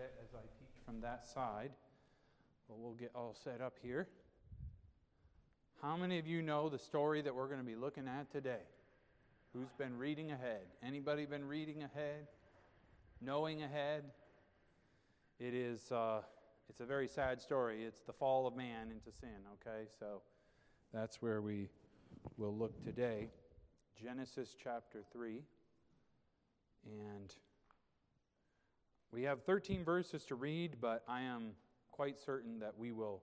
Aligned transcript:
bit 0.00 0.14
as 0.24 0.34
I 0.34 0.40
teach 0.58 0.82
from 0.86 1.02
that 1.02 1.26
side, 1.26 1.72
but 2.68 2.78
we'll 2.78 2.94
get 2.94 3.10
all 3.14 3.36
set 3.44 3.60
up 3.60 3.74
here. 3.82 4.08
How 5.82 5.94
many 5.94 6.18
of 6.18 6.26
you 6.26 6.40
know 6.40 6.70
the 6.70 6.78
story 6.78 7.20
that 7.20 7.34
we're 7.34 7.48
going 7.48 7.60
to 7.60 7.66
be 7.66 7.74
looking 7.74 8.08
at 8.08 8.32
today? 8.32 8.64
Who's 9.52 9.72
been 9.76 9.98
reading 9.98 10.32
ahead? 10.32 10.62
Anybody 10.82 11.26
been 11.26 11.46
reading 11.46 11.82
ahead? 11.82 12.28
Knowing 13.20 13.62
ahead? 13.62 14.04
It 15.38 15.52
is 15.52 15.92
uh, 15.92 16.22
it's 16.70 16.80
a 16.80 16.86
very 16.86 17.08
sad 17.08 17.42
story. 17.42 17.84
It's 17.84 18.00
the 18.00 18.14
fall 18.14 18.46
of 18.46 18.56
man 18.56 18.90
into 18.90 19.14
sin, 19.20 19.36
okay? 19.60 19.84
So 19.98 20.22
that's 20.94 21.20
where 21.20 21.42
we 21.42 21.68
will 22.38 22.56
look 22.56 22.82
today. 22.82 23.28
Genesis 24.02 24.56
chapter 24.62 25.00
3. 25.12 25.42
And 26.86 27.34
we 29.12 29.24
have 29.24 29.42
13 29.42 29.84
verses 29.84 30.24
to 30.26 30.34
read, 30.34 30.76
but 30.80 31.02
I 31.08 31.22
am 31.22 31.52
quite 31.90 32.18
certain 32.18 32.60
that 32.60 32.78
we 32.78 32.92
will 32.92 33.22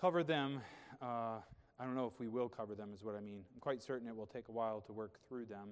cover 0.00 0.22
them. 0.22 0.60
Uh, 1.00 1.38
I 1.80 1.84
don't 1.84 1.96
know 1.96 2.06
if 2.06 2.20
we 2.20 2.28
will 2.28 2.48
cover 2.48 2.74
them, 2.74 2.90
is 2.94 3.02
what 3.02 3.16
I 3.16 3.20
mean. 3.20 3.42
I'm 3.54 3.60
quite 3.60 3.82
certain 3.82 4.06
it 4.06 4.14
will 4.14 4.26
take 4.26 4.48
a 4.48 4.52
while 4.52 4.80
to 4.82 4.92
work 4.92 5.18
through 5.28 5.46
them. 5.46 5.70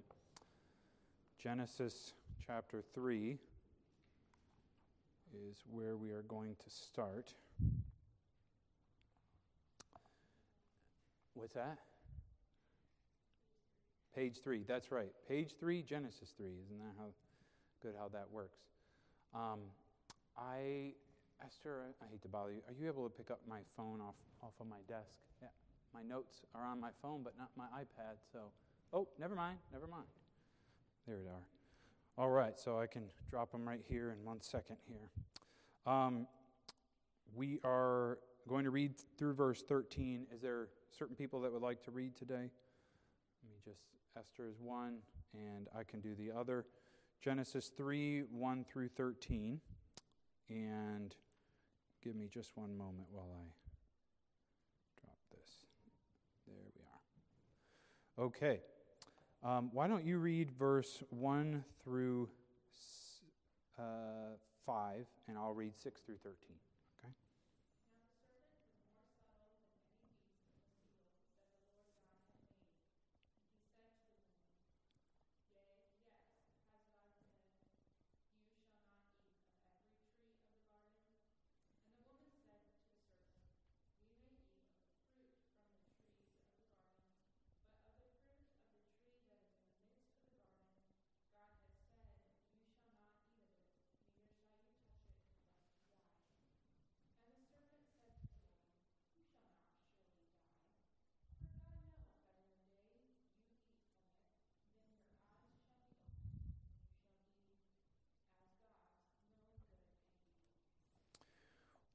Genesis 1.40 2.14
chapter 2.44 2.82
3 2.94 3.38
is 5.48 5.62
where 5.70 5.96
we 5.96 6.10
are 6.10 6.22
going 6.22 6.56
to 6.56 6.70
start. 6.70 7.32
What's 11.34 11.54
that? 11.54 11.78
Page 14.16 14.38
3, 14.42 14.64
that's 14.66 14.90
right. 14.90 15.12
Page 15.28 15.52
3, 15.60 15.82
Genesis 15.82 16.34
3. 16.36 16.46
Isn't 16.64 16.78
that 16.78 16.94
how 16.98 17.06
good 17.80 17.94
how 17.96 18.08
that 18.08 18.26
works? 18.32 18.58
Um, 19.34 19.60
I, 20.36 20.92
Esther, 21.44 21.82
I, 22.02 22.10
hate 22.10 22.22
to 22.22 22.28
bother 22.28 22.52
you. 22.52 22.60
Are 22.66 22.74
you 22.78 22.88
able 22.88 23.08
to 23.08 23.10
pick 23.10 23.30
up 23.30 23.40
my 23.48 23.60
phone 23.76 24.00
off, 24.00 24.16
off 24.42 24.52
of 24.60 24.66
my 24.66 24.80
desk? 24.88 25.20
Yeah. 25.40 25.48
My 25.94 26.02
notes 26.02 26.42
are 26.54 26.64
on 26.64 26.80
my 26.80 26.90
phone, 27.02 27.22
but 27.22 27.34
not 27.38 27.50
my 27.56 27.66
iPad. 27.78 28.16
So, 28.32 28.50
oh, 28.92 29.08
never 29.18 29.34
mind, 29.34 29.58
never 29.72 29.86
mind. 29.86 30.06
There 31.06 31.16
it 31.16 31.28
are. 31.28 32.22
All 32.22 32.30
right, 32.30 32.58
so 32.58 32.78
I 32.78 32.86
can 32.86 33.04
drop 33.30 33.52
them 33.52 33.66
right 33.66 33.80
here 33.88 34.10
in 34.10 34.24
one 34.24 34.40
second 34.40 34.76
here. 34.88 35.08
Um, 35.86 36.26
we 37.34 37.60
are 37.64 38.18
going 38.48 38.64
to 38.64 38.70
read 38.70 38.94
through 39.16 39.34
verse 39.34 39.62
13. 39.62 40.26
Is 40.34 40.42
there 40.42 40.68
certain 40.96 41.14
people 41.14 41.40
that 41.42 41.52
would 41.52 41.62
like 41.62 41.82
to 41.84 41.90
read 41.90 42.16
today? 42.16 42.34
Let 42.34 43.50
me 43.50 43.58
just, 43.64 43.80
Esther 44.18 44.48
is 44.48 44.60
one, 44.60 44.98
and 45.34 45.68
I 45.76 45.84
can 45.84 46.00
do 46.00 46.14
the 46.14 46.36
other. 46.36 46.66
Genesis 47.22 47.70
3 47.76 48.24
1 48.30 48.64
through 48.64 48.88
13. 48.88 49.60
And 50.48 51.14
give 52.02 52.16
me 52.16 52.28
just 52.32 52.56
one 52.56 52.76
moment 52.76 53.06
while 53.12 53.30
I 53.32 53.44
drop 55.00 55.18
this. 55.30 55.50
There 56.46 56.56
we 56.74 58.22
are. 58.22 58.26
Okay. 58.26 58.60
Um, 59.42 59.70
why 59.72 59.86
don't 59.86 60.04
you 60.04 60.18
read 60.18 60.50
verse 60.50 61.02
1 61.10 61.64
through 61.82 62.28
uh, 63.78 64.36
5, 64.66 65.06
and 65.28 65.38
I'll 65.38 65.54
read 65.54 65.72
6 65.82 66.00
through 66.02 66.18
13. 66.22 66.36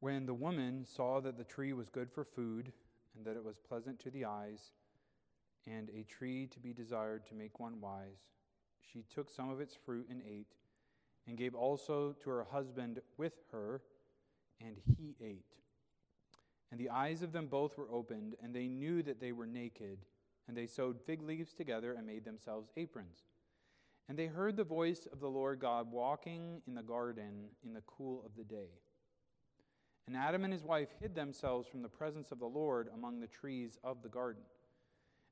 When 0.05 0.27
the 0.27 0.35
woman 0.35 0.85
saw 0.85 1.19
that 1.21 1.35
the 1.35 1.43
tree 1.43 1.73
was 1.73 1.89
good 1.89 2.11
for 2.11 2.23
food, 2.23 2.71
and 3.15 3.25
that 3.25 3.35
it 3.35 3.43
was 3.43 3.57
pleasant 3.57 3.99
to 4.01 4.11
the 4.11 4.25
eyes, 4.25 4.69
and 5.65 5.89
a 5.89 6.03
tree 6.03 6.45
to 6.45 6.59
be 6.59 6.73
desired 6.73 7.25
to 7.25 7.33
make 7.33 7.59
one 7.59 7.81
wise, 7.81 8.29
she 8.79 9.03
took 9.11 9.31
some 9.31 9.49
of 9.49 9.59
its 9.59 9.73
fruit 9.73 10.05
and 10.11 10.21
ate, 10.21 10.53
and 11.25 11.39
gave 11.39 11.55
also 11.55 12.11
to 12.21 12.29
her 12.29 12.43
husband 12.43 12.99
with 13.17 13.33
her, 13.51 13.81
and 14.61 14.77
he 14.95 15.15
ate. 15.19 15.55
And 16.69 16.79
the 16.79 16.91
eyes 16.91 17.23
of 17.23 17.31
them 17.31 17.47
both 17.47 17.75
were 17.75 17.89
opened, 17.91 18.35
and 18.43 18.53
they 18.53 18.67
knew 18.67 19.01
that 19.01 19.19
they 19.19 19.31
were 19.31 19.47
naked, 19.47 20.05
and 20.47 20.55
they 20.55 20.67
sewed 20.67 21.01
fig 21.01 21.23
leaves 21.23 21.51
together 21.51 21.93
and 21.93 22.05
made 22.05 22.25
themselves 22.25 22.69
aprons. 22.77 23.23
And 24.07 24.19
they 24.19 24.27
heard 24.27 24.55
the 24.55 24.63
voice 24.63 25.07
of 25.11 25.19
the 25.19 25.31
Lord 25.31 25.59
God 25.59 25.91
walking 25.91 26.61
in 26.67 26.75
the 26.75 26.83
garden 26.83 27.45
in 27.65 27.73
the 27.73 27.81
cool 27.87 28.21
of 28.23 28.35
the 28.37 28.43
day. 28.43 28.69
And 30.07 30.15
Adam 30.15 30.43
and 30.43 30.53
his 30.53 30.63
wife 30.63 30.89
hid 30.99 31.15
themselves 31.15 31.67
from 31.67 31.81
the 31.81 31.89
presence 31.89 32.31
of 32.31 32.39
the 32.39 32.45
Lord 32.45 32.89
among 32.93 33.19
the 33.19 33.27
trees 33.27 33.79
of 33.83 34.03
the 34.03 34.09
garden. 34.09 34.43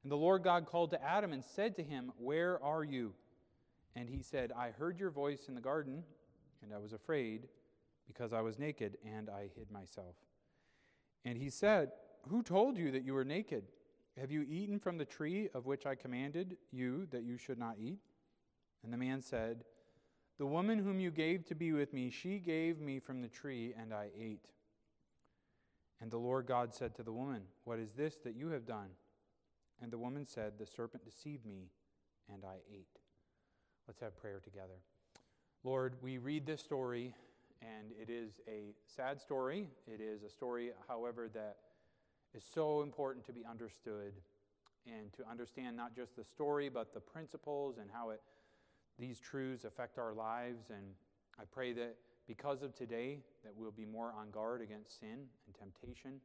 And 0.01 0.11
the 0.11 0.17
Lord 0.17 0.43
God 0.43 0.65
called 0.65 0.91
to 0.91 1.03
Adam 1.03 1.31
and 1.31 1.43
said 1.43 1.75
to 1.75 1.83
him, 1.83 2.11
Where 2.17 2.61
are 2.63 2.83
you? 2.83 3.13
And 3.95 4.09
he 4.09 4.21
said, 4.21 4.51
I 4.51 4.71
heard 4.71 4.99
your 4.99 5.11
voice 5.11 5.45
in 5.47 5.55
the 5.55 5.61
garden, 5.61 6.03
and 6.61 6.73
I 6.73 6.79
was 6.79 6.93
afraid 6.93 7.47
because 8.07 8.33
I 8.33 8.41
was 8.41 8.59
naked, 8.59 8.97
and 9.05 9.29
I 9.29 9.49
hid 9.55 9.71
myself. 9.71 10.15
And 11.23 11.37
he 11.37 11.49
said, 11.49 11.91
Who 12.29 12.43
told 12.43 12.77
you 12.77 12.91
that 12.91 13.05
you 13.05 13.13
were 13.13 13.23
naked? 13.23 13.63
Have 14.19 14.31
you 14.31 14.45
eaten 14.47 14.79
from 14.79 14.97
the 14.97 15.05
tree 15.05 15.49
of 15.53 15.65
which 15.65 15.85
I 15.85 15.95
commanded 15.95 16.57
you 16.71 17.07
that 17.11 17.23
you 17.23 17.37
should 17.37 17.57
not 17.57 17.77
eat? 17.79 17.99
And 18.83 18.91
the 18.91 18.97
man 18.97 19.21
said, 19.21 19.63
The 20.37 20.45
woman 20.45 20.79
whom 20.79 20.99
you 20.99 21.11
gave 21.11 21.45
to 21.45 21.55
be 21.55 21.71
with 21.71 21.93
me, 21.93 22.09
she 22.09 22.39
gave 22.39 22.79
me 22.79 22.99
from 22.99 23.21
the 23.21 23.29
tree, 23.29 23.73
and 23.79 23.93
I 23.93 24.09
ate. 24.19 24.45
And 26.03 26.11
the 26.11 26.17
Lord 26.17 26.47
God 26.47 26.75
said 26.75 26.93
to 26.95 27.03
the 27.03 27.13
woman, 27.13 27.43
What 27.63 27.79
is 27.79 27.93
this 27.93 28.17
that 28.25 28.35
you 28.35 28.49
have 28.49 28.65
done? 28.65 28.89
And 29.81 29.89
the 29.89 29.97
woman 29.97 30.25
said, 30.25 30.55
The 30.59 30.65
serpent 30.65 31.05
deceived 31.05 31.45
me, 31.45 31.69
and 32.27 32.43
I 32.43 32.55
ate. 32.69 32.99
Let's 33.87 34.01
have 34.01 34.17
prayer 34.17 34.41
together. 34.43 34.81
Lord, 35.63 35.93
we 36.01 36.17
read 36.17 36.45
this 36.45 36.59
story, 36.59 37.15
and 37.61 37.93
it 37.97 38.09
is 38.09 38.41
a 38.49 38.73
sad 38.85 39.21
story. 39.21 39.69
It 39.87 40.01
is 40.01 40.23
a 40.23 40.29
story, 40.29 40.71
however, 40.89 41.29
that 41.35 41.55
is 42.35 42.43
so 42.53 42.81
important 42.81 43.25
to 43.27 43.31
be 43.31 43.45
understood 43.49 44.11
and 44.85 45.13
to 45.13 45.23
understand 45.31 45.77
not 45.77 45.95
just 45.95 46.17
the 46.17 46.25
story, 46.25 46.67
but 46.67 46.93
the 46.93 46.99
principles 46.99 47.77
and 47.77 47.89
how 47.89 48.09
it, 48.09 48.19
these 48.99 49.21
truths 49.21 49.63
affect 49.63 49.97
our 49.97 50.13
lives. 50.13 50.65
And 50.69 50.83
I 51.39 51.43
pray 51.49 51.71
that 51.71 51.95
because 52.27 52.61
of 52.63 52.73
today, 52.73 53.19
that 53.43 53.53
we'll 53.55 53.71
be 53.71 53.85
more 53.85 54.13
on 54.17 54.31
guard 54.31 54.61
against 54.61 54.99
sin 54.99 55.27
and 55.45 55.55
temptation. 55.57 56.21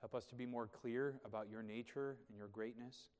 Help 0.00 0.14
us 0.14 0.24
to 0.26 0.34
be 0.34 0.46
more 0.46 0.66
clear 0.66 1.20
about 1.24 1.48
your 1.50 1.62
nature 1.62 2.16
and 2.28 2.36
your 2.36 2.48
greatness. 2.48 3.10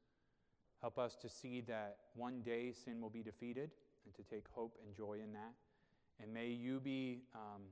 Help 0.80 0.98
us 0.98 1.16
to 1.22 1.28
see 1.28 1.60
that 1.60 1.98
one 2.14 2.41
day 2.42 2.72
sin 2.72 3.00
will 3.00 3.10
be 3.10 3.22
defeated 3.22 3.70
and 4.04 4.14
to 4.14 4.22
take 4.22 4.47
hope 4.48 4.76
and 4.84 4.97
joy 4.97 5.19
in 5.22 5.32
that. 5.32 5.53
And 6.20 6.32
may 6.32 6.48
you 6.48 6.80
be 6.80 7.20
um, 7.34 7.62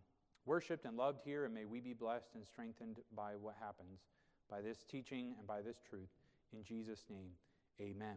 worshiped 0.46 0.84
and 0.84 0.96
loved 0.96 1.20
here, 1.24 1.44
and 1.44 1.54
may 1.54 1.64
we 1.64 1.80
be 1.80 1.92
blessed 1.92 2.34
and 2.34 2.46
strengthened 2.46 2.98
by 3.16 3.32
what 3.40 3.56
happens, 3.60 4.00
by 4.48 4.60
this 4.60 4.84
teaching 4.88 5.34
and 5.38 5.46
by 5.46 5.60
this 5.60 5.80
truth. 5.88 6.08
In 6.52 6.62
Jesus' 6.62 7.04
name, 7.10 7.30
amen. 7.80 8.16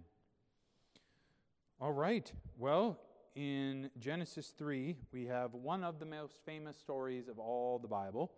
All 1.79 1.91
right. 1.91 2.31
Well, 2.57 2.99
in 3.35 3.89
Genesis 3.97 4.53
3, 4.57 4.95
we 5.11 5.25
have 5.25 5.53
one 5.53 5.83
of 5.83 5.99
the 5.99 6.05
most 6.05 6.39
famous 6.45 6.77
stories 6.77 7.27
of 7.27 7.39
all 7.39 7.79
the 7.79 7.87
Bible, 7.87 8.31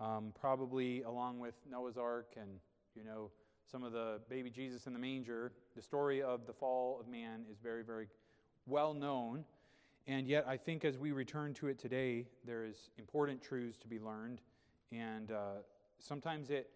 um, 0.00 0.32
probably 0.40 1.02
along 1.02 1.38
with 1.38 1.54
Noah's 1.70 1.98
Ark 1.98 2.34
and, 2.40 2.50
you 2.94 3.04
know, 3.04 3.30
some 3.70 3.82
of 3.82 3.92
the 3.92 4.20
baby 4.30 4.48
Jesus 4.48 4.86
in 4.86 4.94
the 4.94 4.98
manger. 4.98 5.52
The 5.76 5.82
story 5.82 6.22
of 6.22 6.46
the 6.46 6.52
fall 6.52 6.98
of 6.98 7.08
man 7.08 7.44
is 7.50 7.58
very, 7.62 7.82
very 7.82 8.08
well 8.66 8.94
known. 8.94 9.44
And 10.06 10.26
yet, 10.26 10.46
I 10.48 10.56
think 10.56 10.84
as 10.84 10.98
we 10.98 11.12
return 11.12 11.52
to 11.54 11.68
it 11.68 11.78
today, 11.78 12.26
there 12.44 12.64
is 12.64 12.90
important 12.98 13.42
truths 13.42 13.76
to 13.78 13.86
be 13.86 13.98
learned. 13.98 14.40
And 14.90 15.30
uh, 15.30 15.60
sometimes 15.98 16.50
it 16.50 16.70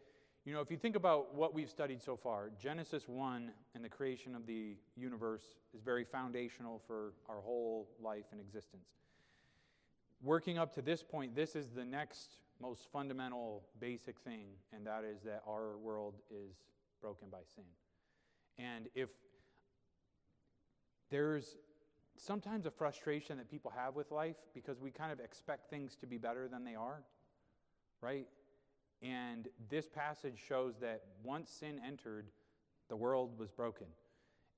you 0.47 0.53
know, 0.53 0.61
if 0.61 0.71
you 0.71 0.77
think 0.77 0.95
about 0.95 1.35
what 1.35 1.53
we've 1.53 1.69
studied 1.69 2.01
so 2.01 2.15
far, 2.15 2.51
Genesis 2.63 3.09
1 3.09 3.51
and 3.75 3.85
the 3.85 3.89
creation 3.89 4.37
of 4.37 4.47
the 4.47 4.77
universe 4.97 5.43
is 5.75 5.83
very 5.83 6.05
foundational 6.05 6.81
for 6.87 7.15
our 7.29 7.41
whole 7.41 7.89
life 8.01 8.27
and 8.31 8.41
existence. 8.41 8.87
working 10.23 10.57
up 10.57 10.73
to 10.75 10.81
this 10.81 11.03
point, 11.03 11.35
this 11.35 11.55
is 11.55 11.69
the 11.71 11.85
next 11.85 12.39
most 12.61 12.91
fundamental, 12.91 13.65
basic 13.81 14.19
thing, 14.21 14.47
and 14.73 14.87
that 14.87 15.05
is 15.05 15.21
that 15.23 15.43
our 15.47 15.77
world 15.77 16.15
is 16.31 16.55
broken 17.03 17.29
by 17.31 17.41
sin. 17.55 17.65
And 18.57 18.89
if 18.95 19.11
there's 21.11 21.57
sometimes 22.17 22.65
a 22.67 22.71
frustration 22.71 23.37
that 23.37 23.51
people 23.51 23.73
have 23.77 23.95
with 23.95 24.11
life 24.11 24.37
because 24.55 24.81
we 24.81 24.91
kind 24.91 25.13
of 25.13 25.21
expect 25.21 25.69
things 25.69 25.97
to 25.97 26.07
be 26.07 26.17
better 26.17 26.49
than 26.49 26.65
they 26.65 26.75
are, 26.75 27.03
right? 28.01 28.27
And 29.03 29.49
this 29.69 29.89
passage 29.89 30.39
shows 30.47 30.75
that 30.81 31.03
once 31.23 31.51
sin 31.51 31.81
entered, 31.87 32.29
the 32.89 32.97
world 32.97 33.39
was 33.39 33.51
broken. 33.51 33.87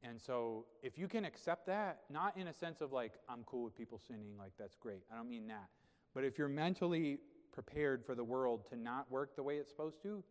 And 0.02 0.20
so, 0.20 0.66
if 0.82 0.96
you 0.96 1.08
can 1.08 1.24
accept 1.24 1.66
that, 1.66 2.02
not 2.08 2.36
in 2.36 2.46
a 2.46 2.52
sense 2.52 2.80
of 2.80 2.92
like, 2.92 3.14
I'm 3.28 3.42
cool 3.46 3.64
with 3.64 3.76
people 3.76 4.00
sinning, 4.06 4.36
like 4.38 4.52
that's 4.58 4.76
great. 4.76 5.02
I 5.12 5.16
don't 5.16 5.28
mean 5.28 5.48
that. 5.48 5.68
But 6.14 6.24
if 6.24 6.38
you're 6.38 6.48
mentally 6.48 7.18
prepared 7.52 8.04
for 8.04 8.14
the 8.14 8.22
world 8.22 8.64
to 8.70 8.76
not 8.76 9.10
work 9.10 9.34
the 9.34 9.42
way 9.42 9.56
it's 9.56 9.70
supposed 9.70 10.00
to, 10.02 10.22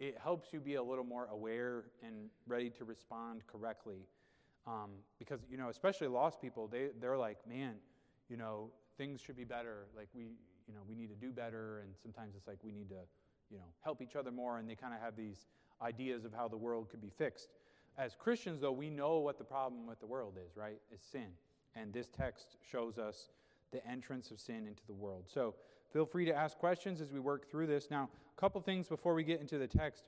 it 0.00 0.16
helps 0.22 0.52
you 0.52 0.60
be 0.60 0.76
a 0.76 0.82
little 0.82 1.04
more 1.04 1.26
aware 1.30 1.84
and 2.02 2.30
ready 2.46 2.70
to 2.70 2.84
respond 2.84 3.42
correctly. 3.46 4.06
Um, 4.66 4.90
because, 5.18 5.40
you 5.50 5.56
know, 5.56 5.68
especially 5.68 6.08
lost 6.08 6.40
people, 6.40 6.66
they, 6.66 6.88
they're 7.00 7.16
like, 7.18 7.38
man, 7.46 7.74
you 8.28 8.36
know, 8.36 8.70
things 8.96 9.20
should 9.20 9.36
be 9.36 9.44
better. 9.44 9.86
Like, 9.96 10.08
we, 10.14 10.32
you 10.68 10.74
know, 10.74 10.80
we 10.88 10.94
need 10.94 11.08
to 11.08 11.16
do 11.16 11.32
better. 11.32 11.80
And 11.80 11.90
sometimes 12.00 12.34
it's 12.36 12.46
like 12.46 12.58
we 12.62 12.72
need 12.72 12.90
to, 12.90 13.00
you 13.50 13.58
know, 13.58 13.64
help 13.80 14.02
each 14.02 14.14
other 14.14 14.30
more. 14.30 14.58
And 14.58 14.68
they 14.68 14.74
kind 14.74 14.94
of 14.94 15.00
have 15.00 15.16
these 15.16 15.46
ideas 15.82 16.24
of 16.24 16.32
how 16.32 16.46
the 16.48 16.56
world 16.56 16.90
could 16.90 17.00
be 17.00 17.10
fixed. 17.16 17.48
As 17.96 18.14
Christians, 18.14 18.60
though, 18.60 18.72
we 18.72 18.90
know 18.90 19.18
what 19.18 19.38
the 19.38 19.44
problem 19.44 19.86
with 19.86 19.98
the 19.98 20.06
world 20.06 20.34
is, 20.36 20.56
right? 20.56 20.78
It's 20.92 21.06
sin. 21.06 21.28
And 21.74 21.92
this 21.92 22.08
text 22.08 22.56
shows 22.70 22.98
us 22.98 23.30
the 23.72 23.84
entrance 23.86 24.30
of 24.30 24.38
sin 24.38 24.66
into 24.66 24.82
the 24.86 24.94
world. 24.94 25.24
So 25.26 25.54
feel 25.92 26.06
free 26.06 26.24
to 26.26 26.34
ask 26.34 26.58
questions 26.58 27.00
as 27.00 27.12
we 27.12 27.20
work 27.20 27.50
through 27.50 27.66
this. 27.66 27.88
Now, 27.90 28.08
a 28.36 28.40
couple 28.40 28.60
things 28.60 28.88
before 28.88 29.14
we 29.14 29.24
get 29.24 29.40
into 29.40 29.58
the 29.58 29.66
text. 29.66 30.04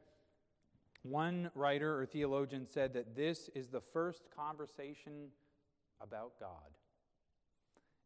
One 1.02 1.50
writer 1.54 1.98
or 1.98 2.04
theologian 2.04 2.66
said 2.66 2.92
that 2.94 3.16
this 3.16 3.48
is 3.54 3.68
the 3.68 3.80
first 3.80 4.24
conversation 4.36 5.28
about 6.00 6.32
God. 6.38 6.50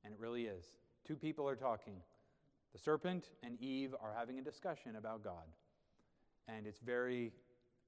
And 0.04 0.12
it 0.12 0.20
really 0.20 0.44
is. 0.44 0.64
Two 1.06 1.16
people 1.16 1.48
are 1.48 1.56
talking. 1.56 1.94
The 2.74 2.80
serpent 2.80 3.30
and 3.44 3.58
Eve 3.60 3.94
are 4.02 4.12
having 4.16 4.38
a 4.38 4.42
discussion 4.42 4.96
about 4.96 5.22
God. 5.22 5.46
And 6.48 6.66
it's 6.66 6.80
very 6.80 7.32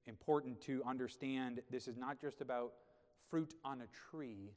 important 0.07 0.61
to 0.61 0.81
understand 0.87 1.61
this 1.69 1.89
is 1.89 1.97
not 1.97 2.19
just 2.19 2.39
about 2.39 2.71
fruit 3.29 3.53
on 3.65 3.81
a 3.81 3.87
tree, 4.09 4.53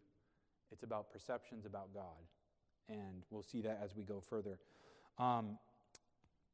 it's 0.70 0.84
about 0.84 1.10
perceptions 1.10 1.66
about 1.66 1.92
God. 1.92 2.04
And 2.88 3.24
we'll 3.30 3.42
see 3.42 3.60
that 3.62 3.80
as 3.82 3.96
we 3.96 4.04
go 4.04 4.20
further. 4.20 4.60
Um, 5.18 5.58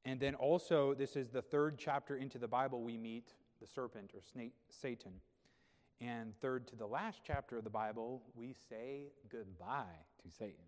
and 0.06 0.18
then 0.18 0.34
also, 0.34 0.94
this 0.94 1.14
is 1.14 1.28
the 1.28 1.42
third 1.42 1.76
chapter 1.78 2.16
into 2.16 2.38
the 2.38 2.48
Bible 2.48 2.82
we 2.82 2.96
meet 2.96 3.34
the 3.60 3.66
serpent 3.66 4.12
or 4.14 4.20
snake, 4.22 4.54
Satan. 4.70 5.12
And 6.00 6.34
third 6.40 6.66
to 6.68 6.76
the 6.76 6.86
last 6.86 7.20
chapter 7.26 7.58
of 7.58 7.64
the 7.64 7.70
Bible, 7.70 8.22
we 8.34 8.54
say 8.68 9.12
goodbye 9.30 9.84
to 10.22 10.30
Satan. 10.30 10.64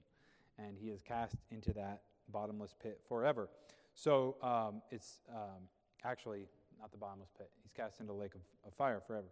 And 0.59 0.77
he 0.79 0.89
is 0.89 1.01
cast 1.03 1.37
into 1.51 1.73
that 1.75 2.03
bottomless 2.31 2.75
pit 2.81 3.01
forever. 3.09 3.49
So 3.95 4.37
um, 4.43 4.83
it's 4.91 5.21
um, 5.35 5.69
actually 6.05 6.47
not 6.81 6.93
the 6.93 6.99
bottomless 6.99 7.31
pit. 7.37 7.51
He's 7.63 7.73
cast 7.73 8.01
into 8.01 8.13
the 8.13 8.19
lake 8.19 8.35
of, 8.35 8.41
of 8.67 8.75
fire 8.75 9.03
forever. 9.07 9.29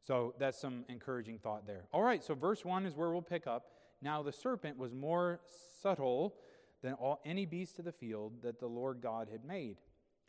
So 0.00 0.34
that's 0.38 0.58
some 0.58 0.84
encouraging 0.88 1.38
thought 1.38 1.66
there. 1.66 1.84
All 1.92 2.02
right, 2.02 2.22
so 2.24 2.34
verse 2.34 2.64
1 2.64 2.86
is 2.86 2.96
where 2.96 3.10
we'll 3.10 3.22
pick 3.22 3.46
up. 3.46 3.72
Now 4.00 4.22
the 4.22 4.32
serpent 4.32 4.78
was 4.78 4.94
more 4.94 5.40
subtle 5.82 6.36
than 6.82 6.94
all, 6.94 7.20
any 7.24 7.46
beast 7.46 7.78
of 7.78 7.84
the 7.84 7.92
field 7.92 8.42
that 8.42 8.60
the 8.60 8.66
Lord 8.66 9.00
God 9.02 9.28
had 9.30 9.44
made. 9.44 9.78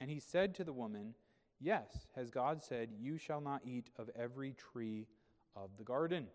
And 0.02 0.10
he 0.10 0.20
said 0.20 0.56
to 0.56 0.64
the 0.64 0.74
woman, 0.74 1.14
Yes, 1.62 2.08
has 2.16 2.30
God 2.30 2.64
said, 2.64 2.90
You 2.98 3.18
shall 3.18 3.42
not 3.42 3.62
eat 3.66 3.90
of 3.98 4.10
every 4.18 4.54
tree 4.54 5.08
of 5.56 5.70
the 5.78 5.84
garden. 5.84 6.28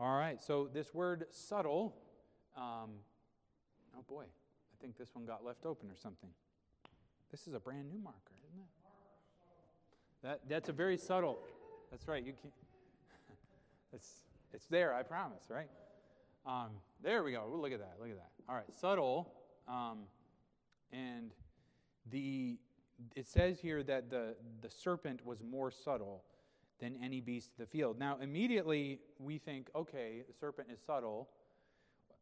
All 0.00 0.16
right, 0.16 0.40
so 0.40 0.68
this 0.72 0.92
word 0.92 1.26
subtle, 1.30 1.94
um, 2.56 2.90
oh 3.96 4.04
boy, 4.08 4.24
think 4.80 4.96
this 4.96 5.14
one 5.14 5.24
got 5.24 5.44
left 5.44 5.66
open 5.66 5.90
or 5.90 5.96
something. 5.96 6.30
This 7.30 7.46
is 7.46 7.54
a 7.54 7.60
brand 7.60 7.88
new 7.88 7.98
marker, 7.98 8.34
isn't 8.48 8.60
it? 8.60 8.68
That, 10.22 10.40
that's 10.48 10.68
a 10.68 10.72
very 10.72 10.96
subtle. 10.96 11.38
That's 11.90 12.08
right. 12.08 12.24
You 12.24 12.32
can 12.32 12.50
It's 13.92 14.22
it's 14.52 14.66
there. 14.66 14.94
I 14.94 15.02
promise. 15.02 15.44
Right. 15.48 15.68
Um, 16.46 16.70
there 17.02 17.22
we 17.22 17.32
go. 17.32 17.46
Look 17.50 17.72
at 17.72 17.78
that. 17.80 17.96
Look 18.00 18.10
at 18.10 18.16
that. 18.16 18.30
All 18.48 18.54
right. 18.54 18.72
Subtle. 18.80 19.32
Um, 19.66 20.00
and 20.92 21.32
the 22.10 22.58
it 23.14 23.26
says 23.26 23.60
here 23.60 23.82
that 23.82 24.10
the 24.10 24.34
the 24.62 24.70
serpent 24.70 25.24
was 25.24 25.42
more 25.42 25.70
subtle 25.70 26.24
than 26.80 26.96
any 27.02 27.20
beast 27.20 27.50
of 27.52 27.58
the 27.58 27.66
field. 27.66 27.98
Now 27.98 28.18
immediately 28.20 29.00
we 29.18 29.38
think, 29.38 29.68
okay, 29.74 30.22
the 30.26 30.34
serpent 30.34 30.68
is 30.72 30.78
subtle. 30.86 31.28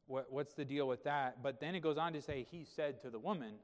What, 0.06 0.32
what's 0.32 0.54
the 0.54 0.64
deal 0.64 0.86
with 0.86 1.04
that? 1.04 1.42
But 1.42 1.60
then 1.60 1.74
it 1.74 1.80
goes 1.80 1.98
on 1.98 2.12
to 2.12 2.22
say, 2.22 2.46
he 2.50 2.64
said 2.64 3.00
to 3.02 3.10
the 3.10 3.18
woman. 3.18 3.54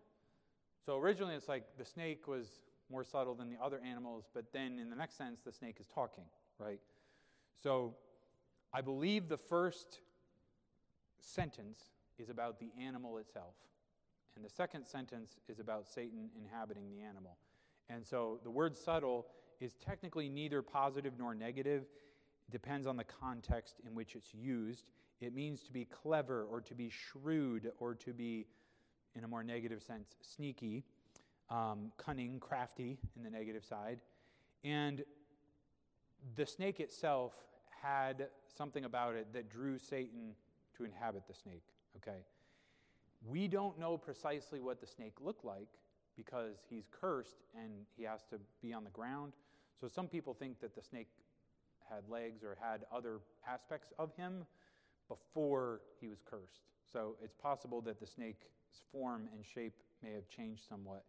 So 0.84 0.98
originally 0.98 1.34
it's 1.34 1.48
like 1.48 1.64
the 1.78 1.84
snake 1.84 2.26
was 2.26 2.46
more 2.90 3.04
subtle 3.04 3.34
than 3.34 3.48
the 3.48 3.62
other 3.62 3.80
animals, 3.88 4.24
but 4.34 4.52
then 4.52 4.78
in 4.78 4.90
the 4.90 4.96
next 4.96 5.16
sentence, 5.16 5.40
the 5.44 5.52
snake 5.52 5.76
is 5.80 5.86
talking, 5.86 6.24
right? 6.58 6.80
So 7.62 7.94
I 8.74 8.80
believe 8.80 9.28
the 9.28 9.36
first 9.36 10.00
sentence 11.20 11.78
is 12.18 12.28
about 12.28 12.58
the 12.58 12.70
animal 12.80 13.18
itself, 13.18 13.54
and 14.36 14.44
the 14.44 14.50
second 14.50 14.86
sentence 14.86 15.36
is 15.48 15.58
about 15.58 15.86
Satan 15.86 16.28
inhabiting 16.36 16.90
the 16.90 17.02
animal. 17.02 17.36
And 17.88 18.06
so 18.06 18.40
the 18.42 18.50
word 18.50 18.76
subtle 18.76 19.26
is 19.60 19.74
technically 19.74 20.28
neither 20.28 20.60
positive 20.62 21.14
nor 21.18 21.34
negative. 21.34 21.82
It 22.48 22.50
depends 22.50 22.86
on 22.86 22.96
the 22.96 23.04
context 23.04 23.76
in 23.86 23.94
which 23.94 24.16
it's 24.16 24.34
used. 24.34 24.84
It 25.22 25.34
means 25.34 25.62
to 25.62 25.72
be 25.72 25.84
clever 25.84 26.44
or 26.50 26.60
to 26.62 26.74
be 26.74 26.90
shrewd 26.90 27.70
or 27.78 27.94
to 27.94 28.12
be, 28.12 28.46
in 29.14 29.24
a 29.24 29.28
more 29.28 29.44
negative 29.44 29.82
sense, 29.82 30.16
sneaky 30.20 30.84
um, 31.48 31.92
cunning, 31.96 32.40
crafty 32.40 32.98
in 33.16 33.22
the 33.22 33.30
negative 33.30 33.64
side. 33.64 34.00
And 34.64 35.04
the 36.34 36.46
snake 36.46 36.80
itself 36.80 37.34
had 37.82 38.28
something 38.56 38.84
about 38.84 39.14
it 39.14 39.32
that 39.32 39.50
drew 39.50 39.78
Satan 39.78 40.34
to 40.76 40.84
inhabit 40.84 41.26
the 41.28 41.34
snake, 41.34 41.64
okay? 41.96 42.24
We 43.24 43.48
don't 43.48 43.78
know 43.78 43.96
precisely 43.96 44.60
what 44.60 44.80
the 44.80 44.86
snake 44.86 45.14
looked 45.20 45.44
like 45.44 45.68
because 46.16 46.56
he's 46.68 46.84
cursed 46.90 47.42
and 47.56 47.70
he 47.96 48.04
has 48.04 48.22
to 48.30 48.38
be 48.60 48.72
on 48.72 48.84
the 48.84 48.90
ground. 48.90 49.32
So 49.80 49.88
some 49.88 50.08
people 50.08 50.34
think 50.34 50.60
that 50.60 50.74
the 50.74 50.82
snake 50.82 51.08
had 51.88 52.08
legs 52.08 52.42
or 52.42 52.56
had 52.60 52.84
other 52.92 53.20
aspects 53.46 53.92
of 53.98 54.14
him 54.16 54.44
before 55.14 55.80
he 56.00 56.08
was 56.08 56.18
cursed. 56.24 56.60
So 56.92 57.16
it's 57.22 57.34
possible 57.34 57.80
that 57.82 58.00
the 58.00 58.06
snake's 58.06 58.46
form 58.90 59.28
and 59.34 59.44
shape 59.44 59.74
may 60.02 60.12
have 60.12 60.28
changed 60.28 60.62
somewhat 60.68 61.04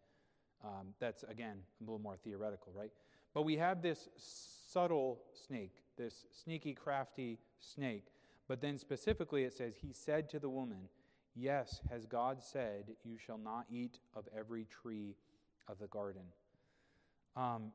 um, 0.64 0.94
that's, 0.98 1.24
again, 1.24 1.58
a 1.80 1.84
little 1.84 1.98
more 1.98 2.16
theoretical, 2.24 2.72
right? 2.74 2.90
But 3.34 3.42
we 3.42 3.56
have 3.56 3.82
this 3.82 4.08
subtle 4.16 5.20
snake, 5.46 5.82
this 5.96 6.24
sneaky, 6.32 6.72
crafty 6.72 7.38
snake. 7.58 8.06
But 8.48 8.60
then 8.60 8.78
specifically 8.78 9.44
it 9.44 9.52
says, 9.52 9.74
He 9.80 9.92
said 9.92 10.28
to 10.30 10.38
the 10.38 10.48
woman, 10.48 10.88
Yes, 11.34 11.80
has 11.90 12.06
God 12.06 12.42
said, 12.42 12.92
You 13.04 13.18
shall 13.18 13.38
not 13.38 13.66
eat 13.70 13.98
of 14.14 14.24
every 14.36 14.66
tree 14.66 15.16
of 15.68 15.78
the 15.78 15.86
garden. 15.88 16.22
Um, 17.36 17.72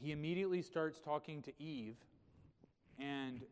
he 0.00 0.12
immediately 0.12 0.62
starts 0.62 0.98
talking 0.98 1.42
to 1.42 1.52
Eve, 1.62 1.96
and 2.98 3.42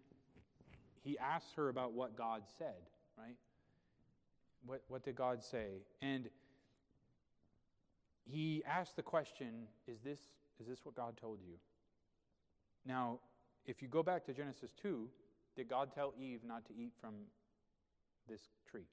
he 1.09 1.19
asks 1.19 1.55
her 1.57 1.71
about 1.71 1.95
what 1.95 2.19
God 2.19 2.43
said, 2.59 2.83
right? 3.17 3.37
What, 4.67 4.83
what 4.88 5.03
did 5.03 5.17
God 5.17 5.43
say? 5.43 5.81
And 6.03 6.29
he 8.31 8.62
asked 8.69 8.95
the 8.95 9.03
question 9.03 9.69
is 9.87 10.00
this, 10.05 10.19
is 10.61 10.67
this 10.67 10.81
what 10.85 10.95
God 10.95 11.17
told 11.17 11.38
you? 11.41 11.55
Now, 12.85 13.21
if 13.65 13.81
you 13.81 13.88
go 13.88 14.03
back 14.03 14.27
to 14.27 14.35
Genesis 14.35 14.71
2, 14.83 15.09
did 15.57 15.67
God 15.67 15.93
tell 15.95 16.12
Eve 16.21 16.41
not 16.47 16.67
to 16.67 16.75
eat 16.75 16.93
from 17.00 17.15
this 18.29 18.43
tree? 18.71 18.85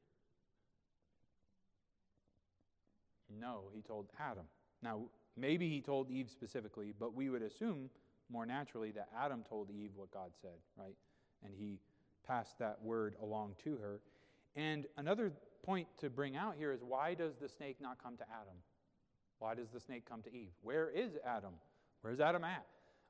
No, 3.41 3.63
he 3.73 3.81
told 3.81 4.07
Adam. 4.17 4.45
Now, 4.81 5.01
maybe 5.35 5.67
he 5.67 5.81
told 5.81 6.09
Eve 6.09 6.29
specifically, 6.29 6.93
but 6.97 7.13
we 7.13 7.29
would 7.29 7.41
assume 7.41 7.89
more 8.31 8.45
naturally 8.45 8.91
that 8.91 9.09
Adam 9.19 9.43
told 9.49 9.69
Eve 9.69 9.91
what 9.97 10.11
God 10.11 10.31
said, 10.41 10.59
right? 10.77 10.95
And 11.43 11.53
he 11.53 11.79
passed 12.27 12.59
that 12.59 12.81
word 12.81 13.15
along 13.21 13.55
to 13.63 13.77
her. 13.77 13.99
And 14.55 14.85
another 14.97 15.31
point 15.63 15.87
to 15.99 16.09
bring 16.09 16.35
out 16.35 16.55
here 16.57 16.71
is 16.71 16.81
why 16.83 17.13
does 17.13 17.35
the 17.37 17.49
snake 17.49 17.77
not 17.81 18.01
come 18.01 18.17
to 18.17 18.23
Adam? 18.23 18.55
Why 19.39 19.55
does 19.55 19.69
the 19.69 19.79
snake 19.79 20.07
come 20.07 20.21
to 20.23 20.33
Eve? 20.33 20.51
Where 20.61 20.89
is 20.89 21.17
Adam? 21.25 21.53
Where's 22.01 22.19
Adam 22.19 22.43
at? 22.43 22.65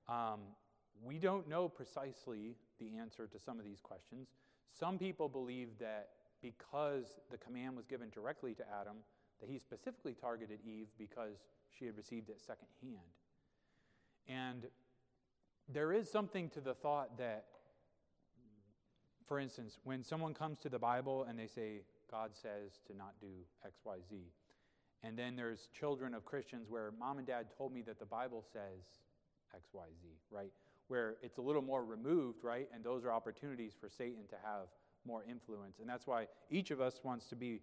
Um, 0.08 0.40
we 1.04 1.20
don't 1.20 1.48
know 1.48 1.68
precisely 1.68 2.56
the 2.80 2.98
answer 2.98 3.28
to 3.28 3.40
some 3.40 3.60
of 3.60 3.66
these 3.66 3.82
questions. 3.82 4.30
Some 4.72 4.98
people 4.98 5.30
believe 5.30 5.70
that 5.80 6.10
because 6.42 7.20
the 7.32 7.38
command 7.38 7.76
was 7.76 7.86
given 7.86 8.10
directly 8.10 8.54
to 8.56 8.64
Adam, 8.80 8.98
that 9.40 9.50
he 9.50 9.60
specifically 9.60 10.14
targeted 10.14 10.60
Eve 10.66 10.88
because 10.98 11.38
she 11.78 11.86
had 11.86 11.98
received 11.98 12.30
it 12.30 12.40
secondhand. 12.40 13.06
And 14.28 14.68
there 15.72 15.92
is 15.92 16.10
something 16.10 16.50
to 16.52 16.62
the 16.62 16.74
thought 16.74 17.18
that, 17.18 17.46
for 19.28 19.40
instance, 19.40 19.78
when 19.84 20.04
someone 20.04 20.34
comes 20.34 20.60
to 20.60 20.70
the 20.70 20.80
Bible 20.80 21.26
and 21.28 21.38
they 21.38 21.48
say, 21.48 21.82
God 22.10 22.32
says 22.34 22.80
to 22.88 22.96
not 22.96 23.14
do 23.20 23.28
X, 23.66 23.80
Y, 23.84 23.98
Z, 24.10 24.16
and 25.04 25.18
then 25.18 25.36
there's 25.36 25.70
children 25.78 26.14
of 26.14 26.26
Christians 26.26 26.68
where 26.70 26.92
mom 27.00 27.18
and 27.18 27.28
dad 27.28 27.48
told 27.58 27.74
me 27.74 27.82
that 27.84 28.00
the 28.00 28.06
Bible 28.06 28.44
says 28.52 28.84
X, 29.54 29.70
Y, 29.74 29.86
Z, 30.02 30.08
right? 30.32 30.52
Where 30.88 31.16
it's 31.22 31.38
a 31.38 31.42
little 31.42 31.62
more 31.62 31.84
removed, 31.84 32.44
right? 32.44 32.68
And 32.74 32.84
those 32.84 33.04
are 33.04 33.12
opportunities 33.12 33.74
for 33.80 33.90
Satan 33.90 34.28
to 34.30 34.36
have 34.44 34.68
more 35.06 35.24
influence. 35.30 35.80
And 35.80 35.90
that's 35.90 36.08
why 36.08 36.28
each 36.50 36.72
of 36.72 36.82
us 36.82 37.02
wants 37.04 37.28
to 37.28 37.36
be 37.36 37.62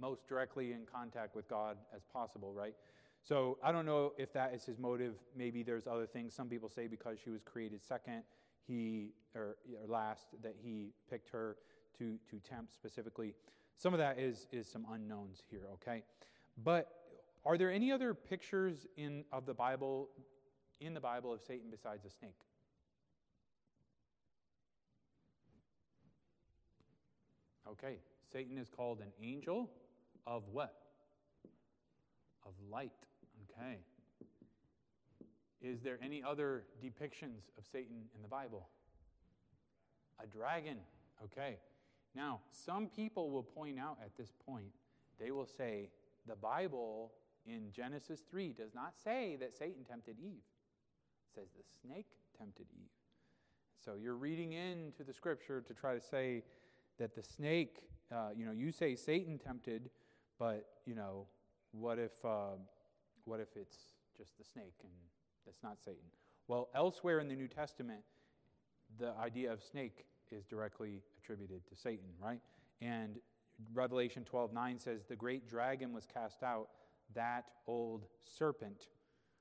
most 0.00 0.26
directly 0.28 0.72
in 0.72 0.80
contact 0.92 1.34
with 1.36 1.48
God 1.48 1.76
as 1.94 2.02
possible, 2.12 2.52
right? 2.52 2.74
So 3.22 3.58
I 3.62 3.72
don't 3.72 3.86
know 3.86 4.12
if 4.18 4.32
that 4.34 4.54
is 4.54 4.64
his 4.64 4.78
motive. 4.78 5.14
Maybe 5.36 5.62
there's 5.62 5.86
other 5.86 6.06
things. 6.06 6.34
Some 6.34 6.48
people 6.48 6.68
say 6.68 6.86
because 6.86 7.18
she 7.22 7.30
was 7.30 7.42
created 7.42 7.82
second, 7.82 8.22
he 8.66 9.10
or, 9.34 9.56
or 9.80 9.86
last 9.88 10.26
that 10.42 10.54
he 10.62 10.92
picked 11.08 11.28
her 11.30 11.56
to 11.98 12.18
to 12.30 12.38
tempt 12.38 12.74
specifically. 12.74 13.34
Some 13.76 13.92
of 13.92 13.98
that 13.98 14.18
is 14.18 14.46
is 14.52 14.68
some 14.68 14.86
unknowns 14.92 15.42
here, 15.50 15.68
okay? 15.74 16.02
But 16.62 16.88
are 17.44 17.58
there 17.58 17.70
any 17.70 17.92
other 17.92 18.14
pictures 18.14 18.86
in 18.96 19.24
of 19.32 19.46
the 19.46 19.54
Bible 19.54 20.08
in 20.80 20.94
the 20.94 21.00
Bible 21.00 21.32
of 21.32 21.40
Satan 21.40 21.68
besides 21.70 22.04
a 22.04 22.10
snake? 22.10 22.36
Okay, 27.68 27.98
Satan 28.32 28.58
is 28.58 28.68
called 28.68 29.00
an 29.00 29.12
angel 29.20 29.70
of 30.26 30.44
what? 30.52 30.74
Of 32.46 32.52
light. 32.70 32.92
Okay. 33.50 33.78
Is 35.64 35.80
there 35.80 35.98
any 36.04 36.22
other 36.22 36.64
depictions 36.84 37.48
of 37.56 37.64
Satan 37.72 37.96
in 38.14 38.20
the 38.20 38.28
Bible? 38.28 38.68
A 40.22 40.26
dragon. 40.26 40.76
Okay. 41.24 41.56
Now, 42.14 42.40
some 42.50 42.88
people 42.88 43.30
will 43.30 43.42
point 43.42 43.78
out 43.78 43.96
at 44.04 44.14
this 44.14 44.30
point, 44.46 44.68
they 45.18 45.30
will 45.30 45.46
say 45.46 45.88
the 46.28 46.36
Bible 46.36 47.12
in 47.46 47.72
Genesis 47.72 48.20
3 48.30 48.52
does 48.52 48.74
not 48.74 48.92
say 49.02 49.36
that 49.40 49.56
Satan 49.56 49.84
tempted 49.88 50.16
Eve. 50.20 50.42
It 50.42 51.34
says 51.34 51.48
the 51.56 51.64
snake 51.82 52.08
tempted 52.38 52.66
Eve. 52.70 52.90
So 53.82 53.94
you're 53.94 54.16
reading 54.16 54.52
into 54.52 55.02
the 55.02 55.14
scripture 55.14 55.62
to 55.62 55.72
try 55.72 55.94
to 55.94 56.00
say 56.00 56.42
that 56.98 57.14
the 57.14 57.22
snake, 57.22 57.84
uh, 58.12 58.28
you 58.36 58.44
know, 58.44 58.52
you 58.52 58.70
say 58.70 58.96
Satan 58.96 59.38
tempted, 59.38 59.88
but, 60.38 60.66
you 60.84 60.94
know, 60.94 61.26
what 61.72 61.98
if, 61.98 62.12
uh, 62.22 62.56
what 63.24 63.40
if 63.40 63.48
it's 63.56 63.78
just 64.14 64.36
the 64.36 64.44
snake 64.44 64.74
and 64.82 64.92
that's 65.44 65.62
not 65.62 65.78
Satan? 65.84 66.04
Well, 66.48 66.68
elsewhere 66.74 67.20
in 67.20 67.28
the 67.28 67.34
New 67.34 67.48
Testament, 67.48 68.00
the 68.98 69.12
idea 69.20 69.52
of 69.52 69.62
snake 69.62 70.04
is 70.30 70.44
directly 70.44 71.02
attributed 71.18 71.66
to 71.68 71.76
Satan, 71.76 72.08
right? 72.22 72.40
And 72.80 73.18
Revelation 73.72 74.24
12 74.24 74.52
9 74.52 74.78
says, 74.78 75.04
The 75.04 75.16
great 75.16 75.48
dragon 75.48 75.92
was 75.92 76.06
cast 76.06 76.42
out, 76.42 76.68
that 77.14 77.46
old 77.66 78.06
serpent 78.24 78.88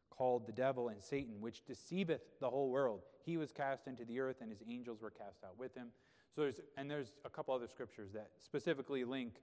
called 0.09 0.45
the 0.45 0.51
devil 0.51 0.89
and 0.89 1.01
Satan, 1.01 1.41
which 1.41 1.65
deceiveth 1.65 2.21
the 2.39 2.49
whole 2.49 2.69
world. 2.69 3.01
He 3.25 3.37
was 3.37 3.51
cast 3.51 3.87
into 3.87 4.05
the 4.05 4.19
earth, 4.19 4.37
and 4.41 4.49
his 4.49 4.61
angels 4.69 5.01
were 5.01 5.09
cast 5.09 5.43
out 5.43 5.57
with 5.57 5.73
him. 5.75 5.87
So 6.35 6.41
there's, 6.41 6.59
and 6.77 6.89
there's 6.89 7.13
a 7.25 7.29
couple 7.29 7.53
other 7.53 7.67
scriptures 7.67 8.11
that 8.13 8.29
specifically 8.43 9.03
link 9.03 9.41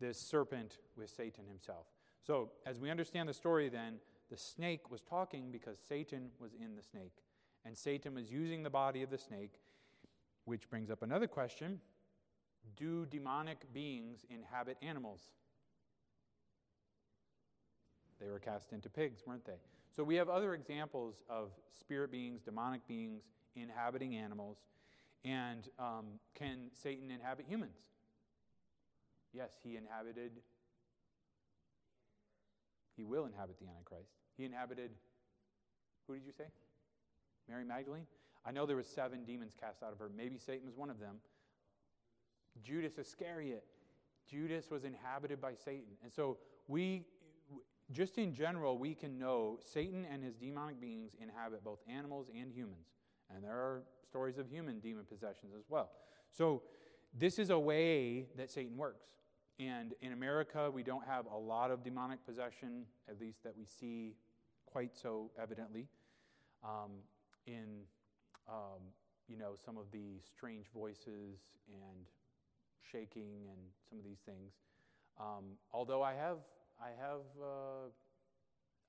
this 0.00 0.18
serpent 0.18 0.78
with 0.96 1.10
Satan 1.10 1.46
himself. 1.46 1.86
So 2.26 2.50
as 2.66 2.78
we 2.78 2.90
understand 2.90 3.28
the 3.28 3.34
story, 3.34 3.68
then, 3.68 3.94
the 4.30 4.36
snake 4.36 4.90
was 4.90 5.02
talking 5.02 5.50
because 5.50 5.78
Satan 5.88 6.30
was 6.38 6.52
in 6.54 6.76
the 6.76 6.82
snake. 6.82 7.22
And 7.64 7.76
Satan 7.76 8.14
was 8.14 8.30
using 8.30 8.62
the 8.62 8.70
body 8.70 9.02
of 9.02 9.10
the 9.10 9.18
snake, 9.18 9.60
which 10.44 10.70
brings 10.70 10.90
up 10.90 11.02
another 11.02 11.26
question 11.26 11.80
Do 12.76 13.06
demonic 13.06 13.72
beings 13.72 14.24
inhabit 14.30 14.76
animals? 14.82 15.20
They 18.20 18.28
were 18.28 18.38
cast 18.38 18.72
into 18.72 18.88
pigs, 18.88 19.22
weren't 19.26 19.44
they? 19.44 19.60
So 19.94 20.04
we 20.04 20.14
have 20.16 20.28
other 20.28 20.54
examples 20.54 21.22
of 21.28 21.50
spirit 21.78 22.12
beings, 22.12 22.42
demonic 22.42 22.86
beings 22.86 23.22
inhabiting 23.56 24.14
animals. 24.14 24.58
And 25.24 25.68
um, 25.78 26.06
can 26.34 26.70
Satan 26.72 27.10
inhabit 27.10 27.46
humans? 27.48 27.76
Yes, 29.32 29.52
he 29.62 29.76
inhabited, 29.76 30.32
he 33.00 33.04
will 33.04 33.24
inhabit 33.24 33.58
the 33.58 33.66
Antichrist. 33.66 34.10
He 34.36 34.44
inhabited, 34.44 34.90
who 36.06 36.14
did 36.14 36.26
you 36.26 36.32
say? 36.32 36.44
Mary 37.48 37.64
Magdalene? 37.64 38.04
I 38.44 38.52
know 38.52 38.66
there 38.66 38.76
was 38.76 38.86
seven 38.86 39.24
demons 39.24 39.54
cast 39.58 39.82
out 39.82 39.90
of 39.90 39.98
her. 39.98 40.10
Maybe 40.14 40.36
Satan 40.36 40.66
was 40.66 40.76
one 40.76 40.90
of 40.90 41.00
them. 41.00 41.16
Judas 42.62 42.98
Iscariot. 42.98 43.64
Judas 44.30 44.70
was 44.70 44.84
inhabited 44.84 45.40
by 45.40 45.54
Satan. 45.54 45.94
And 46.02 46.12
so 46.12 46.36
we, 46.68 47.06
just 47.90 48.18
in 48.18 48.34
general, 48.34 48.76
we 48.76 48.94
can 48.94 49.18
know 49.18 49.58
Satan 49.62 50.06
and 50.12 50.22
his 50.22 50.34
demonic 50.34 50.78
beings 50.78 51.12
inhabit 51.18 51.64
both 51.64 51.78
animals 51.88 52.26
and 52.38 52.52
humans. 52.52 52.86
And 53.34 53.42
there 53.42 53.52
are 53.52 53.82
stories 54.04 54.36
of 54.36 54.46
human 54.46 54.78
demon 54.80 55.04
possessions 55.08 55.52
as 55.58 55.64
well. 55.70 55.88
So, 56.30 56.62
this 57.12 57.40
is 57.40 57.50
a 57.50 57.58
way 57.58 58.26
that 58.36 58.52
Satan 58.52 58.76
works. 58.76 59.06
And 59.60 59.92
in 60.00 60.12
America, 60.12 60.70
we 60.72 60.82
don't 60.82 61.06
have 61.06 61.26
a 61.26 61.36
lot 61.36 61.70
of 61.70 61.84
demonic 61.84 62.24
possession, 62.24 62.86
at 63.08 63.20
least 63.20 63.44
that 63.44 63.52
we 63.56 63.66
see 63.66 64.14
quite 64.64 64.96
so 64.96 65.30
evidently. 65.40 65.86
Um, 66.64 66.92
in 67.46 67.84
um, 68.48 68.80
you 69.28 69.36
know 69.36 69.52
some 69.64 69.76
of 69.76 69.84
the 69.92 70.18
strange 70.34 70.66
voices 70.74 71.38
and 71.68 72.06
shaking 72.90 73.48
and 73.48 73.60
some 73.88 73.98
of 73.98 74.04
these 74.04 74.20
things. 74.24 74.52
Um, 75.18 75.56
although 75.72 76.02
I 76.02 76.14
have, 76.14 76.38
I 76.80 76.88
have, 76.98 77.20
uh, 77.40 77.88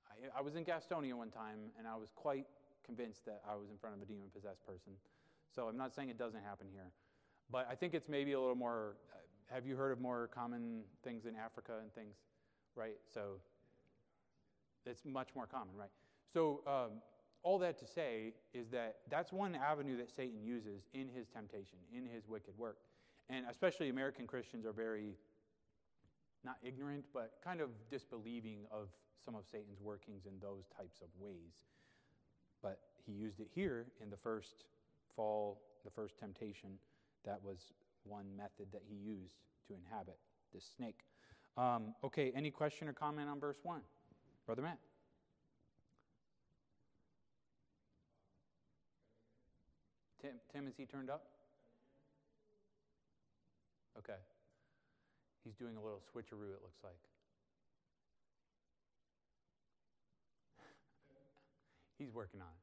I, 0.08 0.38
I 0.38 0.40
was 0.40 0.56
in 0.56 0.64
Gastonia 0.64 1.14
one 1.14 1.30
time, 1.30 1.70
and 1.78 1.86
I 1.86 1.96
was 1.96 2.08
quite 2.14 2.46
convinced 2.84 3.26
that 3.26 3.42
I 3.48 3.54
was 3.54 3.68
in 3.70 3.76
front 3.76 3.96
of 3.96 4.02
a 4.02 4.06
demon 4.06 4.28
possessed 4.34 4.64
person. 4.66 4.92
So 5.54 5.68
I'm 5.68 5.76
not 5.76 5.94
saying 5.94 6.08
it 6.08 6.18
doesn't 6.18 6.42
happen 6.42 6.66
here. 6.72 6.90
But 7.50 7.68
I 7.70 7.74
think 7.74 7.92
it's 7.92 8.08
maybe 8.08 8.32
a 8.32 8.40
little 8.40 8.56
more. 8.56 8.96
Have 9.52 9.66
you 9.66 9.76
heard 9.76 9.92
of 9.92 10.00
more 10.00 10.30
common 10.34 10.80
things 11.04 11.26
in 11.26 11.36
Africa 11.36 11.72
and 11.80 11.92
things? 11.94 12.14
Right? 12.74 12.96
So 13.12 13.40
it's 14.86 15.04
much 15.04 15.28
more 15.34 15.46
common, 15.46 15.74
right? 15.76 15.90
So 16.32 16.62
um, 16.66 17.02
all 17.42 17.58
that 17.58 17.78
to 17.80 17.86
say 17.86 18.32
is 18.54 18.68
that 18.70 18.96
that's 19.10 19.32
one 19.32 19.54
avenue 19.54 19.96
that 19.98 20.10
Satan 20.14 20.42
uses 20.42 20.84
in 20.94 21.08
his 21.08 21.28
temptation, 21.28 21.78
in 21.94 22.06
his 22.06 22.26
wicked 22.26 22.56
work. 22.56 22.78
And 23.28 23.44
especially 23.50 23.88
American 23.88 24.26
Christians 24.26 24.64
are 24.64 24.72
very, 24.72 25.16
not 26.44 26.56
ignorant, 26.62 27.04
but 27.12 27.34
kind 27.44 27.60
of 27.60 27.70
disbelieving 27.90 28.60
of 28.70 28.88
some 29.24 29.34
of 29.34 29.44
Satan's 29.50 29.80
workings 29.80 30.24
in 30.26 30.32
those 30.40 30.64
types 30.76 31.00
of 31.02 31.08
ways. 31.20 31.64
But 32.62 32.78
he 33.04 33.12
used 33.12 33.40
it 33.40 33.48
here 33.54 33.86
in 34.00 34.08
the 34.08 34.16
first 34.16 34.64
fall, 35.14 35.60
the 35.84 35.90
first 35.90 36.18
temptation. 36.18 36.70
That 37.24 37.40
was 37.44 37.72
one 38.04 38.26
method 38.36 38.66
that 38.72 38.82
he 38.88 38.94
used 38.94 39.36
to 39.68 39.74
inhabit 39.74 40.18
this 40.52 40.64
snake. 40.76 41.00
Um, 41.56 41.94
okay, 42.02 42.32
any 42.34 42.50
question 42.50 42.88
or 42.88 42.92
comment 42.92 43.28
on 43.28 43.38
verse 43.38 43.58
1? 43.62 43.80
Brother 44.46 44.62
Matt. 44.62 44.78
Tim, 50.20 50.32
Tim, 50.52 50.68
is 50.68 50.74
he 50.76 50.86
turned 50.86 51.10
up? 51.10 51.24
Okay. 53.98 54.18
He's 55.44 55.54
doing 55.54 55.76
a 55.76 55.82
little 55.82 56.00
switcheroo, 56.14 56.54
it 56.54 56.62
looks 56.62 56.78
like. 56.84 56.94
He's 61.98 62.12
working 62.12 62.40
on 62.40 62.46
it. 62.46 62.61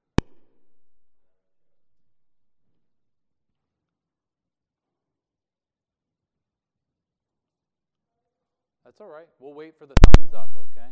That's 8.89 9.05
all 9.05 9.13
right. 9.13 9.29
We'll 9.37 9.53
wait 9.53 9.77
for 9.77 9.85
the 9.85 9.93
thumbs 10.01 10.33
up, 10.33 10.49
okay? 10.73 10.89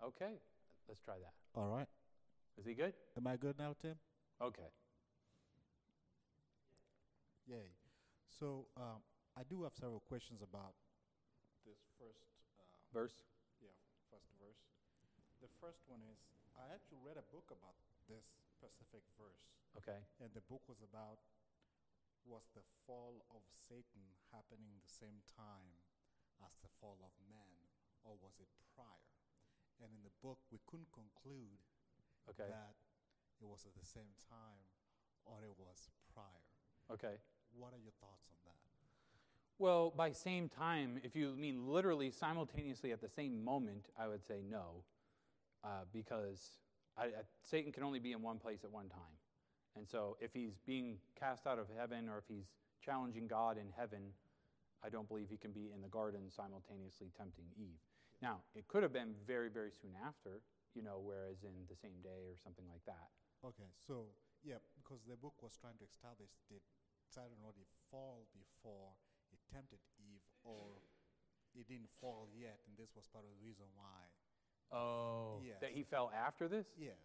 Okay, 0.00 0.40
let's 0.88 1.04
try 1.04 1.20
that. 1.20 1.36
All 1.52 1.68
right. 1.68 1.84
Is 2.56 2.64
he 2.64 2.72
good? 2.72 2.96
Am 3.12 3.26
I 3.28 3.36
good 3.36 3.60
now, 3.60 3.76
Tim? 3.76 4.00
Okay. 4.40 4.72
Yay. 7.44 7.68
So 8.32 8.72
um, 8.80 9.04
I 9.36 9.44
do 9.44 9.68
have 9.68 9.76
several 9.76 10.00
questions 10.08 10.40
about 10.40 10.72
this 11.68 11.76
first 12.00 12.24
uh, 12.56 12.64
Verse? 12.96 13.20
Yeah, 13.60 13.76
first 14.08 14.32
verse. 14.40 14.64
The 15.44 15.52
first 15.60 15.84
one 15.92 16.00
is 16.08 16.16
I 16.56 16.72
actually 16.72 17.04
read 17.04 17.20
a 17.20 17.26
book 17.28 17.52
about 17.52 17.76
this 18.08 18.24
specific 18.56 19.04
verse, 19.20 19.44
Okay. 19.76 20.00
and 20.24 20.32
the 20.32 20.40
book 20.48 20.64
was 20.64 20.80
about 20.80 21.20
was 22.24 22.48
the 22.54 22.64
fall 22.86 23.24
of 23.30 23.42
Satan 23.52 24.16
happening 24.32 24.78
the 24.80 24.92
same 24.92 25.20
time 25.36 25.80
as 26.44 26.56
the 26.62 26.72
fall 26.80 26.98
of 27.02 27.12
man, 27.28 27.68
or 28.04 28.16
was 28.20 28.38
it 28.40 28.48
prior? 28.76 29.08
And 29.80 29.92
in 29.92 30.02
the 30.04 30.14
book, 30.22 30.38
we 30.52 30.60
couldn't 30.66 30.92
conclude 30.92 31.60
Okay. 32.28 32.48
that 32.48 32.76
it 33.40 33.46
was 33.48 33.64
at 33.66 33.74
the 33.74 33.86
same 33.86 34.12
time 34.28 34.60
or 35.24 35.42
it 35.42 35.54
was 35.58 35.90
prior. 36.12 36.44
Okay. 36.90 37.16
What 37.56 37.72
are 37.72 37.78
your 37.82 37.96
thoughts 38.00 38.28
on 38.30 38.38
that? 38.44 38.60
Well, 39.58 39.92
by 39.94 40.12
same 40.12 40.48
time, 40.48 41.00
if 41.04 41.14
you 41.14 41.34
mean 41.36 41.68
literally 41.68 42.10
simultaneously 42.10 42.92
at 42.92 43.00
the 43.00 43.08
same 43.08 43.44
moment, 43.44 43.90
I 43.98 44.08
would 44.08 44.24
say 44.24 44.40
no, 44.48 44.84
uh, 45.62 45.84
because 45.92 46.52
I, 46.96 47.04
I, 47.04 47.08
Satan 47.42 47.70
can 47.70 47.82
only 47.82 47.98
be 47.98 48.12
in 48.12 48.22
one 48.22 48.38
place 48.38 48.64
at 48.64 48.72
one 48.72 48.88
time. 48.88 49.19
And 49.80 49.88
so 49.88 50.20
if 50.20 50.36
he's 50.36 50.60
being 50.68 51.00
cast 51.16 51.48
out 51.48 51.56
of 51.56 51.64
heaven 51.72 52.04
or 52.04 52.20
if 52.20 52.28
he's 52.28 52.52
challenging 52.84 53.24
God 53.24 53.56
in 53.56 53.72
heaven, 53.72 54.12
I 54.84 54.92
don't 54.92 55.08
believe 55.08 55.32
he 55.32 55.40
can 55.40 55.56
be 55.56 55.72
in 55.72 55.80
the 55.80 55.88
garden 55.88 56.28
simultaneously 56.28 57.08
tempting 57.16 57.48
Eve. 57.56 57.80
Now, 58.20 58.44
it 58.52 58.68
could 58.68 58.84
have 58.84 58.92
been 58.92 59.16
very, 59.24 59.48
very 59.48 59.72
soon 59.72 59.96
after, 59.96 60.44
you 60.76 60.84
know, 60.84 61.00
whereas 61.00 61.48
in 61.48 61.64
the 61.72 61.80
same 61.80 61.96
day 62.04 62.28
or 62.28 62.36
something 62.44 62.68
like 62.68 62.84
that. 62.84 63.08
Okay, 63.40 63.72
so 63.80 64.12
yeah, 64.44 64.60
because 64.76 65.00
the 65.08 65.16
book 65.16 65.40
was 65.40 65.56
trying 65.56 65.80
to 65.80 65.88
establish 65.88 66.28
did 66.52 66.60
Satan 67.08 67.40
already 67.40 67.64
fall 67.88 68.28
before 68.36 68.92
it 69.32 69.40
tempted 69.48 69.80
Eve, 69.96 70.20
or 70.44 70.76
it 71.56 71.64
didn't 71.72 71.88
fall 72.04 72.28
yet, 72.36 72.60
and 72.68 72.76
this 72.76 72.92
was 72.92 73.08
part 73.08 73.24
of 73.24 73.32
the 73.32 73.40
reason 73.40 73.64
why. 73.80 74.04
Oh. 74.76 75.40
Yes. 75.40 75.56
That 75.64 75.72
he 75.72 75.88
fell 75.88 76.12
after 76.12 76.52
this? 76.52 76.68
Yeah, 76.76 77.00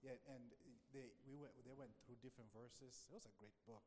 yeah, 0.00 0.16
and 0.32 0.48
they 0.94 1.10
we 1.26 1.34
went 1.36 1.52
they 1.66 1.74
went 1.76 1.90
through 2.06 2.16
different 2.22 2.48
verses. 2.54 3.04
It 3.10 3.14
was 3.14 3.26
a 3.26 3.34
great 3.38 3.56
book. 3.66 3.82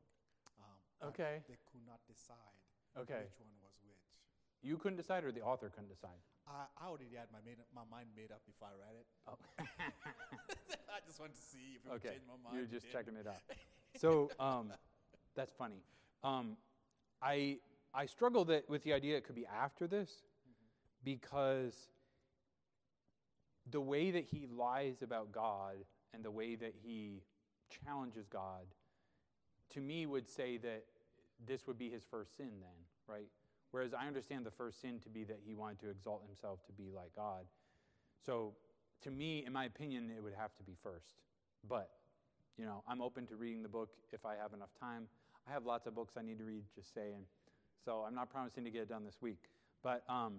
Um, 0.60 1.08
Okay. 1.10 1.40
They 1.48 1.56
could 1.70 1.82
not 1.86 2.00
decide 2.06 2.60
Okay. 2.98 3.22
which 3.24 3.38
one 3.40 3.50
was 3.62 3.74
which. 3.86 4.04
You 4.62 4.76
couldn't 4.76 4.96
decide 4.98 5.24
or 5.24 5.30
the 5.32 5.42
author 5.42 5.70
couldn't 5.70 5.88
decide? 5.88 6.18
I, 6.46 6.66
I 6.76 6.88
already 6.88 7.14
had 7.14 7.28
my 7.32 7.38
made, 7.44 7.58
my 7.74 7.82
mind 7.90 8.08
made 8.16 8.32
up 8.32 8.42
before 8.44 8.68
I 8.68 8.74
read 8.74 8.96
it. 8.98 9.06
Oh. 9.28 9.38
I 10.90 10.98
just 11.06 11.20
wanted 11.20 11.36
to 11.36 11.40
see 11.42 11.76
if 11.78 11.86
it 11.86 11.88
would 11.88 11.96
Okay, 12.02 12.08
change 12.18 12.22
my 12.26 12.34
mind. 12.42 12.56
you're 12.56 12.66
just 12.80 12.90
checking 12.90 13.16
it 13.16 13.26
out. 13.26 13.42
So 13.96 14.30
um, 14.38 14.72
that's 15.34 15.52
funny. 15.52 15.82
Um, 16.22 16.56
I 17.22 17.58
I 17.94 18.06
struggle 18.06 18.44
that 18.46 18.68
with 18.68 18.84
the 18.84 18.92
idea 18.92 19.16
it 19.16 19.24
could 19.24 19.34
be 19.34 19.46
after 19.46 19.86
this 19.88 20.10
because 21.04 21.74
the 23.70 23.80
way 23.80 24.10
that 24.10 24.24
he 24.24 24.46
lies 24.46 25.02
about 25.02 25.32
God 25.32 25.76
and 26.14 26.24
the 26.24 26.30
way 26.30 26.54
that 26.56 26.74
he 26.82 27.22
challenges 27.84 28.26
God, 28.26 28.66
to 29.70 29.80
me, 29.80 30.06
would 30.06 30.28
say 30.28 30.56
that 30.58 30.84
this 31.46 31.66
would 31.66 31.78
be 31.78 31.90
his 31.90 32.02
first 32.10 32.36
sin. 32.36 32.50
Then, 32.60 32.76
right? 33.06 33.28
Whereas 33.70 33.92
I 33.92 34.06
understand 34.06 34.46
the 34.46 34.50
first 34.50 34.80
sin 34.80 34.98
to 35.00 35.08
be 35.08 35.24
that 35.24 35.40
he 35.44 35.54
wanted 35.54 35.80
to 35.80 35.90
exalt 35.90 36.22
himself 36.26 36.64
to 36.66 36.72
be 36.72 36.90
like 36.94 37.14
God. 37.14 37.44
So, 38.24 38.54
to 39.02 39.10
me, 39.10 39.44
in 39.46 39.52
my 39.52 39.66
opinion, 39.66 40.10
it 40.16 40.22
would 40.22 40.34
have 40.34 40.56
to 40.56 40.62
be 40.64 40.72
first. 40.82 41.20
But, 41.68 41.90
you 42.56 42.64
know, 42.64 42.82
I'm 42.88 43.00
open 43.00 43.26
to 43.26 43.36
reading 43.36 43.62
the 43.62 43.68
book 43.68 43.90
if 44.12 44.24
I 44.24 44.34
have 44.40 44.54
enough 44.54 44.70
time. 44.80 45.06
I 45.48 45.52
have 45.52 45.66
lots 45.66 45.86
of 45.86 45.94
books 45.94 46.14
I 46.18 46.22
need 46.22 46.38
to 46.38 46.44
read, 46.44 46.64
just 46.74 46.92
saying. 46.94 47.24
So 47.84 48.04
I'm 48.06 48.14
not 48.14 48.30
promising 48.30 48.64
to 48.64 48.70
get 48.70 48.82
it 48.82 48.88
done 48.88 49.04
this 49.04 49.18
week. 49.20 49.44
But, 49.82 50.02
um, 50.08 50.38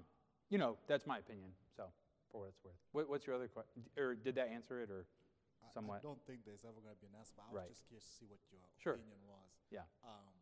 you 0.49 0.57
know, 0.57 0.75
that's 0.87 1.07
my 1.07 1.19
opinion. 1.19 1.51
So, 1.77 1.85
for 2.31 2.41
what 2.41 2.49
it's 2.49 2.59
worth. 2.63 2.73
What, 2.91 3.09
what's 3.09 3.25
your 3.25 3.35
other 3.35 3.47
question? 3.47 3.83
Or 3.97 4.15
did 4.15 4.35
that 4.35 4.49
answer 4.53 4.81
it? 4.81 4.89
Or 4.89 5.05
I- 5.69 5.73
somewhat. 5.73 5.99
I 6.01 6.07
don't 6.09 6.21
think 6.25 6.43
there's 6.45 6.65
ever 6.65 6.81
going 6.81 6.95
to 6.95 7.01
be 7.01 7.07
an 7.07 7.15
answer, 7.15 7.33
but 7.37 7.45
I 7.45 7.53
was 7.53 7.61
Right. 7.61 7.69
just 7.69 7.85
curious 7.85 8.05
to 8.09 8.13
see 8.17 8.25
what 8.25 8.41
your 8.51 8.61
Sure. 8.77 8.93
opinion 8.97 9.21
was. 9.29 9.53
Yeah. 9.69 9.85
Um, 10.03 10.33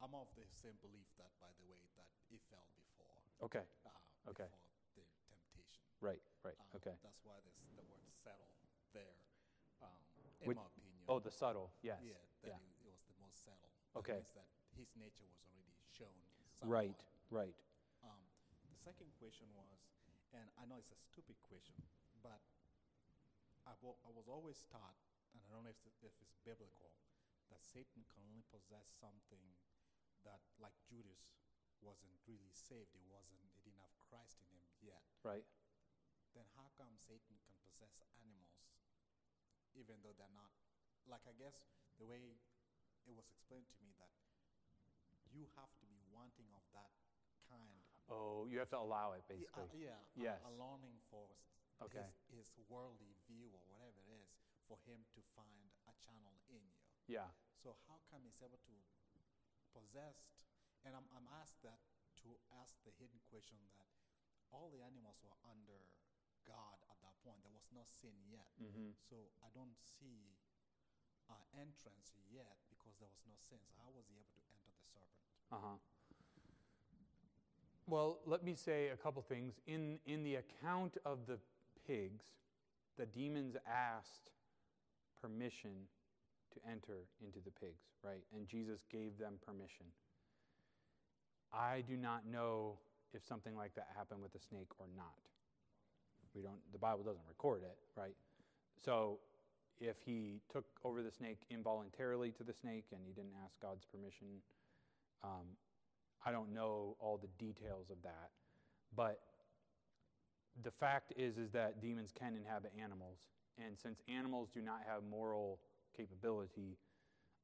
I'm 0.00 0.14
of 0.14 0.28
the 0.34 0.44
same 0.58 0.76
belief 0.82 1.06
that, 1.16 1.30
by 1.40 1.50
the 1.56 1.64
way, 1.70 1.78
that 1.96 2.08
it 2.30 2.42
fell 2.50 2.66
before, 2.76 3.16
okay, 3.46 3.64
uh, 3.86 4.30
Okay. 4.34 4.48
before 4.94 5.06
the 5.06 5.24
temptation. 5.30 5.84
right, 6.00 6.20
right, 6.42 6.58
Um, 6.58 6.66
okay. 6.76 6.96
That's 7.02 7.22
why 7.24 7.38
there's 7.40 7.62
the 7.76 7.82
word 7.86 8.02
settle 8.12 8.50
there, 8.92 9.14
um, 9.80 9.94
in 10.40 10.48
Which- 10.48 10.56
my 10.58 10.66
opinion. 10.66 11.04
Oh, 11.08 11.18
the 11.20 11.30
subtle, 11.30 11.72
yes. 11.82 12.02
yeah, 12.02 12.18
that 12.42 12.48
yeah. 12.48 12.58
It, 12.58 12.86
it 12.86 12.90
was 12.90 13.02
the 13.06 13.14
most 13.22 13.44
settled. 13.44 13.70
Okay. 13.94 14.20
That 14.34 14.34
that 14.34 14.48
his 14.74 14.94
nature 14.96 15.26
was 15.26 15.46
already 15.46 15.76
shown. 15.92 16.14
Right, 16.62 16.98
right. 17.30 17.54
Um, 18.02 18.26
the 18.70 18.76
second 18.76 19.12
question 19.18 19.52
was, 19.54 19.78
and 20.32 20.50
I 20.58 20.64
know 20.66 20.78
it's 20.78 20.90
a 20.90 20.96
stupid 20.96 21.40
question, 21.42 21.76
but 22.22 22.40
I've, 23.66 23.78
I 23.82 24.10
was 24.10 24.26
always 24.26 24.62
taught, 24.70 24.98
and 25.34 25.40
I 25.44 25.48
don't 25.54 25.62
know 25.62 25.72
if 25.74 25.82
it's, 25.86 26.02
if 26.02 26.14
it's 26.20 26.34
biblical, 26.42 26.90
that 27.50 27.62
Satan 27.62 28.02
can 28.10 28.22
only 28.26 28.42
possess 28.50 28.90
something 28.98 29.44
that, 30.26 30.42
like 30.58 30.74
Judas, 30.86 31.30
wasn't 31.82 32.14
really 32.30 32.50
saved. 32.54 32.94
He 32.94 33.02
wasn't. 33.10 33.42
He 33.42 33.60
didn't 33.66 33.82
have 33.82 33.94
Christ 33.98 34.38
in 34.38 34.46
him 34.54 34.66
yet. 34.82 35.02
Right. 35.26 35.42
Then 36.32 36.46
how 36.54 36.70
come 36.78 36.94
Satan 36.96 37.36
can 37.42 37.56
possess 37.66 37.98
animals, 38.22 38.54
even 39.74 39.98
though 40.06 40.14
they're 40.14 40.32
not? 40.32 40.54
Like 41.10 41.26
I 41.26 41.34
guess 41.34 41.66
the 41.98 42.06
way 42.06 42.38
it 43.04 43.12
was 43.12 43.26
explained 43.26 43.66
to 43.66 43.78
me 43.82 43.90
that 43.98 44.14
you 45.34 45.50
have 45.58 45.68
to 45.82 45.86
be 45.90 45.98
wanting 46.14 46.46
of 46.54 46.62
that 46.72 46.94
kind 47.50 47.82
Oh, 48.10 48.44
you 48.50 48.58
have 48.60 48.68
to 48.74 48.80
allow 48.80 49.12
it, 49.16 49.24
uh, 49.26 49.32
basically. 49.34 49.88
yeah, 49.88 49.96
a- 49.96 50.20
Yes. 50.20 50.40
a, 50.44 50.50
longing 50.50 51.00
for 51.10 51.24
Okay. 51.90 52.04
his, 52.30 52.46
his 52.46 52.48
worldly 52.70 53.14
view 53.26 53.50
or 53.50 53.62
whatever 53.70 53.98
it 54.06 54.10
is 54.22 54.30
for 54.68 54.78
him 54.86 55.02
to 55.14 55.20
find 55.34 55.70
a 55.90 55.94
channel 55.98 56.38
in 56.50 56.62
you. 56.62 56.82
Yeah. 57.10 57.28
So 57.58 57.74
how 57.90 57.98
come 58.10 58.22
he's 58.26 58.38
able 58.42 58.60
to 58.66 58.76
possess? 59.74 60.18
And 60.86 60.94
I'm, 60.94 61.06
I'm 61.14 61.26
asked 61.42 61.62
that 61.62 61.82
to 62.26 62.34
ask 62.62 62.78
the 62.86 62.94
hidden 62.98 63.18
question 63.30 63.58
that 63.78 63.90
all 64.50 64.70
the 64.70 64.82
animals 64.82 65.18
were 65.22 65.34
under 65.46 65.80
God 66.46 66.78
at 66.90 66.98
that 67.02 67.14
point. 67.22 67.42
There 67.42 67.54
was 67.54 67.70
no 67.70 67.86
sin 67.86 68.14
yet. 68.30 68.50
hmm 68.58 68.94
So 68.98 69.30
I 69.42 69.48
don't 69.54 69.78
see 69.78 70.38
uh, 71.30 71.38
entrance 71.54 72.18
yet 72.30 72.58
because 72.70 72.98
there 72.98 73.10
was 73.10 73.22
no 73.26 73.34
sin. 73.38 73.62
So 73.66 73.74
how 73.82 73.90
was 73.94 74.06
he 74.10 74.18
able 74.18 74.34
to 74.34 74.42
enter 74.50 74.70
the 74.74 74.86
serpent? 74.90 75.22
Uh 75.50 75.62
huh. 75.62 75.78
Well, 77.86 78.20
let 78.26 78.44
me 78.44 78.54
say 78.54 78.88
a 78.88 78.96
couple 78.96 79.22
things. 79.22 79.60
In, 79.66 79.98
in 80.06 80.22
the 80.22 80.36
account 80.36 80.96
of 81.04 81.26
the 81.26 81.38
pigs, 81.86 82.24
the 82.98 83.06
demons 83.06 83.56
asked 83.66 84.30
permission 85.20 85.88
to 86.52 86.60
enter 86.70 87.08
into 87.24 87.38
the 87.44 87.50
pigs, 87.50 87.82
right? 88.04 88.22
And 88.34 88.46
Jesus 88.46 88.80
gave 88.90 89.18
them 89.18 89.34
permission. 89.46 89.86
I 91.52 91.82
do 91.86 91.96
not 91.96 92.26
know 92.26 92.78
if 93.14 93.24
something 93.24 93.56
like 93.56 93.74
that 93.74 93.88
happened 93.96 94.22
with 94.22 94.32
the 94.32 94.40
snake 94.40 94.68
or 94.78 94.86
not. 94.96 95.20
We 96.34 96.42
don't, 96.42 96.60
the 96.72 96.78
Bible 96.78 97.04
doesn't 97.04 97.24
record 97.28 97.62
it, 97.62 97.76
right? 97.96 98.16
So 98.84 99.18
if 99.80 99.96
he 100.04 100.40
took 100.50 100.64
over 100.84 101.02
the 101.02 101.10
snake 101.10 101.40
involuntarily 101.50 102.30
to 102.32 102.44
the 102.44 102.52
snake 102.54 102.86
and 102.92 103.00
he 103.04 103.12
didn't 103.12 103.36
ask 103.44 103.60
God's 103.60 103.84
permission, 103.84 104.40
um, 105.22 105.44
I 106.24 106.32
don't 106.32 106.52
know 106.54 106.96
all 107.00 107.18
the 107.20 107.28
details 107.44 107.90
of 107.90 107.96
that, 108.02 108.30
but 108.96 109.20
the 110.60 110.70
fact 110.70 111.12
is 111.16 111.38
is 111.38 111.50
that 111.52 111.80
demons 111.80 112.12
can 112.12 112.36
inhabit 112.36 112.72
animals, 112.76 113.18
and 113.56 113.78
since 113.78 114.02
animals 114.08 114.48
do 114.52 114.60
not 114.60 114.84
have 114.86 115.02
moral 115.08 115.60
capability, 115.96 116.76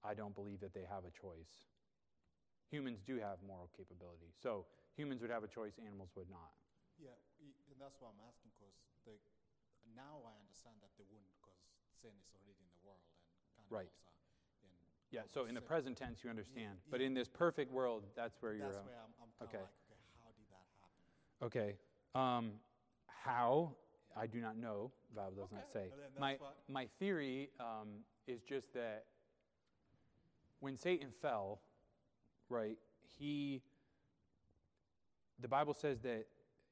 I 0.05 0.15
don't 0.15 0.35
believe 0.35 0.61
that 0.61 0.75
they 0.75 0.85
have 0.85 1.05
a 1.09 1.13
choice. 1.13 1.65
Humans 2.71 3.01
do 3.07 3.17
have 3.17 3.41
moral 3.47 3.71
capability, 3.73 4.29
so 4.37 4.67
humans 4.97 5.23
would 5.23 5.31
have 5.31 5.45
a 5.45 5.49
choice, 5.49 5.81
animals 5.81 6.11
would 6.17 6.29
not. 6.29 6.53
Yeah, 7.01 7.17
and 7.41 7.81
that's 7.81 7.97
why 8.03 8.13
I'm 8.13 8.21
asking 8.29 8.53
because 8.93 9.25
now 9.97 10.21
I 10.27 10.35
understand 10.37 10.77
that 10.85 10.93
they 11.01 11.09
wouldn't 11.09 11.33
because 11.41 11.57
sin 12.03 12.13
is 12.21 12.29
already 12.37 12.61
in 12.61 12.69
the 12.69 12.83
world 12.85 13.09
and 13.57 13.65
Right. 13.73 13.89
in. 13.89 14.69
Yeah. 15.11 15.25
So 15.25 15.47
in 15.47 15.55
the 15.55 15.65
present 15.65 15.97
tense, 15.97 16.23
you 16.23 16.29
understand, 16.29 16.79
but 16.91 17.01
yeah. 17.01 17.07
in 17.07 17.15
this 17.15 17.29
perfect 17.29 17.73
world, 17.73 18.05
that's 18.15 18.37
where 18.43 18.53
you're. 18.53 18.69
That's 18.69 18.85
where 18.85 19.01
I'm, 19.01 19.15
I'm 19.23 19.33
okay. 19.49 19.65
like, 19.65 19.73
okay, 19.89 20.01
how 20.21 20.31
did 20.37 20.45
that 20.53 20.67
happen? 20.85 21.01
Okay. 21.49 21.71
Um, 22.15 22.61
how? 23.29 23.73
I 24.17 24.27
do 24.27 24.41
not 24.41 24.57
know. 24.57 24.91
The 25.11 25.21
Bible 25.21 25.33
does 25.37 25.53
not 25.53 25.71
say. 25.73 25.87
My, 26.19 26.37
fine. 26.37 26.49
my 26.69 26.87
theory 26.99 27.51
um, 27.61 27.89
is 28.27 28.43
just 28.43 28.73
that 28.75 29.05
when 30.61 30.77
Satan 30.77 31.09
fell, 31.23 31.61
right, 32.49 32.79
he, 33.19 33.63
the 35.41 35.49
Bible 35.49 35.75
says 35.75 36.01
that 36.01 36.27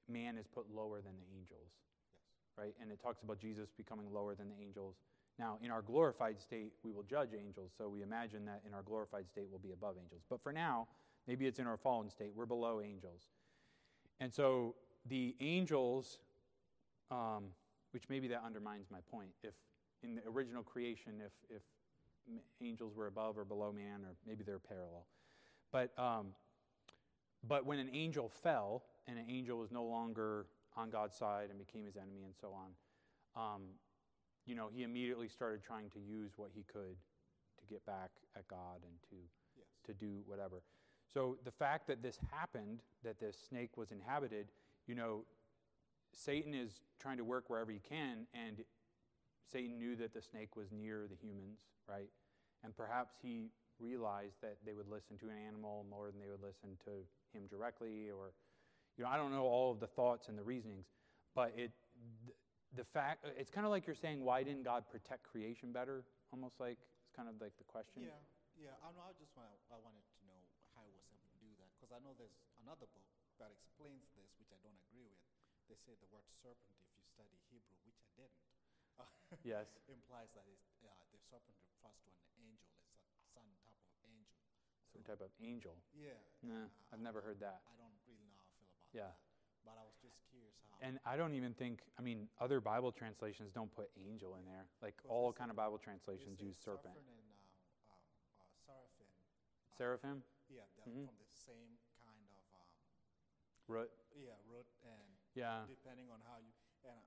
man 0.09 0.37
is 0.39 0.47
put 0.47 0.67
lower 0.75 1.01
than 1.01 1.13
the 1.17 1.37
angels, 1.39 1.71
Yes. 2.09 2.59
right? 2.59 2.75
And 2.81 2.91
it 2.91 3.01
talks 3.01 3.23
about 3.23 3.39
Jesus 3.39 3.69
becoming 3.77 4.13
lower 4.13 4.35
than 4.35 4.49
the 4.49 4.57
angels. 4.61 4.97
Now, 5.39 5.59
in 5.63 5.71
our 5.71 5.83
glorified 5.83 6.41
state, 6.41 6.73
we 6.83 6.91
will 6.91 7.03
judge 7.03 7.31
angels, 7.39 7.73
so 7.77 7.89
we 7.89 8.03
imagine 8.03 8.45
that 8.47 8.63
in 8.67 8.73
our 8.73 8.83
glorified 8.83 9.29
state, 9.29 9.47
we'll 9.51 9.59
be 9.61 9.73
above 9.73 9.97
angels. 10.01 10.23
But 10.31 10.43
for 10.43 10.53
now, 10.53 10.89
maybe 11.27 11.47
it's 11.47 11.59
in 11.59 11.67
our 11.67 11.77
fallen 11.77 12.09
state, 12.11 12.33
we're 12.35 12.47
below 12.47 12.81
angels. 12.81 13.29
And 14.19 14.33
so 14.33 14.75
the 15.09 15.37
angels, 15.41 16.19
um, 17.11 17.45
which 17.93 18.05
maybe 18.09 18.29
that 18.29 18.43
undermines 18.45 18.87
my 18.91 18.99
point, 19.11 19.31
if 19.43 19.55
in 20.03 20.15
the 20.15 20.23
original 20.29 20.63
creation, 20.63 21.15
if, 21.25 21.33
if 21.57 21.63
angels 22.61 22.95
were 22.95 23.07
above 23.07 23.39
or 23.39 23.45
below 23.45 23.73
man, 23.73 24.05
or 24.05 24.17
maybe 24.27 24.45
they're 24.45 24.59
parallel. 24.59 25.07
But 25.73 25.93
um, 25.99 26.29
but 27.47 27.65
when 27.65 27.79
an 27.79 27.91
angel 27.93 28.29
fell, 28.29 28.83
and 29.07 29.19
an 29.19 29.27
angel 29.29 29.59
was 29.59 29.71
no 29.71 29.85
longer 29.85 30.47
on 30.77 30.91
God's 30.91 31.17
side 31.17 31.49
and 31.51 31.59
became 31.59 31.87
his 31.87 31.97
enemy, 31.97 32.25
and 32.25 32.35
so 32.41 32.53
on, 32.53 32.75
um, 33.43 33.63
you 34.47 34.55
know, 34.55 34.69
he 34.75 34.83
immediately 34.83 35.29
started 35.29 35.63
trying 35.63 35.91
to 35.91 35.99
use 36.01 36.33
what 36.37 36.51
he 36.55 36.65
could 36.65 36.97
to 37.59 37.67
get 37.69 37.85
back 37.87 38.11
at 38.37 38.47
God 38.49 38.83
and 38.83 38.93
to 39.11 39.17
Yes. 39.57 39.67
to 39.87 39.95
do 39.95 40.23
whatever. 40.27 40.63
So 41.13 41.39
the 41.45 41.51
fact 41.51 41.87
that 41.87 42.03
this 42.03 42.19
happened, 42.31 42.81
that 43.05 43.19
this 43.19 43.37
snake 43.49 43.77
was 43.77 43.91
inhabited, 43.91 44.49
you 44.87 44.95
know, 44.95 45.25
Satan 46.17 46.55
is 46.55 46.81
trying 46.99 47.19
to 47.19 47.25
work 47.25 47.51
wherever 47.51 47.71
he 47.71 47.79
can, 47.79 48.27
and 48.33 48.65
Satan 49.53 49.79
knew 49.79 49.95
that 49.97 50.15
the 50.15 50.23
snake 50.23 50.57
was 50.57 50.73
near 50.73 51.07
the 51.07 51.15
humans, 51.15 51.61
right? 51.87 52.09
And 52.65 52.75
perhaps 52.75 53.15
he 53.21 53.53
realized 53.79 54.41
that 54.41 54.57
they 54.65 54.73
would 54.73 54.89
listen 54.89 55.21
to 55.21 55.29
an 55.29 55.37
animal 55.37 55.85
more 55.93 56.11
than 56.11 56.19
they 56.19 56.33
would 56.33 56.43
listen 56.43 56.75
to 56.89 57.05
him 57.37 57.45
directly, 57.53 58.09
or, 58.09 58.33
you 58.97 59.05
know, 59.05 59.11
I 59.13 59.21
don't 59.21 59.31
know 59.31 59.45
all 59.45 59.71
of 59.71 59.79
the 59.79 59.87
thoughts 59.87 60.29
and 60.29 60.39
the 60.41 60.43
reasonings, 60.43 60.89
but 61.37 61.53
it, 61.53 61.71
th- 62.25 62.37
the 62.75 62.85
fact, 62.85 63.29
it's 63.37 63.53
kind 63.53 63.69
of 63.69 63.71
like 63.71 63.87
you're 63.87 63.95
saying, 63.95 64.25
why 64.25 64.43
didn't 64.43 64.65
God 64.65 64.89
protect 64.89 65.29
creation 65.29 65.71
better? 65.71 66.03
Almost 66.33 66.57
like 66.59 66.81
it's 66.81 67.13
kind 67.13 67.29
of 67.29 67.37
like 67.39 67.53
the 67.61 67.69
question. 67.69 68.09
Yeah, 68.09 68.19
yeah. 68.57 68.75
I 68.83 68.91
know. 68.97 69.05
I 69.05 69.15
just 69.21 69.31
want. 69.37 69.53
I 69.71 69.79
wanted 69.79 70.03
to 70.03 70.21
know 70.27 70.41
how 70.75 70.83
he 70.83 70.93
was 70.97 71.07
able 71.13 71.29
to 71.31 71.39
do 71.39 71.51
that 71.63 71.71
because 71.79 71.95
I 71.95 72.03
know 72.03 72.17
there's 72.19 72.35
another 72.65 72.89
book 72.91 73.07
that 73.39 73.53
explains 73.55 74.11
this, 74.19 74.27
which 74.43 74.51
I 74.51 74.59
don't 74.65 74.77
agree 74.91 75.07
with. 75.07 75.26
They 75.69 75.75
say 75.77 75.95
the 75.99 76.07
word 76.15 76.27
serpent, 76.31 76.75
if 76.79 76.91
you 76.95 77.03
study 77.03 77.35
Hebrew, 77.51 77.79
which 77.87 77.99
I 77.99 78.11
didn't, 78.15 78.47
Yes. 79.45 79.67
implies 79.91 80.31
that 80.39 80.47
it's, 80.47 80.79
uh, 80.87 80.91
the 81.13 81.19
serpent 81.19 81.59
refers 81.67 81.99
to 82.07 82.11
an 82.15 82.23
angel. 82.39 82.71
It's 82.87 83.03
a 83.03 83.35
some 83.35 83.51
type 83.61 83.77
of 83.83 83.91
angel. 84.07 84.39
Some 84.95 85.03
type 85.05 85.21
of 85.21 85.31
angel. 85.43 85.75
Yeah. 85.93 86.15
Nah, 86.43 86.71
uh, 86.71 86.93
I've 86.95 87.03
never 87.03 87.21
heard 87.21 87.41
that. 87.43 87.61
I 87.67 87.75
don't 87.77 87.93
really 88.07 88.23
know 88.31 88.39
how 88.39 88.47
I 88.47 88.55
feel 88.63 88.71
about 88.71 88.87
that. 88.95 88.97
Yeah. 88.97 89.11
that. 89.13 89.19
But 89.67 89.75
I 89.77 89.85
was 89.85 89.99
just 89.99 90.23
curious 90.31 90.55
how. 90.71 90.79
And 90.81 91.03
I 91.05 91.19
don't 91.19 91.35
even 91.35 91.53
think, 91.59 91.83
I 91.99 92.03
mean, 92.07 92.31
other 92.39 92.63
Bible 92.63 92.95
translations 92.95 93.51
don't 93.51 93.69
put 93.75 93.91
angel 93.99 94.37
in 94.39 94.47
there. 94.47 94.71
Like 94.81 94.95
all 95.11 95.35
kind 95.35 95.51
of 95.51 95.57
Bible 95.59 95.77
translations 95.83 96.39
use 96.41 96.55
serpent. 96.57 96.95
And 96.95 97.11
um, 97.11 97.99
um, 97.99 98.07
uh, 98.39 98.47
seraphim. 98.65 99.11
uh, 99.11 99.77
Seraphim, 99.77 100.23
Yeah, 100.49 100.63
they're 100.79 100.87
Mhm. 100.87 101.05
from 101.11 101.19
the 101.19 101.27
same 101.35 101.75
kind 101.99 102.31
of. 102.31 102.45
Um, 102.55 102.71
root. 103.67 103.91
yeah, 104.15 104.39
Yeah, 105.37 105.69
depending 105.69 106.09
on 106.09 106.19
how 106.25 106.41
you 106.41 106.51
and 106.89 106.99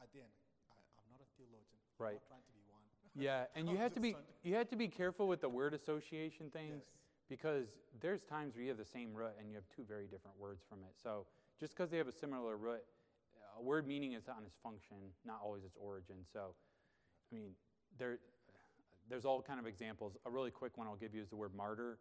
again 0.00 0.32
I, 0.72 0.76
i'm 0.98 1.08
not 1.12 1.20
a 1.20 1.28
theologian 1.36 1.78
Right. 2.00 2.16
i'm 2.16 2.40
not 2.40 2.40
trying 2.40 2.46
to 2.48 2.54
be 2.56 2.64
one 2.72 2.82
yeah. 3.14 3.44
And 3.54 3.68
you 3.68 3.76
have 3.76 3.92
to 3.94 4.00
be 4.00 4.16
to- 4.16 4.24
you 4.42 4.56
have 4.56 4.68
to 4.72 4.76
be 4.76 4.88
careful 4.88 5.28
with 5.28 5.40
the 5.44 5.48
word 5.52 5.74
association 5.74 6.50
things 6.50 6.82
yes 6.82 7.04
because 7.28 7.66
there's 8.00 8.22
times 8.22 8.54
where 8.54 8.62
you 8.62 8.68
have 8.68 8.78
the 8.78 8.84
same 8.84 9.14
root 9.14 9.32
and 9.38 9.48
you 9.48 9.54
have 9.54 9.64
two 9.74 9.82
very 9.88 10.06
different 10.06 10.38
words 10.38 10.62
from 10.68 10.78
it. 10.80 10.94
So 11.02 11.26
just 11.58 11.74
because 11.74 11.90
they 11.90 11.98
have 11.98 12.08
a 12.08 12.12
similar 12.12 12.56
root, 12.56 12.82
a 13.58 13.62
word 13.62 13.86
meaning 13.86 14.12
is 14.12 14.28
on 14.28 14.44
its 14.44 14.56
function, 14.62 14.96
not 15.24 15.40
always 15.42 15.64
its 15.64 15.76
origin. 15.80 16.16
So, 16.32 16.54
I 17.32 17.34
mean, 17.34 17.50
there, 17.98 18.18
there's 19.08 19.24
all 19.24 19.40
kind 19.40 19.60
of 19.60 19.66
examples. 19.66 20.16
A 20.26 20.30
really 20.30 20.50
quick 20.50 20.76
one 20.76 20.86
I'll 20.86 20.96
give 20.96 21.14
you 21.14 21.22
is 21.22 21.28
the 21.28 21.36
word 21.36 21.54
martyr. 21.56 21.98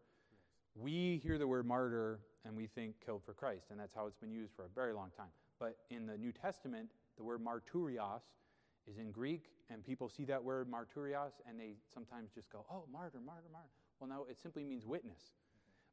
We 0.75 1.21
hear 1.23 1.37
the 1.37 1.47
word 1.47 1.65
martyr 1.65 2.19
and 2.45 2.55
we 2.55 2.67
think 2.67 2.95
killed 3.05 3.21
for 3.23 3.33
Christ, 3.33 3.67
and 3.69 3.79
that's 3.79 3.93
how 3.93 4.07
it's 4.07 4.17
been 4.17 4.31
used 4.31 4.53
for 4.55 4.65
a 4.65 4.69
very 4.69 4.93
long 4.93 5.11
time. 5.15 5.27
But 5.63 5.77
in 5.89 6.05
the 6.05 6.17
New 6.17 6.33
Testament, 6.33 6.89
the 7.15 7.23
word 7.23 7.39
martyrios 7.39 8.19
is 8.85 8.97
in 8.97 9.11
Greek, 9.11 9.45
and 9.69 9.81
people 9.81 10.09
see 10.09 10.25
that 10.25 10.43
word 10.43 10.67
martyrios 10.69 11.31
and 11.47 11.57
they 11.57 11.75
sometimes 11.93 12.31
just 12.35 12.49
go, 12.49 12.65
oh, 12.69 12.83
martyr, 12.91 13.21
martyr, 13.25 13.47
martyr. 13.49 13.69
Well, 13.97 14.09
no, 14.09 14.25
it 14.29 14.37
simply 14.37 14.65
means 14.65 14.85
witness. 14.85 15.21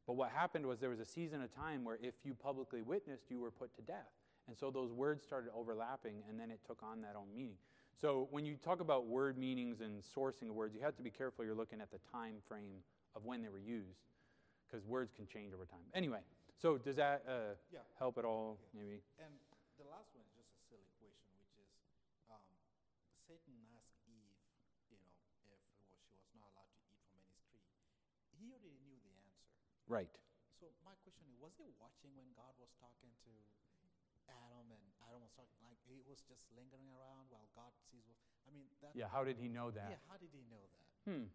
But 0.09 0.15
what 0.15 0.33
happened 0.33 0.67
was 0.67 0.81
there 0.81 0.91
was 0.91 0.99
a 0.99 1.07
season 1.07 1.41
of 1.41 1.55
time 1.55 1.85
where 1.85 2.01
if 2.03 2.15
you 2.25 2.35
publicly 2.35 2.83
witnessed, 2.83 3.27
you 3.31 3.39
were 3.39 3.53
put 3.53 3.73
to 3.77 3.83
death. 3.83 4.11
And 4.49 4.59
so 4.59 4.73
those 4.73 4.91
words 4.91 5.23
started 5.23 5.51
overlapping, 5.57 6.25
and 6.29 6.41
then 6.41 6.51
it 6.51 6.59
took 6.67 6.83
on 6.83 7.01
that 7.03 7.15
own 7.15 7.33
meaning. 7.33 7.59
So 7.95 8.27
when 8.33 8.45
you 8.45 8.57
talk 8.57 8.81
about 8.81 9.07
word 9.07 9.39
meanings 9.39 9.83
and 9.83 10.03
sourcing 10.03 10.49
of 10.49 10.57
words, 10.57 10.75
you 10.75 10.81
have 10.81 10.97
to 10.97 11.03
be 11.03 11.11
careful 11.11 11.45
you're 11.45 11.55
looking 11.55 11.81
at 11.81 11.93
the 11.93 12.01
time 12.11 12.43
frame 12.49 12.83
of 13.15 13.25
when 13.25 13.41
they 13.41 13.51
were 13.51 13.61
used, 13.61 14.01
because 14.67 14.85
words 14.85 15.13
can 15.15 15.29
change 15.29 15.55
over 15.55 15.65
time. 15.65 15.87
Anyway, 15.95 16.23
so 16.61 16.77
does 16.77 16.97
that 16.97 17.23
uh, 17.29 17.55
yeah 17.73 17.79
help 18.01 18.19
at 18.19 18.25
all? 18.25 18.59
Yeah. 18.75 18.83
Maybe. 18.83 19.03
and 19.23 19.31
the 19.81 19.89
last 19.89 20.13
one 20.13 20.21
is 20.29 20.37
just 20.37 20.53
a 20.53 20.61
silly 20.69 20.93
question 21.01 21.33
which 21.41 21.57
is 21.57 21.73
um, 22.29 22.45
satan 23.25 23.57
asked 23.73 23.97
eve 24.05 24.29
you 24.93 25.01
know 25.01 25.09
if 25.49 25.57
it 25.57 25.73
was, 25.81 25.89
she 26.05 26.13
was 26.21 26.29
not 26.37 26.53
allowed 26.53 26.69
to 26.69 26.85
eat 26.93 27.01
from 27.09 27.25
any 27.25 27.41
tree 27.49 27.65
he 28.37 28.53
already 28.53 28.77
knew 28.85 28.93
the 29.01 29.17
answer 29.25 29.57
Right. 29.91 30.07
so 30.63 30.71
my 30.87 30.95
question 31.03 31.27
is 31.27 31.35
was 31.43 31.51
he 31.59 31.67
watching 31.83 32.15
when 32.15 32.31
god 32.39 32.55
was 32.63 32.71
talking 32.79 33.11
to 33.27 33.33
adam 34.31 34.71
and 34.71 34.83
adam 35.03 35.19
was 35.19 35.35
talking 35.35 35.59
like 35.67 35.83
he 35.91 35.99
was 36.07 36.23
just 36.31 36.47
lingering 36.55 36.87
around 36.95 37.27
while 37.35 37.51
god 37.59 37.75
sees 37.91 38.07
what 38.07 38.15
i 38.47 38.55
mean 38.55 38.71
that 38.87 38.95
Yeah. 38.95 39.11
How 39.11 39.27
did 39.27 39.35
he 39.43 39.49
know 39.51 39.75
that? 39.75 39.91
yeah 39.91 40.03
how 40.07 40.15
did 40.17 40.31
he 40.31 40.47
know 40.47 40.63
that 40.63 40.87
Hmm. 41.11 41.27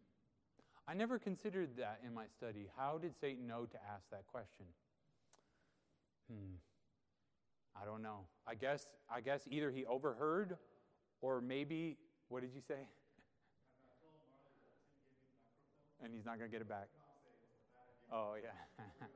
I 0.87 0.93
never 0.93 1.17
considered 1.17 1.75
that 1.81 1.99
in 2.05 2.13
my 2.13 2.27
study. 2.27 2.69
How 2.77 2.99
did 2.99 3.17
Satan 3.19 3.47
know 3.47 3.65
to 3.65 3.77
ask 3.91 4.05
that 4.11 4.27
question? 4.27 4.67
Hmm. 6.29 6.61
I 7.75 7.83
don't 7.83 8.03
know. 8.03 8.27
I 8.45 8.53
guess 8.53 8.85
I 9.09 9.19
guess 9.21 9.47
either 9.49 9.71
he 9.71 9.83
overheard 9.85 10.57
or 11.21 11.41
maybe 11.41 11.97
what 12.29 12.41
did 12.41 12.53
you 12.53 12.61
say? 12.61 12.85
And 16.03 16.13
he's 16.13 16.25
not 16.25 16.37
going 16.37 16.49
to 16.51 16.53
get 16.53 16.61
it 16.61 16.69
back. 16.69 16.87
Oh 18.15 18.35
yeah. 18.41 18.85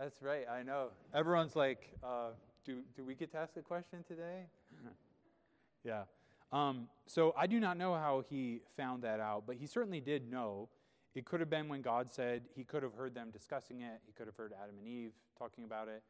That's 0.00 0.22
right. 0.22 0.46
I 0.50 0.62
know. 0.62 0.88
Everyone's 1.14 1.54
like, 1.54 1.90
uh, 2.02 2.30
do 2.64 2.80
do 2.96 3.04
we 3.04 3.14
get 3.14 3.30
to 3.32 3.38
ask 3.38 3.56
a 3.58 3.62
question 3.62 4.02
today? 4.08 4.46
yeah. 5.84 6.04
Um, 6.50 6.88
so 7.06 7.34
I 7.36 7.46
do 7.46 7.60
not 7.60 7.76
know 7.76 7.92
how 7.92 8.24
he 8.30 8.60
found 8.78 9.02
that 9.02 9.20
out, 9.20 9.44
but 9.46 9.56
he 9.56 9.66
certainly 9.66 10.00
did 10.00 10.30
know. 10.30 10.70
It 11.14 11.26
could 11.26 11.40
have 11.40 11.50
been 11.50 11.68
when 11.68 11.82
God 11.82 12.10
said 12.10 12.42
he 12.54 12.64
could 12.64 12.82
have 12.82 12.94
heard 12.94 13.14
them 13.14 13.28
discussing 13.30 13.82
it. 13.82 14.00
He 14.06 14.12
could 14.12 14.26
have 14.26 14.36
heard 14.36 14.54
Adam 14.62 14.76
and 14.78 14.88
Eve 14.88 15.12
talking 15.38 15.64
about 15.64 15.88
it, 15.88 16.02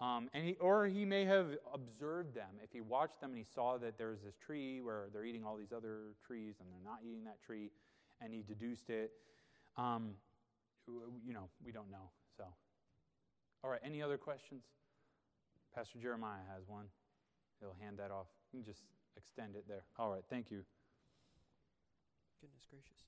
um, 0.00 0.28
and 0.34 0.44
he, 0.44 0.56
or 0.58 0.86
he 0.86 1.04
may 1.04 1.24
have 1.24 1.46
observed 1.72 2.34
them. 2.34 2.50
If 2.64 2.72
he 2.72 2.80
watched 2.80 3.20
them 3.20 3.30
and 3.30 3.38
he 3.38 3.44
saw 3.44 3.78
that 3.78 3.96
there 3.96 4.08
was 4.08 4.22
this 4.22 4.34
tree 4.44 4.80
where 4.80 5.06
they're 5.12 5.24
eating 5.24 5.44
all 5.44 5.56
these 5.56 5.72
other 5.72 6.14
trees 6.26 6.54
and 6.58 6.68
they're 6.72 6.90
not 6.90 7.00
eating 7.06 7.22
that 7.24 7.40
tree, 7.40 7.70
and 8.20 8.32
he 8.32 8.42
deduced 8.42 8.90
it. 8.90 9.12
Um, 9.76 10.14
you 10.86 11.32
know, 11.32 11.48
we 11.64 11.72
don't 11.72 11.90
know. 11.90 12.10
So, 12.36 12.44
all 13.62 13.70
right. 13.70 13.80
Any 13.84 14.02
other 14.02 14.18
questions? 14.18 14.64
Pastor 15.74 15.98
Jeremiah 15.98 16.46
has 16.54 16.68
one. 16.68 16.86
He'll 17.60 17.74
hand 17.82 17.98
that 17.98 18.10
off. 18.10 18.28
You 18.52 18.62
can 18.62 18.66
just 18.66 18.82
extend 19.16 19.56
it 19.56 19.66
there. 19.66 19.82
All 19.98 20.10
right, 20.10 20.22
thank 20.30 20.50
you. 20.50 20.62
Goodness 22.40 22.66
gracious. 22.70 23.02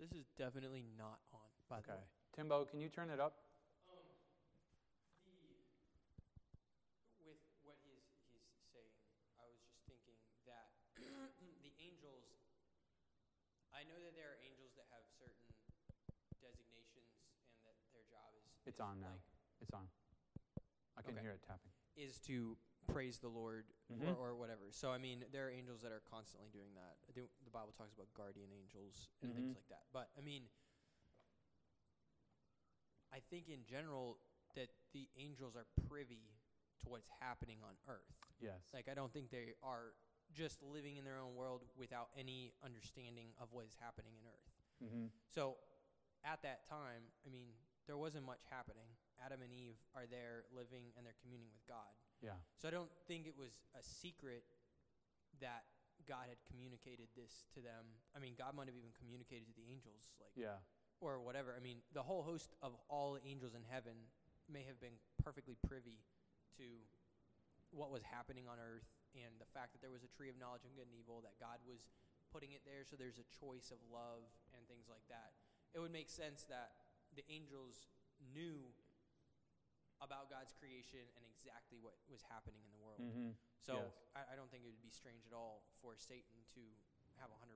This 0.00 0.10
is 0.10 0.26
definitely 0.38 0.86
not 0.96 1.20
on, 1.30 1.46
by 1.68 1.84
the 1.86 1.92
way. 1.92 2.06
Timbo, 2.34 2.64
can 2.64 2.80
you 2.80 2.88
turn 2.88 3.10
it 3.10 3.20
up? 3.20 3.36
With 7.20 7.36
what 7.62 7.76
he's, 7.84 8.02
he's 8.32 8.48
saying, 8.72 8.96
I 9.36 9.44
was 9.46 9.60
just 9.68 9.84
thinking 9.86 10.16
that 10.48 10.72
the 10.96 11.70
angels, 11.78 12.24
I 13.70 13.84
know 13.84 14.00
that 14.02 14.16
there 14.16 14.34
are 14.34 14.40
angels 14.42 14.72
that 14.80 14.88
have 14.90 15.04
certain 15.20 15.46
designations 16.40 17.12
and 17.68 17.76
that 17.78 17.90
their 17.92 18.08
job 18.08 18.32
is. 18.34 18.48
It's 18.70 18.78
on 18.80 19.00
now. 19.02 19.10
Like, 19.10 19.66
It's 19.66 19.74
on. 19.74 19.90
I 20.96 21.02
can 21.02 21.12
Okay. 21.18 21.22
hear 21.26 21.32
it 21.34 21.42
tapping. 21.42 21.72
is 21.96 22.18
to 22.20 22.56
praise 22.86 23.18
the 23.18 23.28
Lord 23.28 23.66
Mhm. 23.90 24.16
or, 24.16 24.30
or 24.30 24.36
whatever. 24.36 24.70
So 24.72 24.90
I 24.92 24.96
mean, 24.98 25.26
there 25.32 25.46
are 25.46 25.50
angels 25.50 25.82
that 25.82 25.92
are 25.92 26.00
constantly 26.00 26.48
doing 26.50 26.72
that. 26.74 26.96
I 27.08 27.12
think 27.12 27.28
the 27.44 27.50
Bible 27.50 27.72
talks 27.76 27.92
about 27.92 28.08
guardian 28.14 28.52
angels 28.52 29.08
and 29.22 29.32
Mhm. 29.32 29.36
things 29.36 29.56
like 29.56 29.68
that. 29.68 29.84
But 29.92 30.10
I 30.16 30.20
mean, 30.22 30.48
I 33.12 33.18
think 33.20 33.48
in 33.48 33.64
general 33.66 34.18
that 34.54 34.70
the 34.92 35.08
angels 35.16 35.56
are 35.56 35.66
privy 35.88 36.30
to 36.80 36.88
what's 36.88 37.08
happening 37.20 37.58
on 37.62 37.76
earth. 37.88 38.14
Yes. 38.40 38.72
Like 38.72 38.88
I 38.88 38.94
don't 38.94 39.12
think 39.12 39.30
they 39.30 39.54
are 39.62 39.94
just 40.32 40.62
living 40.62 40.96
in 40.96 41.04
their 41.04 41.18
own 41.18 41.34
world 41.34 41.64
without 41.76 42.10
any 42.16 42.54
understanding 42.62 43.34
of 43.38 43.52
what 43.52 43.66
is 43.66 43.74
happening 43.74 44.14
in 44.16 44.26
earth. 44.26 44.52
mm-hmm. 44.82 45.06
So 45.28 45.58
at 46.24 46.40
that 46.42 46.64
time, 46.68 47.10
I 47.26 47.28
mean, 47.28 47.52
there 47.90 47.98
wasn't 47.98 48.22
much 48.22 48.46
happening. 48.46 48.86
Adam 49.18 49.42
and 49.42 49.50
Eve 49.50 49.74
are 49.98 50.06
there 50.06 50.46
living 50.54 50.94
and 50.94 51.02
they're 51.02 51.18
communing 51.18 51.50
with 51.50 51.66
God. 51.66 51.90
Yeah. 52.22 52.38
So 52.54 52.70
I 52.70 52.70
don't 52.70 52.92
think 53.10 53.26
it 53.26 53.34
was 53.34 53.58
a 53.74 53.82
secret 53.82 54.46
that 55.42 55.66
God 56.06 56.30
had 56.30 56.38
communicated 56.46 57.10
this 57.18 57.42
to 57.58 57.58
them. 57.58 57.82
I 58.14 58.22
mean, 58.22 58.38
God 58.38 58.54
might 58.54 58.70
have 58.70 58.78
even 58.78 58.94
communicated 58.94 59.50
to 59.50 59.54
the 59.58 59.66
angels, 59.66 60.14
like 60.22 60.30
Yeah. 60.38 60.62
or 61.02 61.18
whatever. 61.18 61.50
I 61.50 61.58
mean, 61.58 61.82
the 61.90 62.06
whole 62.06 62.22
host 62.22 62.54
of 62.62 62.78
all 62.86 63.18
the 63.18 63.24
angels 63.26 63.58
in 63.58 63.66
heaven 63.66 64.06
may 64.46 64.62
have 64.70 64.78
been 64.78 64.94
perfectly 65.18 65.58
privy 65.66 65.98
to 66.62 66.86
what 67.74 67.90
was 67.90 68.06
happening 68.06 68.46
on 68.46 68.62
earth 68.62 68.86
and 69.18 69.34
the 69.42 69.50
fact 69.50 69.74
that 69.74 69.82
there 69.82 69.90
was 69.90 70.06
a 70.06 70.10
tree 70.14 70.30
of 70.30 70.38
knowledge 70.38 70.62
of 70.62 70.70
good 70.78 70.86
and 70.86 70.94
evil, 70.94 71.18
that 71.26 71.34
God 71.42 71.58
was 71.66 71.90
putting 72.30 72.54
it 72.54 72.62
there 72.62 72.86
so 72.86 72.94
there's 72.94 73.18
a 73.18 73.26
choice 73.34 73.74
of 73.74 73.78
love 73.90 74.22
and 74.54 74.62
things 74.70 74.86
like 74.86 75.02
that. 75.10 75.34
It 75.74 75.82
would 75.82 75.90
make 75.90 76.08
sense 76.08 76.46
that 76.46 76.70
the 77.16 77.24
angels 77.28 77.88
knew 78.32 78.60
about 80.00 80.32
God's 80.32 80.56
creation 80.56 81.04
and 81.16 81.22
exactly 81.28 81.76
what 81.76 81.92
was 82.08 82.24
happening 82.24 82.64
in 82.64 82.70
the 82.72 82.80
world. 82.80 83.00
Mm-hmm. 83.04 83.36
So 83.60 83.76
Yes. 83.84 83.92
I, 84.16 84.20
I 84.32 84.34
don't 84.36 84.48
think 84.48 84.64
it 84.64 84.70
would 84.72 84.80
be 84.80 84.92
strange 84.92 85.28
at 85.28 85.36
all 85.36 85.60
for 85.84 85.92
Satan 85.96 86.40
to 86.56 86.62
have 87.20 87.28
100% 87.28 87.52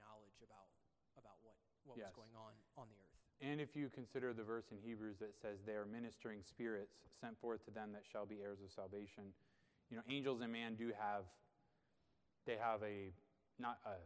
knowledge 0.00 0.40
about 0.40 0.72
about 1.20 1.36
what, 1.42 1.58
what 1.84 1.98
Yes. 1.98 2.14
was 2.14 2.24
going 2.24 2.36
on 2.38 2.54
on 2.78 2.86
the 2.88 2.94
earth. 2.94 3.18
And 3.42 3.60
if 3.60 3.74
you 3.74 3.90
consider 3.90 4.32
the 4.32 4.42
verse 4.42 4.70
in 4.70 4.78
Hebrews 4.78 5.18
that 5.18 5.34
says 5.34 5.58
they 5.66 5.74
are 5.74 5.84
ministering 5.84 6.42
spirits 6.42 6.94
sent 7.20 7.38
forth 7.40 7.64
to 7.66 7.70
them 7.70 7.90
that 7.92 8.06
shall 8.06 8.24
be 8.24 8.40
heirs 8.40 8.62
of 8.62 8.70
salvation, 8.70 9.34
you 9.90 9.96
know, 9.96 10.02
angels 10.08 10.40
and 10.40 10.52
man 10.52 10.74
do 10.74 10.92
have, 10.98 11.24
they 12.46 12.56
have 12.56 12.82
a, 12.82 13.10
not 13.58 13.78
a, 13.84 13.98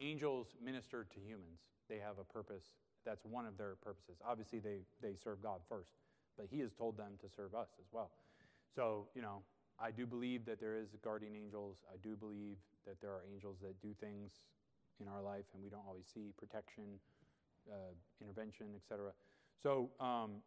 angels 0.00 0.54
minister 0.62 1.04
to 1.14 1.20
humans. 1.20 1.60
They 1.88 1.98
have 1.98 2.18
a 2.18 2.24
purpose. 2.24 2.66
That's 3.04 3.24
one 3.24 3.46
of 3.46 3.56
their 3.56 3.76
purposes. 3.82 4.16
Obviously, 4.26 4.58
they, 4.58 4.80
they 5.02 5.14
serve 5.14 5.42
God 5.42 5.60
first, 5.68 5.92
but 6.36 6.46
He 6.50 6.60
has 6.60 6.72
told 6.72 6.96
them 6.96 7.12
to 7.20 7.28
serve 7.34 7.54
us 7.54 7.68
as 7.78 7.86
well. 7.92 8.10
So, 8.74 9.08
you 9.14 9.22
know, 9.22 9.42
I 9.80 9.90
do 9.90 10.06
believe 10.06 10.44
that 10.46 10.60
there 10.60 10.76
is 10.76 10.88
guardian 11.02 11.34
angels. 11.36 11.76
I 11.92 11.96
do 12.02 12.16
believe 12.16 12.56
that 12.86 13.00
there 13.00 13.10
are 13.10 13.22
angels 13.32 13.56
that 13.62 13.80
do 13.80 13.94
things 14.00 14.32
in 15.00 15.08
our 15.08 15.22
life 15.22 15.44
and 15.54 15.62
we 15.62 15.70
don't 15.70 15.84
always 15.86 16.06
see 16.12 16.32
protection, 16.36 16.84
uh, 17.70 17.92
intervention, 18.20 18.66
etc. 18.76 19.12
So, 19.62 19.90
um, 20.00 20.42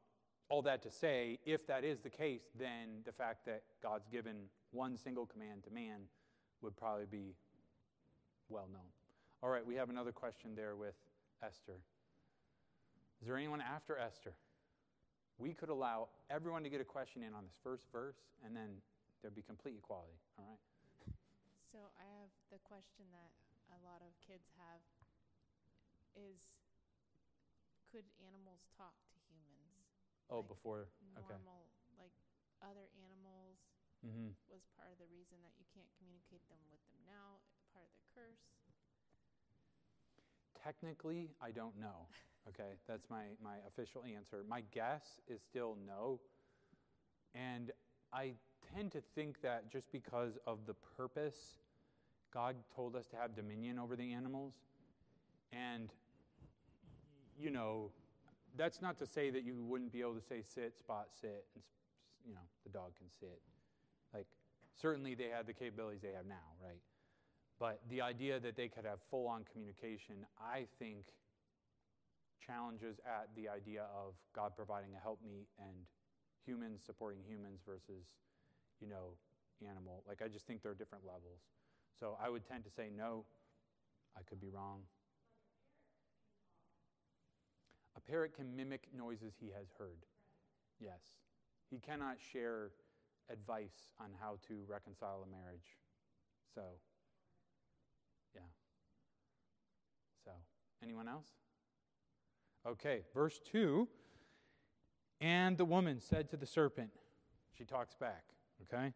all 0.49 0.61
that 0.63 0.81
to 0.83 0.91
say, 0.91 1.39
if 1.45 1.65
that 1.67 1.85
is 1.85 2.01
the 2.01 2.09
case, 2.09 2.41
then 2.59 3.03
the 3.05 3.11
fact 3.13 3.45
that 3.45 3.63
God's 3.81 4.07
given 4.09 4.35
one 4.71 4.97
single 4.97 5.25
command 5.25 5.63
to 5.63 5.71
man 5.71 6.01
would 6.61 6.75
probably 6.75 7.05
be 7.09 7.33
well 8.49 8.67
known. 8.71 8.81
All 9.41 9.49
right, 9.49 9.65
we 9.65 9.75
have 9.75 9.89
another 9.89 10.11
question 10.11 10.51
there 10.55 10.75
with 10.75 10.95
Esther. 11.41 11.79
Is 13.21 13.27
there 13.27 13.37
anyone 13.37 13.61
after 13.61 13.97
Esther? 13.97 14.33
We 15.37 15.53
could 15.53 15.69
allow 15.69 16.09
everyone 16.29 16.63
to 16.63 16.69
get 16.69 16.81
a 16.81 16.85
question 16.85 17.23
in 17.23 17.33
on 17.33 17.43
this 17.45 17.55
first 17.63 17.83
verse, 17.91 18.17
and 18.45 18.55
then 18.55 18.81
there'd 19.21 19.35
be 19.35 19.41
complete 19.41 19.75
equality. 19.77 20.13
All 20.37 20.45
right? 20.45 20.59
So 21.71 21.79
I 21.95 22.03
have 22.19 22.31
the 22.51 22.59
question 22.67 23.07
that 23.15 23.31
a 23.71 23.79
lot 23.87 24.03
of 24.03 24.11
kids 24.27 24.43
have 24.59 24.83
is 26.19 26.35
could 27.87 28.03
animals 28.19 28.63
talk 28.75 28.95
to 29.15 29.19
humans? 29.31 29.87
Oh, 30.29 30.41
Like 30.41 30.47
before. 30.47 30.87
Okay. 31.19 31.35
Normal 31.37 31.67
like 31.99 32.13
other 32.61 32.87
animals 33.03 33.57
Mm-hmm. 34.05 34.33
was 34.49 34.65
part 34.75 34.91
of 34.91 34.97
the 34.99 35.07
reason 35.07 35.37
that 35.45 35.53
you 35.57 35.65
can't 35.71 35.87
communicate 35.97 36.43
them 36.49 36.59
with 36.69 36.81
them 36.89 36.97
now, 37.05 37.39
part 37.71 37.85
of 37.87 37.93
the 37.95 38.05
curse. 38.11 38.43
Technically, 40.63 41.29
I 41.41 41.51
don't 41.51 41.79
know. 41.79 42.07
Okay, 42.49 42.71
that's 42.87 43.09
my, 43.09 43.23
my 43.43 43.55
official 43.67 44.03
answer. 44.03 44.43
My 44.47 44.61
guess 44.73 45.19
is 45.27 45.41
still 45.41 45.77
no. 45.87 46.19
And 47.35 47.71
I 48.13 48.33
tend 48.73 48.91
to 48.93 49.01
think 49.15 49.41
that 49.41 49.71
just 49.71 49.91
because 49.91 50.37
of 50.45 50.65
the 50.65 50.73
purpose, 50.97 51.59
God 52.33 52.55
told 52.75 52.95
us 52.95 53.07
to 53.07 53.15
have 53.15 53.35
dominion 53.35 53.79
over 53.79 53.95
the 53.95 54.13
animals. 54.13 54.53
And, 55.53 55.89
you 57.39 57.51
know, 57.51 57.91
that's 58.57 58.81
not 58.81 58.97
to 58.99 59.05
say 59.05 59.29
that 59.29 59.43
you 59.43 59.55
wouldn't 59.63 59.91
be 59.91 60.01
able 60.01 60.15
to 60.15 60.21
say 60.21 60.41
sit, 60.41 60.77
spot, 60.77 61.07
sit, 61.19 61.45
and, 61.55 61.63
you 62.25 62.33
know, 62.33 62.41
the 62.63 62.69
dog 62.69 62.91
can 62.97 63.07
sit. 63.19 63.41
Like, 64.13 64.27
certainly 64.81 65.15
they 65.15 65.29
have 65.35 65.45
the 65.45 65.53
capabilities 65.53 66.01
they 66.01 66.13
have 66.15 66.25
now, 66.25 66.35
right? 66.63 66.81
But 67.61 67.79
the 67.91 68.01
idea 68.01 68.39
that 68.39 68.57
they 68.57 68.67
could 68.67 68.85
have 68.85 68.97
full 69.11 69.27
on 69.27 69.45
communication, 69.53 70.25
I 70.41 70.65
think, 70.79 71.13
challenges 72.43 72.97
at 73.05 73.29
the 73.35 73.47
idea 73.49 73.85
of 73.93 74.15
God 74.33 74.53
providing 74.55 74.89
a 74.97 74.99
helpmeet 74.99 75.45
and 75.59 75.85
humans 76.43 76.81
supporting 76.83 77.21
humans 77.21 77.59
versus, 77.63 78.09
you 78.81 78.87
know, 78.89 79.13
animal. 79.69 80.01
Like, 80.07 80.23
I 80.25 80.27
just 80.27 80.47
think 80.47 80.63
there 80.63 80.71
are 80.71 80.81
different 80.81 81.05
levels. 81.05 81.37
So 81.99 82.17
I 82.17 82.29
would 82.29 82.47
tend 82.49 82.63
to 82.63 82.71
say 82.71 82.89
no. 82.89 83.25
I 84.17 84.23
could 84.23 84.41
be 84.41 84.49
wrong. 84.49 84.79
A 87.95 88.01
parrot 88.01 88.35
can 88.35 88.55
mimic 88.55 88.87
noises 88.97 89.33
he 89.39 89.51
has 89.55 89.67
heard. 89.77 90.01
Yes. 90.79 90.99
He 91.69 91.77
cannot 91.77 92.17
share 92.33 92.71
advice 93.29 93.93
on 93.99 94.09
how 94.19 94.39
to 94.47 94.65
reconcile 94.67 95.23
a 95.27 95.29
marriage. 95.29 95.77
So, 96.55 96.61
yeah. 98.35 98.41
So, 100.25 100.31
anyone 100.83 101.07
else? 101.07 101.27
Okay, 102.67 103.01
verse 103.13 103.39
2. 103.51 103.87
And 105.19 105.57
the 105.57 105.65
woman 105.65 105.99
said 105.99 106.29
to 106.29 106.37
the 106.37 106.45
serpent, 106.45 106.91
she 107.57 107.63
talks 107.63 107.95
back, 107.95 108.23
okay? 108.63 108.93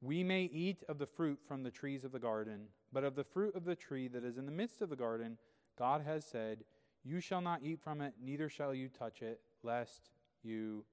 We 0.00 0.22
may 0.22 0.44
eat 0.44 0.82
of 0.88 0.98
the 0.98 1.06
fruit 1.06 1.40
from 1.46 1.62
the 1.62 1.70
trees 1.70 2.04
of 2.04 2.12
the 2.12 2.18
garden, 2.18 2.68
but 2.92 3.04
of 3.04 3.16
the 3.16 3.24
fruit 3.24 3.54
of 3.54 3.64
the 3.64 3.76
tree 3.76 4.08
that 4.08 4.24
is 4.24 4.38
in 4.38 4.46
the 4.46 4.52
midst 4.52 4.80
of 4.80 4.88
the 4.88 4.96
garden, 4.96 5.36
God 5.78 6.02
has 6.06 6.24
said, 6.24 6.64
You 7.04 7.20
shall 7.20 7.40
not 7.40 7.62
eat 7.62 7.80
from 7.82 8.00
it, 8.00 8.14
neither 8.22 8.48
shall 8.48 8.72
you 8.72 8.88
touch 8.88 9.22
it, 9.22 9.40
lest 9.62 10.10
you 10.42 10.84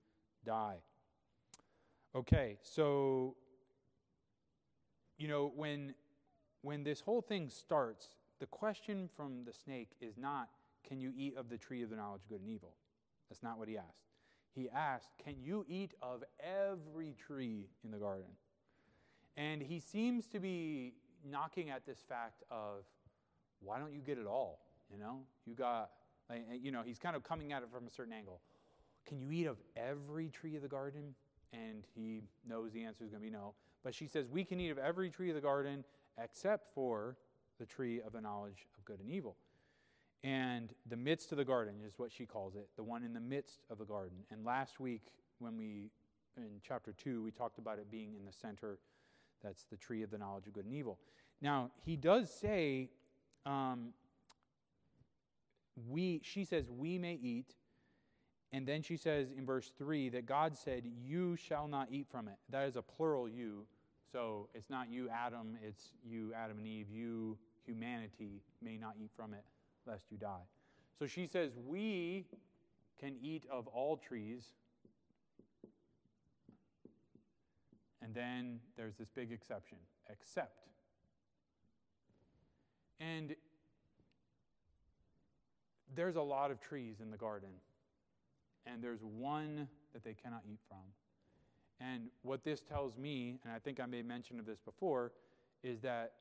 die. 0.45 0.77
Okay, 2.15 2.57
so 2.61 3.35
you 5.17 5.27
know 5.27 5.51
when 5.55 5.93
when 6.61 6.83
this 6.83 7.01
whole 7.01 7.21
thing 7.21 7.49
starts, 7.49 8.07
the 8.39 8.45
question 8.45 9.09
from 9.15 9.43
the 9.45 9.53
snake 9.53 9.89
is 10.01 10.17
not, 10.17 10.49
can 10.87 10.99
you 10.99 11.11
eat 11.17 11.35
of 11.37 11.49
the 11.49 11.57
tree 11.57 11.83
of 11.83 11.89
the 11.89 11.95
knowledge 11.95 12.21
of 12.23 12.29
good 12.29 12.41
and 12.41 12.49
evil? 12.49 12.73
That's 13.29 13.41
not 13.41 13.57
what 13.57 13.67
he 13.67 13.77
asked. 13.77 14.05
He 14.53 14.69
asked, 14.69 15.09
can 15.23 15.35
you 15.41 15.65
eat 15.67 15.93
of 16.01 16.23
every 16.39 17.15
tree 17.27 17.67
in 17.83 17.91
the 17.91 17.97
garden? 17.97 18.29
And 19.35 19.61
he 19.61 19.79
seems 19.79 20.27
to 20.27 20.39
be 20.39 20.93
knocking 21.29 21.69
at 21.69 21.85
this 21.85 21.99
fact 22.07 22.43
of, 22.49 22.85
why 23.61 23.79
don't 23.79 23.93
you 23.93 23.99
get 23.99 24.17
it 24.17 24.27
all? 24.27 24.59
You 24.91 24.97
know, 24.97 25.19
you 25.45 25.55
got, 25.55 25.89
eh, 26.29 26.35
you 26.61 26.71
know, 26.71 26.83
he's 26.85 26.99
kind 26.99 27.15
of 27.15 27.23
coming 27.23 27.51
at 27.51 27.63
it 27.63 27.69
from 27.71 27.87
a 27.87 27.89
certain 27.89 28.13
angle. 28.13 28.39
Can 29.05 29.19
you 29.19 29.31
eat 29.31 29.47
of 29.47 29.57
every 29.75 30.29
tree 30.29 30.55
of 30.55 30.61
the 30.61 30.67
garden? 30.67 31.15
And 31.51 31.83
he 31.93 32.21
knows 32.47 32.71
the 32.71 32.83
answer 32.83 33.03
is 33.03 33.09
going 33.09 33.21
to 33.21 33.29
be 33.29 33.35
no. 33.35 33.53
But 33.83 33.93
she 33.93 34.07
says, 34.07 34.27
We 34.29 34.43
can 34.43 34.59
eat 34.59 34.69
of 34.69 34.77
every 34.77 35.09
tree 35.09 35.29
of 35.29 35.35
the 35.35 35.41
garden 35.41 35.83
except 36.21 36.73
for 36.73 37.17
the 37.59 37.65
tree 37.65 38.01
of 38.01 38.13
the 38.13 38.21
knowledge 38.21 38.67
of 38.77 38.85
good 38.85 38.99
and 38.99 39.09
evil. 39.09 39.35
And 40.23 40.73
the 40.89 40.95
midst 40.95 41.31
of 41.31 41.37
the 41.37 41.45
garden 41.45 41.75
is 41.85 41.93
what 41.97 42.11
she 42.11 42.25
calls 42.25 42.55
it, 42.55 42.67
the 42.75 42.83
one 42.83 43.03
in 43.03 43.13
the 43.13 43.19
midst 43.19 43.59
of 43.69 43.77
the 43.77 43.85
garden. 43.85 44.17
And 44.31 44.43
last 44.43 44.79
week, 44.79 45.03
when 45.39 45.57
we, 45.57 45.91
in 46.35 46.61
chapter 46.67 46.93
2, 46.93 47.21
we 47.21 47.31
talked 47.31 47.59
about 47.59 47.77
it 47.77 47.91
being 47.91 48.15
in 48.15 48.25
the 48.25 48.31
center. 48.31 48.79
That's 49.43 49.65
the 49.65 49.77
tree 49.77 50.01
of 50.01 50.09
the 50.09 50.17
knowledge 50.17 50.47
of 50.47 50.53
good 50.53 50.65
and 50.65 50.73
evil. 50.73 50.97
Now, 51.41 51.69
he 51.83 51.95
does 51.95 52.33
say, 52.33 52.89
um, 53.45 53.89
we, 55.89 56.21
she 56.23 56.43
says, 56.43 56.71
we 56.71 56.97
may 56.97 57.13
eat. 57.13 57.55
And 58.51 58.65
then 58.65 58.81
she 58.81 58.97
says 58.97 59.27
in 59.37 59.45
verse 59.45 59.71
3 59.77 60.09
that 60.09 60.25
God 60.25 60.55
said, 60.57 60.83
You 61.03 61.35
shall 61.35 61.67
not 61.67 61.89
eat 61.91 62.07
from 62.09 62.27
it. 62.27 62.35
That 62.49 62.67
is 62.67 62.77
a 62.77 62.81
plural 62.81 63.27
you. 63.27 63.65
So 64.15 64.47
it's 64.55 64.69
not 64.69 64.89
you, 64.89 65.09
Adam, 65.09 65.57
it's 65.61 65.89
you, 66.09 66.31
Adam 66.33 66.59
and 66.59 66.65
Eve. 66.65 66.85
You, 66.89 67.37
humanity, 67.65 68.39
may 68.61 68.77
not 68.77 68.93
eat 68.97 69.11
from 69.13 69.33
it, 69.33 69.43
lest 69.85 70.05
you 70.09 70.17
die. 70.17 70.45
So 70.97 71.05
she 71.05 71.27
says, 71.27 71.51
We 71.67 72.25
can 72.97 73.17
eat 73.21 73.43
of 73.51 73.67
all 73.67 73.97
trees. 73.97 74.45
And 78.01 78.15
then 78.15 78.61
there's 78.77 78.95
this 78.95 79.09
big 79.09 79.33
exception, 79.33 79.79
except. 80.09 80.63
And 83.01 83.35
there's 85.93 86.15
a 86.15 86.21
lot 86.21 86.51
of 86.51 86.61
trees 86.61 87.01
in 87.01 87.11
the 87.11 87.17
garden, 87.17 87.49
and 88.65 88.81
there's 88.81 89.03
one 89.03 89.67
that 89.91 90.05
they 90.05 90.13
cannot 90.13 90.43
eat 90.49 90.59
from. 90.69 90.85
And 91.81 92.03
what 92.21 92.43
this 92.43 92.61
tells 92.61 92.97
me, 92.97 93.39
and 93.43 93.53
I 93.53 93.59
think 93.59 93.79
I 93.79 93.85
made 93.85 94.07
mention 94.07 94.39
of 94.39 94.45
this 94.45 94.59
before, 94.59 95.11
is 95.63 95.81
that 95.81 96.13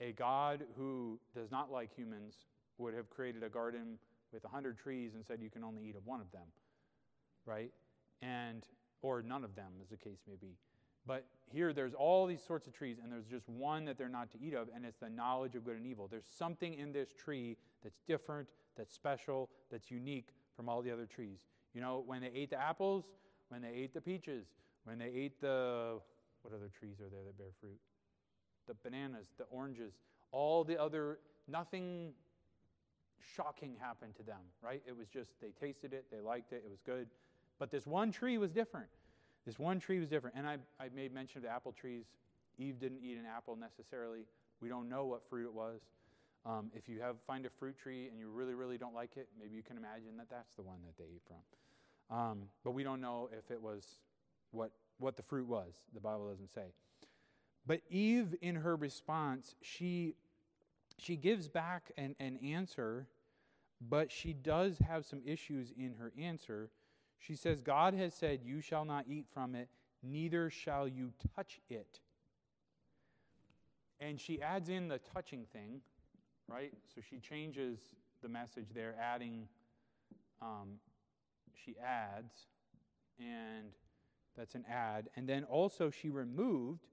a 0.00 0.12
God 0.12 0.64
who 0.76 1.18
does 1.34 1.50
not 1.50 1.70
like 1.70 1.94
humans 1.94 2.34
would 2.78 2.94
have 2.94 3.08
created 3.10 3.42
a 3.42 3.48
garden 3.48 3.98
with 4.32 4.44
a 4.44 4.48
hundred 4.48 4.78
trees 4.78 5.14
and 5.14 5.24
said 5.24 5.40
you 5.40 5.50
can 5.50 5.62
only 5.62 5.82
eat 5.84 5.96
of 5.96 6.06
one 6.06 6.20
of 6.20 6.30
them, 6.32 6.46
right? 7.46 7.70
And 8.22 8.64
or 9.02 9.22
none 9.22 9.44
of 9.44 9.54
them, 9.54 9.72
as 9.82 9.88
the 9.88 9.96
case 9.96 10.18
may 10.28 10.36
be. 10.40 10.56
But 11.06 11.26
here, 11.52 11.72
there's 11.72 11.94
all 11.94 12.26
these 12.26 12.42
sorts 12.42 12.66
of 12.66 12.72
trees, 12.72 12.98
and 13.02 13.10
there's 13.10 13.26
just 13.26 13.48
one 13.48 13.84
that 13.86 13.98
they're 13.98 14.08
not 14.08 14.30
to 14.32 14.38
eat 14.40 14.54
of, 14.54 14.68
and 14.74 14.84
it's 14.84 14.98
the 14.98 15.10
knowledge 15.10 15.56
of 15.56 15.64
good 15.64 15.76
and 15.76 15.86
evil. 15.86 16.06
There's 16.08 16.26
something 16.28 16.74
in 16.74 16.92
this 16.92 17.12
tree 17.12 17.56
that's 17.82 18.00
different, 18.06 18.48
that's 18.76 18.94
special, 18.94 19.50
that's 19.70 19.90
unique 19.90 20.28
from 20.56 20.68
all 20.68 20.80
the 20.80 20.92
other 20.92 21.06
trees. 21.06 21.40
You 21.74 21.80
know, 21.80 22.04
when 22.06 22.20
they 22.20 22.30
ate 22.34 22.50
the 22.50 22.60
apples, 22.60 23.04
when 23.48 23.62
they 23.62 23.70
ate 23.70 23.92
the 23.92 24.00
peaches, 24.00 24.46
when 24.84 24.98
they 24.98 25.10
ate 25.14 25.40
the, 25.40 25.98
what 26.42 26.54
other 26.54 26.70
trees 26.78 26.96
are 27.00 27.08
there 27.10 27.24
that 27.24 27.38
bear 27.38 27.52
fruit? 27.60 27.78
The 28.66 28.74
bananas, 28.82 29.26
the 29.38 29.44
oranges, 29.44 29.92
All 30.30 30.64
the 30.64 30.80
other, 30.80 31.18
nothing 31.48 32.12
shocking 33.36 33.76
happened 33.80 34.14
to 34.16 34.22
them, 34.22 34.40
right? 34.62 34.82
It 34.86 34.96
was 34.96 35.08
just 35.08 35.30
they 35.40 35.50
tasted 35.60 35.92
it, 35.92 36.06
they 36.10 36.20
liked 36.20 36.52
it, 36.52 36.62
it 36.64 36.70
was 36.70 36.80
good. 36.84 37.08
But 37.58 37.70
this 37.70 37.86
one 37.86 38.10
tree 38.10 38.38
was 38.38 38.50
different. 38.50 38.88
This 39.46 39.58
one 39.58 39.78
tree 39.78 39.98
was 39.98 40.08
different. 40.08 40.36
And 40.36 40.46
I, 40.46 40.58
I 40.80 40.88
made 40.94 41.12
mention 41.12 41.38
of 41.38 41.44
the 41.44 41.50
apple 41.50 41.72
trees. 41.72 42.04
Eve 42.58 42.78
didn't 42.78 43.00
eat 43.02 43.16
an 43.16 43.24
apple 43.26 43.56
necessarily. 43.56 44.24
We 44.60 44.68
don't 44.68 44.88
know 44.88 45.04
what 45.04 45.22
fruit 45.28 45.46
it 45.46 45.52
was. 45.52 45.80
Um, 46.44 46.70
if 46.74 46.88
you 46.88 47.00
have 47.00 47.16
find 47.26 47.46
a 47.46 47.50
fruit 47.50 47.78
tree 47.78 48.08
and 48.08 48.18
you 48.18 48.28
really, 48.28 48.54
really 48.54 48.78
don't 48.78 48.94
like 48.94 49.16
it, 49.16 49.28
maybe 49.38 49.54
you 49.54 49.62
can 49.62 49.76
imagine 49.76 50.16
that 50.18 50.28
that's 50.28 50.54
the 50.54 50.62
one 50.62 50.78
that 50.84 50.96
they 50.98 51.04
ate 51.04 51.22
from. 51.26 52.16
Um, 52.16 52.38
but 52.64 52.72
we 52.72 52.82
don't 52.82 53.00
know 53.00 53.28
if 53.36 53.50
it 53.50 53.60
was 53.60 53.86
what, 54.52 54.70
what 54.98 55.16
the 55.16 55.22
fruit 55.22 55.48
was. 55.48 55.72
The 55.92 56.00
Bible 56.00 56.28
doesn't 56.30 56.52
say. 56.54 56.72
But 57.66 57.80
Eve, 57.90 58.34
in 58.40 58.56
her 58.56 58.76
response, 58.76 59.54
she, 59.62 60.14
she 60.98 61.16
gives 61.16 61.48
back 61.48 61.92
an, 61.96 62.14
an 62.18 62.38
answer, 62.44 63.06
but 63.80 64.10
she 64.10 64.32
does 64.32 64.78
have 64.78 65.04
some 65.04 65.20
issues 65.24 65.72
in 65.76 65.94
her 65.98 66.12
answer. 66.18 66.70
She 67.18 67.36
says, 67.36 67.60
God 67.60 67.94
has 67.94 68.14
said, 68.14 68.40
You 68.44 68.60
shall 68.60 68.84
not 68.84 69.06
eat 69.08 69.26
from 69.32 69.54
it, 69.54 69.68
neither 70.02 70.50
shall 70.50 70.88
you 70.88 71.12
touch 71.36 71.60
it. 71.70 72.00
And 74.00 74.20
she 74.20 74.42
adds 74.42 74.68
in 74.68 74.88
the 74.88 74.98
touching 74.98 75.46
thing, 75.52 75.80
right? 76.48 76.72
So 76.92 77.00
she 77.08 77.18
changes 77.18 77.78
the 78.22 78.28
message 78.28 78.66
there, 78.74 78.96
adding, 79.00 79.46
um, 80.40 80.80
she 81.54 81.76
adds, 81.78 82.32
and 83.20 83.70
that's 84.36 84.54
an 84.54 84.64
add. 84.68 85.08
And 85.16 85.28
then 85.28 85.44
also 85.44 85.90
she 85.90 86.10
removed 86.10 86.86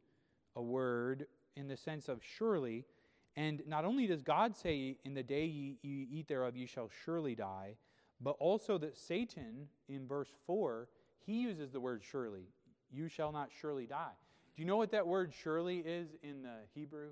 a 0.56 0.62
word 0.62 1.28
in 1.56 1.68
the 1.68 1.78
sense 1.78 2.10
of 2.10 2.22
surely. 2.24 2.86
And 3.36 3.62
not 3.68 3.86
only 3.86 4.08
does 4.08 4.22
God 4.22 4.56
say, 4.56 4.98
In 5.06 5.14
the 5.14 5.24
day 5.24 5.46
ye, 5.46 5.78
ye 5.82 6.08
eat 6.12 6.28
thereof, 6.28 6.56
ye 6.56 6.66
shall 6.66 6.90
surely 7.04 7.36
die, 7.36 7.76
but 8.22 8.36
also 8.40 8.78
that 8.80 8.98
Satan, 8.98 9.68
in 9.88 10.08
verse 10.08 10.30
4, 10.46 10.88
he 11.26 11.42
uses 11.42 11.72
the 11.72 11.80
word 11.80 12.02
surely. 12.04 12.48
You 12.92 13.08
shall 13.08 13.32
not 13.32 13.50
surely 13.62 13.86
die. 13.86 14.18
Do 14.56 14.62
you 14.62 14.68
know 14.68 14.78
what 14.78 14.92
that 14.92 15.08
word 15.08 15.32
surely 15.34 15.78
is 15.80 16.10
in 16.24 16.42
the 16.42 16.56
Hebrew? 16.74 17.10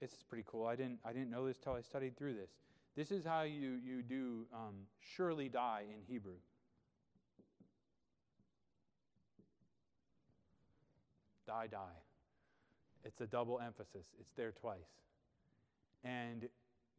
This 0.00 0.12
is 0.12 0.22
pretty 0.22 0.44
cool. 0.46 0.66
I 0.66 0.76
didn't, 0.76 0.98
I 1.04 1.12
didn't 1.12 1.30
know 1.30 1.46
this 1.46 1.58
till 1.58 1.72
I 1.72 1.80
studied 1.80 2.16
through 2.16 2.34
this. 2.34 2.50
This 2.96 3.10
is 3.10 3.24
how 3.24 3.42
you, 3.42 3.78
you 3.84 4.02
do 4.02 4.46
um, 4.52 4.74
surely 4.98 5.48
die 5.48 5.84
in 5.88 6.02
Hebrew. 6.06 6.34
Die, 11.50 11.66
die. 11.66 11.98
It's 13.04 13.20
a 13.20 13.26
double 13.26 13.58
emphasis, 13.58 14.06
it's 14.20 14.32
there 14.36 14.52
twice. 14.52 14.78
And 16.04 16.48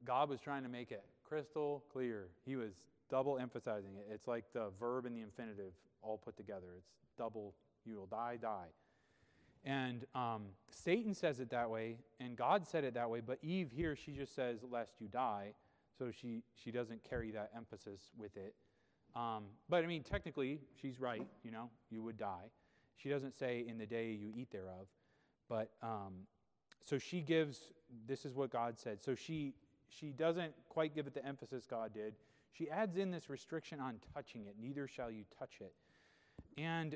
God 0.03 0.27
was 0.27 0.41
trying 0.41 0.63
to 0.63 0.69
make 0.69 0.91
it 0.91 1.05
crystal 1.23 1.85
clear. 1.93 2.27
He 2.45 2.57
was 2.57 2.73
double 3.09 3.37
emphasizing 3.37 3.91
it. 3.95 4.07
It's 4.11 4.27
like 4.27 4.43
the 4.51 4.71
verb 4.77 5.05
and 5.05 5.15
the 5.15 5.21
infinitive 5.21 5.71
all 6.01 6.17
put 6.17 6.35
together. 6.35 6.67
It's 7.01 7.13
double, 7.17 7.53
you 7.85 7.95
will 7.95 8.07
die, 8.07 8.37
die. 8.41 8.67
And 9.63 10.05
um, 10.15 10.47
Satan 10.69 11.13
says 11.13 11.39
it 11.39 11.49
that 11.51 11.69
way, 11.69 11.99
and 12.19 12.35
God 12.35 12.67
said 12.67 12.83
it 12.83 12.95
that 12.95 13.09
way, 13.09 13.21
but 13.25 13.37
Eve 13.41 13.71
here, 13.73 13.95
she 13.95 14.11
just 14.11 14.35
says, 14.35 14.59
lest 14.69 14.95
you 14.99 15.07
die. 15.07 15.53
So 15.97 16.11
she, 16.11 16.43
she 16.61 16.71
doesn't 16.71 17.07
carry 17.09 17.31
that 17.31 17.51
emphasis 17.55 18.01
with 18.17 18.35
it. 18.35 18.53
Um, 19.15 19.45
but 19.69 19.85
I 19.85 19.87
mean, 19.87 20.03
technically, 20.03 20.59
she's 20.81 20.99
right, 20.99 21.25
you 21.41 21.51
know, 21.51 21.69
you 21.89 22.03
would 22.03 22.17
die. 22.17 22.49
She 23.01 23.09
doesn't 23.09 23.35
say, 23.35 23.65
in 23.67 23.77
the 23.77 23.85
day 23.85 24.11
you 24.11 24.31
eat 24.35 24.51
thereof. 24.51 24.87
But 25.49 25.71
um, 25.81 26.13
so 26.83 26.97
she 26.97 27.21
gives, 27.21 27.71
this 28.07 28.25
is 28.25 28.35
what 28.35 28.51
God 28.51 28.77
said. 28.77 29.03
So 29.03 29.15
she, 29.15 29.53
she 29.89 30.11
doesn't 30.11 30.53
quite 30.69 30.93
give 30.93 31.07
it 31.07 31.13
the 31.13 31.25
emphasis 31.25 31.65
God 31.69 31.93
did. 31.93 32.13
She 32.53 32.69
adds 32.69 32.97
in 32.97 33.11
this 33.11 33.29
restriction 33.29 33.79
on 33.79 33.95
touching 34.13 34.45
it, 34.45 34.55
neither 34.61 34.87
shall 34.87 35.09
you 35.09 35.23
touch 35.39 35.61
it. 35.61 35.73
And 36.57 36.95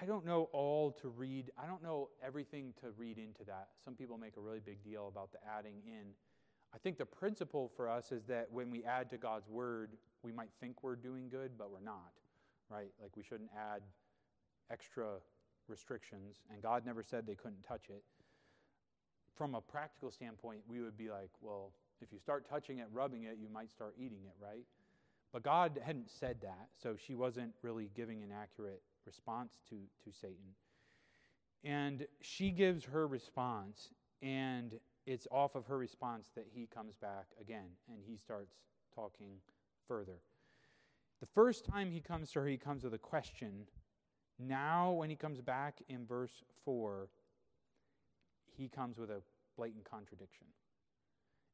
I 0.00 0.04
don't 0.04 0.26
know 0.26 0.48
all 0.52 0.92
to 1.00 1.08
read, 1.08 1.50
I 1.62 1.66
don't 1.66 1.82
know 1.82 2.10
everything 2.24 2.74
to 2.80 2.90
read 2.96 3.18
into 3.18 3.44
that. 3.44 3.68
Some 3.84 3.94
people 3.94 4.18
make 4.18 4.36
a 4.36 4.40
really 4.40 4.60
big 4.60 4.82
deal 4.84 5.08
about 5.08 5.32
the 5.32 5.38
adding 5.56 5.76
in. 5.86 6.04
I 6.74 6.78
think 6.78 6.98
the 6.98 7.06
principle 7.06 7.70
for 7.76 7.88
us 7.88 8.12
is 8.12 8.24
that 8.26 8.48
when 8.50 8.70
we 8.70 8.84
add 8.84 9.08
to 9.10 9.16
God's 9.16 9.48
word, 9.48 9.90
we 10.22 10.32
might 10.32 10.50
think 10.60 10.82
we're 10.82 10.96
doing 10.96 11.28
good, 11.28 11.52
but 11.56 11.70
we're 11.70 11.80
not, 11.80 12.12
right? 12.68 12.90
Like 13.00 13.16
we 13.16 13.22
shouldn't 13.22 13.50
add 13.56 13.82
extra 14.70 15.06
restrictions, 15.68 16.36
and 16.50 16.62
God 16.62 16.84
never 16.84 17.02
said 17.02 17.26
they 17.26 17.34
couldn't 17.34 17.62
touch 17.66 17.86
it. 17.88 18.02
From 19.36 19.54
a 19.54 19.60
practical 19.60 20.10
standpoint, 20.10 20.60
we 20.68 20.80
would 20.80 20.96
be 20.96 21.10
like, 21.10 21.30
well, 21.40 21.72
if 22.00 22.12
you 22.12 22.18
start 22.18 22.48
touching 22.48 22.78
it, 22.78 22.86
rubbing 22.92 23.24
it, 23.24 23.38
you 23.40 23.48
might 23.48 23.70
start 23.70 23.94
eating 23.98 24.20
it, 24.26 24.34
right? 24.40 24.64
But 25.32 25.42
God 25.42 25.80
hadn't 25.84 26.10
said 26.10 26.36
that, 26.42 26.68
so 26.80 26.94
she 26.96 27.14
wasn't 27.14 27.52
really 27.62 27.90
giving 27.94 28.22
an 28.22 28.30
accurate 28.32 28.82
response 29.06 29.58
to, 29.68 29.76
to 30.04 30.16
Satan. 30.16 30.54
And 31.64 32.06
she 32.20 32.50
gives 32.50 32.84
her 32.84 33.06
response, 33.06 33.88
and 34.22 34.78
it's 35.06 35.26
off 35.30 35.54
of 35.54 35.66
her 35.66 35.78
response 35.78 36.30
that 36.34 36.46
he 36.52 36.66
comes 36.66 36.94
back 36.96 37.26
again 37.40 37.68
and 37.88 37.98
he 38.06 38.16
starts 38.16 38.54
talking 38.94 39.36
further. 39.86 40.18
The 41.20 41.26
first 41.26 41.64
time 41.64 41.90
he 41.90 42.00
comes 42.00 42.32
to 42.32 42.40
her, 42.40 42.46
he 42.46 42.56
comes 42.56 42.84
with 42.84 42.94
a 42.94 42.98
question. 42.98 43.66
Now, 44.38 44.90
when 44.92 45.10
he 45.10 45.16
comes 45.16 45.40
back 45.40 45.82
in 45.88 46.06
verse 46.06 46.42
4, 46.64 47.08
he 48.56 48.68
comes 48.68 48.98
with 48.98 49.10
a 49.10 49.22
blatant 49.56 49.88
contradiction. 49.88 50.46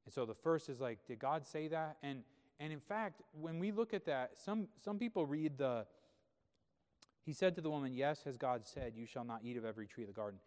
And 0.06 0.14
so 0.14 0.24
the 0.24 0.34
first 0.34 0.68
is 0.68 0.80
like, 0.80 1.06
did 1.06 1.18
God 1.18 1.46
say 1.46 1.68
that? 1.68 1.96
And 2.02 2.22
and 2.58 2.74
in 2.74 2.80
fact, 2.80 3.22
when 3.32 3.58
we 3.58 3.72
look 3.72 3.94
at 3.94 4.04
that, 4.06 4.32
some 4.38 4.68
some 4.82 4.98
people 4.98 5.24
read 5.24 5.56
the 5.56 5.86
he 7.24 7.32
said 7.32 7.54
to 7.56 7.60
the 7.60 7.70
woman, 7.70 7.94
Yes, 7.94 8.24
has 8.24 8.36
God 8.36 8.66
said, 8.66 8.94
you 8.96 9.06
shall 9.06 9.24
not 9.24 9.40
eat 9.44 9.56
of 9.56 9.64
every 9.64 9.86
tree 9.86 10.04
of 10.04 10.08
the 10.08 10.14
garden. 10.14 10.40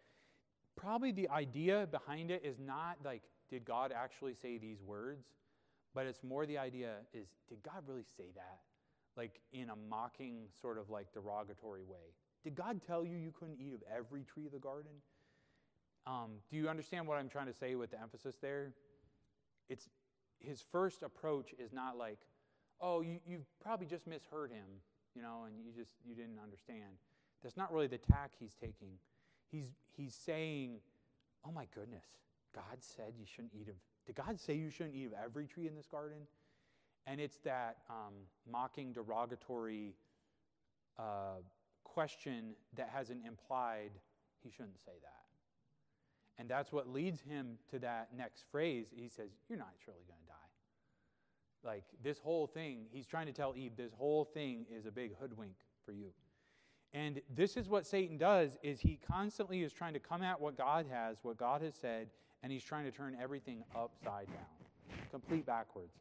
Probably 0.76 1.12
the 1.12 1.28
idea 1.30 1.86
behind 1.90 2.30
it 2.30 2.42
is 2.44 2.58
not 2.58 2.98
like, 3.04 3.22
did 3.48 3.64
God 3.64 3.92
actually 3.96 4.34
say 4.34 4.58
these 4.58 4.82
words? 4.82 5.24
But 5.94 6.06
it's 6.06 6.24
more 6.24 6.44
the 6.46 6.58
idea 6.58 6.96
is, 7.12 7.28
did 7.48 7.62
God 7.62 7.84
really 7.86 8.04
say 8.16 8.26
that? 8.34 8.60
Like 9.16 9.40
in 9.52 9.70
a 9.70 9.76
mocking, 9.76 10.48
sort 10.60 10.76
of 10.76 10.90
like 10.90 11.12
derogatory 11.12 11.84
way. 11.84 12.12
Did 12.44 12.54
God 12.54 12.80
tell 12.86 13.04
you 13.04 13.16
you 13.16 13.32
couldn't 13.32 13.58
eat 13.58 13.72
of 13.72 13.82
every 13.90 14.22
tree 14.22 14.46
of 14.46 14.52
the 14.52 14.58
garden? 14.58 14.92
Um, 16.06 16.32
do 16.50 16.56
you 16.56 16.68
understand 16.68 17.08
what 17.08 17.16
I'm 17.18 17.30
trying 17.30 17.46
to 17.46 17.54
say 17.54 17.74
with 17.74 17.90
the 17.90 18.00
emphasis 18.00 18.36
there? 18.40 18.72
It's 19.70 19.88
his 20.38 20.62
first 20.70 21.02
approach 21.02 21.54
is 21.58 21.72
not 21.72 21.96
like, 21.96 22.18
oh, 22.80 23.00
you, 23.00 23.18
you 23.26 23.40
probably 23.62 23.86
just 23.86 24.06
misheard 24.06 24.50
him, 24.50 24.66
you 25.14 25.22
know, 25.22 25.44
and 25.46 25.54
you 25.64 25.72
just 25.72 25.94
you 26.06 26.14
didn't 26.14 26.38
understand. 26.42 26.98
That's 27.42 27.56
not 27.56 27.72
really 27.72 27.86
the 27.86 27.98
tack 27.98 28.32
he's 28.38 28.54
taking. 28.54 28.98
He's 29.50 29.72
he's 29.96 30.14
saying, 30.14 30.80
oh 31.46 31.52
my 31.52 31.66
goodness, 31.74 32.04
God 32.54 32.78
said 32.80 33.14
you 33.18 33.24
shouldn't 33.26 33.52
eat 33.58 33.68
of. 33.68 33.74
Did 34.06 34.16
God 34.16 34.38
say 34.38 34.54
you 34.54 34.68
shouldn't 34.68 34.94
eat 34.94 35.06
of 35.06 35.12
every 35.22 35.46
tree 35.46 35.66
in 35.66 35.74
this 35.74 35.86
garden? 35.86 36.18
And 37.06 37.20
it's 37.20 37.38
that 37.44 37.78
um, 37.88 38.12
mocking, 38.50 38.92
derogatory 38.92 39.94
uh, 40.98 41.40
question 41.94 42.54
that 42.76 42.90
has 42.92 43.10
an 43.10 43.20
implied 43.26 43.90
he 44.44 44.50
shouldn't 44.50 44.78
say 44.78 44.92
that. 45.02 45.24
And 46.38 46.48
that's 46.48 46.72
what 46.72 46.88
leads 46.88 47.20
him 47.20 47.58
to 47.70 47.78
that 47.78 48.08
next 48.16 48.44
phrase. 48.50 48.88
He 48.94 49.08
says, 49.08 49.30
You're 49.48 49.58
not 49.58 49.72
surely 49.84 50.02
going 50.06 50.20
to 50.20 50.26
die. 50.26 51.72
Like 51.72 51.84
this 52.02 52.18
whole 52.18 52.46
thing, 52.46 52.86
he's 52.92 53.06
trying 53.06 53.26
to 53.26 53.32
tell 53.32 53.54
Eve, 53.56 53.72
this 53.76 53.92
whole 53.96 54.24
thing 54.24 54.66
is 54.70 54.84
a 54.84 54.90
big 54.90 55.12
hoodwink 55.18 55.54
for 55.84 55.92
you. 55.92 56.10
And 56.92 57.20
this 57.34 57.56
is 57.56 57.68
what 57.68 57.86
Satan 57.86 58.18
does 58.18 58.58
is 58.62 58.80
he 58.80 59.00
constantly 59.10 59.62
is 59.62 59.72
trying 59.72 59.94
to 59.94 59.98
come 59.98 60.22
at 60.22 60.40
what 60.40 60.56
God 60.56 60.86
has, 60.90 61.16
what 61.22 61.36
God 61.36 61.62
has 61.62 61.74
said, 61.74 62.08
and 62.42 62.52
he's 62.52 62.62
trying 62.62 62.84
to 62.84 62.90
turn 62.90 63.16
everything 63.20 63.64
upside 63.74 64.26
down, 64.26 65.00
complete 65.10 65.46
backwards. 65.46 65.94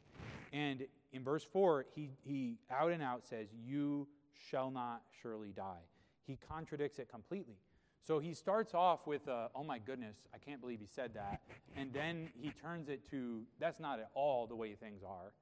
And 0.51 0.85
in 1.13 1.23
verse 1.23 1.43
4, 1.51 1.85
he, 1.95 2.09
he 2.23 2.57
out 2.69 2.91
and 2.91 3.01
out 3.01 3.25
says, 3.25 3.47
You 3.65 4.07
shall 4.49 4.71
not 4.71 5.03
surely 5.21 5.51
die. 5.51 5.83
He 6.25 6.37
contradicts 6.47 6.99
it 6.99 7.09
completely. 7.09 7.57
So 8.05 8.19
he 8.19 8.33
starts 8.33 8.73
off 8.73 9.07
with, 9.07 9.21
oh 9.27 9.63
my 9.65 9.79
goodness, 9.79 10.17
I 10.33 10.37
can't 10.37 10.59
believe 10.59 10.79
he 10.79 10.87
said 10.87 11.13
that. 11.13 11.41
And 11.77 11.93
then 11.93 12.29
he 12.35 12.51
turns 12.61 12.89
it 12.89 13.09
to, 13.11 13.43
that's 13.59 13.79
not 13.79 13.99
at 13.99 14.09
all 14.13 14.45
the 14.45 14.55
way 14.55 14.75
things 14.75 15.03
are. 15.03 15.33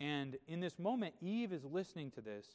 And 0.00 0.36
in 0.46 0.60
this 0.60 0.78
moment, 0.78 1.14
Eve 1.20 1.52
is 1.52 1.64
listening 1.64 2.10
to 2.12 2.20
this. 2.20 2.46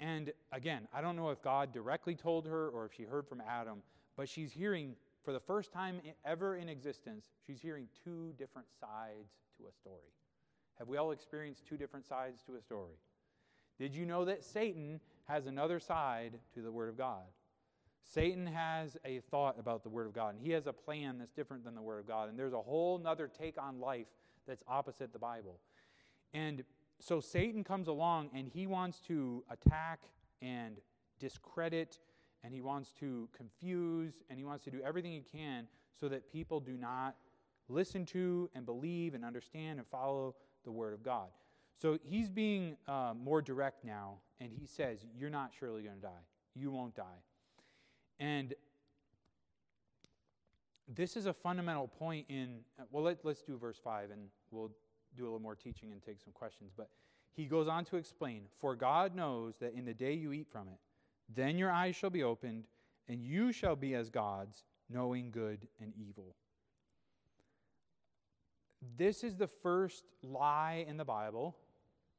And 0.00 0.32
again, 0.52 0.88
I 0.92 1.00
don't 1.00 1.16
know 1.16 1.30
if 1.30 1.40
God 1.42 1.72
directly 1.72 2.14
told 2.14 2.46
her 2.46 2.68
or 2.68 2.86
if 2.86 2.92
she 2.92 3.04
heard 3.04 3.26
from 3.28 3.40
Adam, 3.48 3.82
but 4.16 4.28
she's 4.28 4.52
hearing, 4.52 4.96
for 5.24 5.32
the 5.32 5.40
first 5.40 5.72
time 5.72 6.00
ever 6.24 6.56
in 6.56 6.68
existence, 6.68 7.24
she's 7.46 7.60
hearing 7.60 7.86
two 8.04 8.32
different 8.38 8.68
sides 8.80 9.30
to 9.58 9.68
a 9.68 9.72
story. 9.72 10.12
Have 10.78 10.88
we 10.88 10.96
all 10.96 11.12
experienced 11.12 11.66
two 11.66 11.76
different 11.76 12.06
sides 12.06 12.42
to 12.46 12.56
a 12.56 12.60
story? 12.60 12.94
Did 13.78 13.94
you 13.94 14.06
know 14.06 14.24
that 14.24 14.42
Satan 14.42 15.00
has 15.24 15.46
another 15.46 15.78
side 15.80 16.38
to 16.54 16.62
the 16.62 16.72
Word 16.72 16.88
of 16.88 16.96
God? 16.96 17.22
Satan 18.02 18.46
has 18.46 18.96
a 19.04 19.20
thought 19.30 19.58
about 19.58 19.82
the 19.82 19.88
Word 19.88 20.06
of 20.06 20.12
God, 20.12 20.34
and 20.34 20.40
he 20.40 20.52
has 20.52 20.66
a 20.66 20.72
plan 20.72 21.18
that's 21.18 21.32
different 21.32 21.64
than 21.64 21.74
the 21.74 21.82
Word 21.82 21.98
of 21.98 22.06
God. 22.06 22.28
And 22.28 22.38
there's 22.38 22.52
a 22.52 22.60
whole 22.60 22.98
nother 22.98 23.28
take 23.28 23.60
on 23.60 23.80
life 23.80 24.06
that's 24.46 24.62
opposite 24.68 25.12
the 25.12 25.18
Bible. 25.18 25.58
And 26.32 26.62
so 27.00 27.20
Satan 27.20 27.64
comes 27.64 27.88
along 27.88 28.30
and 28.32 28.48
he 28.48 28.66
wants 28.66 29.00
to 29.08 29.44
attack 29.50 30.00
and 30.40 30.78
discredit, 31.18 31.98
and 32.44 32.54
he 32.54 32.60
wants 32.60 32.92
to 33.00 33.28
confuse, 33.36 34.14
and 34.30 34.38
he 34.38 34.44
wants 34.44 34.64
to 34.64 34.70
do 34.70 34.80
everything 34.84 35.12
he 35.12 35.24
can 35.38 35.66
so 35.98 36.08
that 36.08 36.30
people 36.30 36.60
do 36.60 36.76
not 36.76 37.16
listen 37.68 38.06
to 38.06 38.48
and 38.54 38.64
believe 38.64 39.14
and 39.14 39.24
understand 39.24 39.78
and 39.78 39.88
follow 39.88 40.34
the 40.64 40.70
Word 40.70 40.94
of 40.94 41.02
God. 41.02 41.28
So 41.80 41.98
he's 42.02 42.28
being 42.28 42.76
uh, 42.88 43.12
more 43.16 43.42
direct 43.42 43.84
now, 43.84 44.18
and 44.40 44.50
he 44.52 44.66
says, 44.66 45.04
You're 45.16 45.30
not 45.30 45.52
surely 45.58 45.82
going 45.82 45.96
to 45.96 46.02
die. 46.02 46.24
You 46.54 46.70
won't 46.70 46.94
die. 46.94 47.22
And 48.18 48.54
this 50.88 51.16
is 51.16 51.26
a 51.26 51.32
fundamental 51.32 51.88
point 51.88 52.26
in, 52.28 52.60
well, 52.90 53.02
let, 53.02 53.24
let's 53.24 53.42
do 53.42 53.58
verse 53.58 53.78
5 53.82 54.10
and 54.10 54.28
we'll 54.50 54.70
do 55.16 55.24
a 55.24 55.26
little 55.26 55.40
more 55.40 55.54
teaching 55.54 55.92
and 55.92 56.02
take 56.02 56.20
some 56.20 56.32
questions. 56.32 56.72
But 56.76 56.88
he 57.32 57.44
goes 57.44 57.68
on 57.68 57.84
to 57.86 57.96
explain 57.96 58.42
For 58.60 58.74
God 58.74 59.14
knows 59.14 59.56
that 59.60 59.74
in 59.74 59.84
the 59.84 59.94
day 59.94 60.14
you 60.14 60.32
eat 60.32 60.48
from 60.50 60.68
it, 60.68 60.78
then 61.34 61.58
your 61.58 61.70
eyes 61.70 61.96
shall 61.96 62.10
be 62.10 62.22
opened, 62.22 62.64
and 63.08 63.24
you 63.24 63.52
shall 63.52 63.76
be 63.76 63.94
as 63.94 64.10
gods, 64.10 64.64
knowing 64.88 65.30
good 65.30 65.66
and 65.80 65.92
evil. 65.96 66.36
This 68.96 69.24
is 69.24 69.34
the 69.34 69.48
first 69.48 70.04
lie 70.22 70.84
in 70.86 70.96
the 70.96 71.04
Bible. 71.04 71.56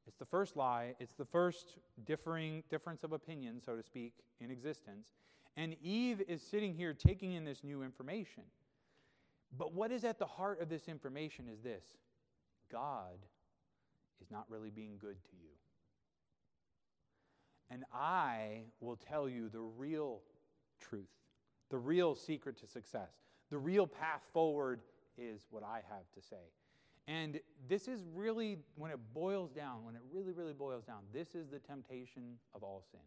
It's 0.08 0.16
the 0.16 0.24
first 0.24 0.56
lie. 0.56 0.94
It's 0.98 1.14
the 1.14 1.26
first 1.26 1.76
differing 2.06 2.64
difference 2.70 3.04
of 3.04 3.12
opinion, 3.12 3.60
so 3.64 3.76
to 3.76 3.82
speak, 3.82 4.14
in 4.40 4.50
existence. 4.50 5.12
And 5.54 5.76
Eve 5.82 6.22
is 6.26 6.40
sitting 6.42 6.74
here 6.74 6.94
taking 6.94 7.34
in 7.34 7.44
this 7.44 7.62
new 7.62 7.82
information. 7.82 8.44
But 9.56 9.74
what 9.74 9.92
is 9.92 10.04
at 10.04 10.18
the 10.18 10.26
heart 10.26 10.62
of 10.62 10.70
this 10.70 10.88
information 10.88 11.46
is 11.52 11.60
this 11.60 11.84
God 12.72 13.18
is 14.22 14.30
not 14.30 14.46
really 14.48 14.70
being 14.70 14.96
good 14.98 15.22
to 15.24 15.36
you. 15.36 15.50
And 17.70 17.84
I 17.92 18.62
will 18.80 18.96
tell 18.96 19.28
you 19.28 19.50
the 19.50 19.60
real 19.60 20.20
truth, 20.80 21.04
the 21.70 21.76
real 21.76 22.14
secret 22.14 22.56
to 22.60 22.66
success, 22.66 23.10
the 23.50 23.58
real 23.58 23.86
path 23.86 24.22
forward 24.32 24.80
is 25.18 25.42
what 25.50 25.62
I 25.62 25.82
have 25.90 26.10
to 26.14 26.26
say. 26.26 26.36
And 27.08 27.40
this 27.68 27.88
is 27.88 28.02
really, 28.14 28.58
when 28.76 28.90
it 28.90 28.98
boils 29.14 29.50
down, 29.50 29.82
when 29.84 29.94
it 29.94 30.02
really, 30.12 30.32
really 30.32 30.52
boils 30.52 30.84
down, 30.84 30.98
this 31.12 31.34
is 31.34 31.48
the 31.48 31.58
temptation 31.58 32.36
of 32.54 32.62
all 32.62 32.84
sin. 32.92 33.00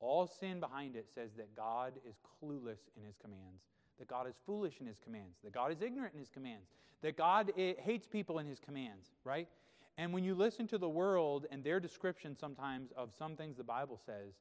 All 0.00 0.26
sin 0.26 0.58
behind 0.58 0.96
it 0.96 1.06
says 1.14 1.30
that 1.36 1.54
God 1.54 1.92
is 2.06 2.16
clueless 2.18 2.80
in 2.96 3.04
his 3.04 3.14
commands, 3.22 3.62
that 4.00 4.08
God 4.08 4.26
is 4.26 4.34
foolish 4.44 4.74
in 4.80 4.86
his 4.86 4.98
commands, 4.98 5.36
that 5.44 5.52
God 5.52 5.70
is 5.70 5.80
ignorant 5.80 6.12
in 6.12 6.18
his 6.18 6.28
commands, 6.28 6.66
that 7.02 7.16
God 7.16 7.52
eh, 7.56 7.74
hates 7.78 8.08
people 8.08 8.40
in 8.40 8.46
his 8.46 8.58
commands, 8.58 9.06
right? 9.22 9.46
And 9.96 10.12
when 10.12 10.24
you 10.24 10.34
listen 10.34 10.66
to 10.68 10.78
the 10.78 10.88
world 10.88 11.46
and 11.52 11.62
their 11.62 11.78
description 11.78 12.36
sometimes 12.36 12.90
of 12.96 13.10
some 13.16 13.36
things 13.36 13.56
the 13.56 13.62
Bible 13.62 14.00
says, 14.04 14.34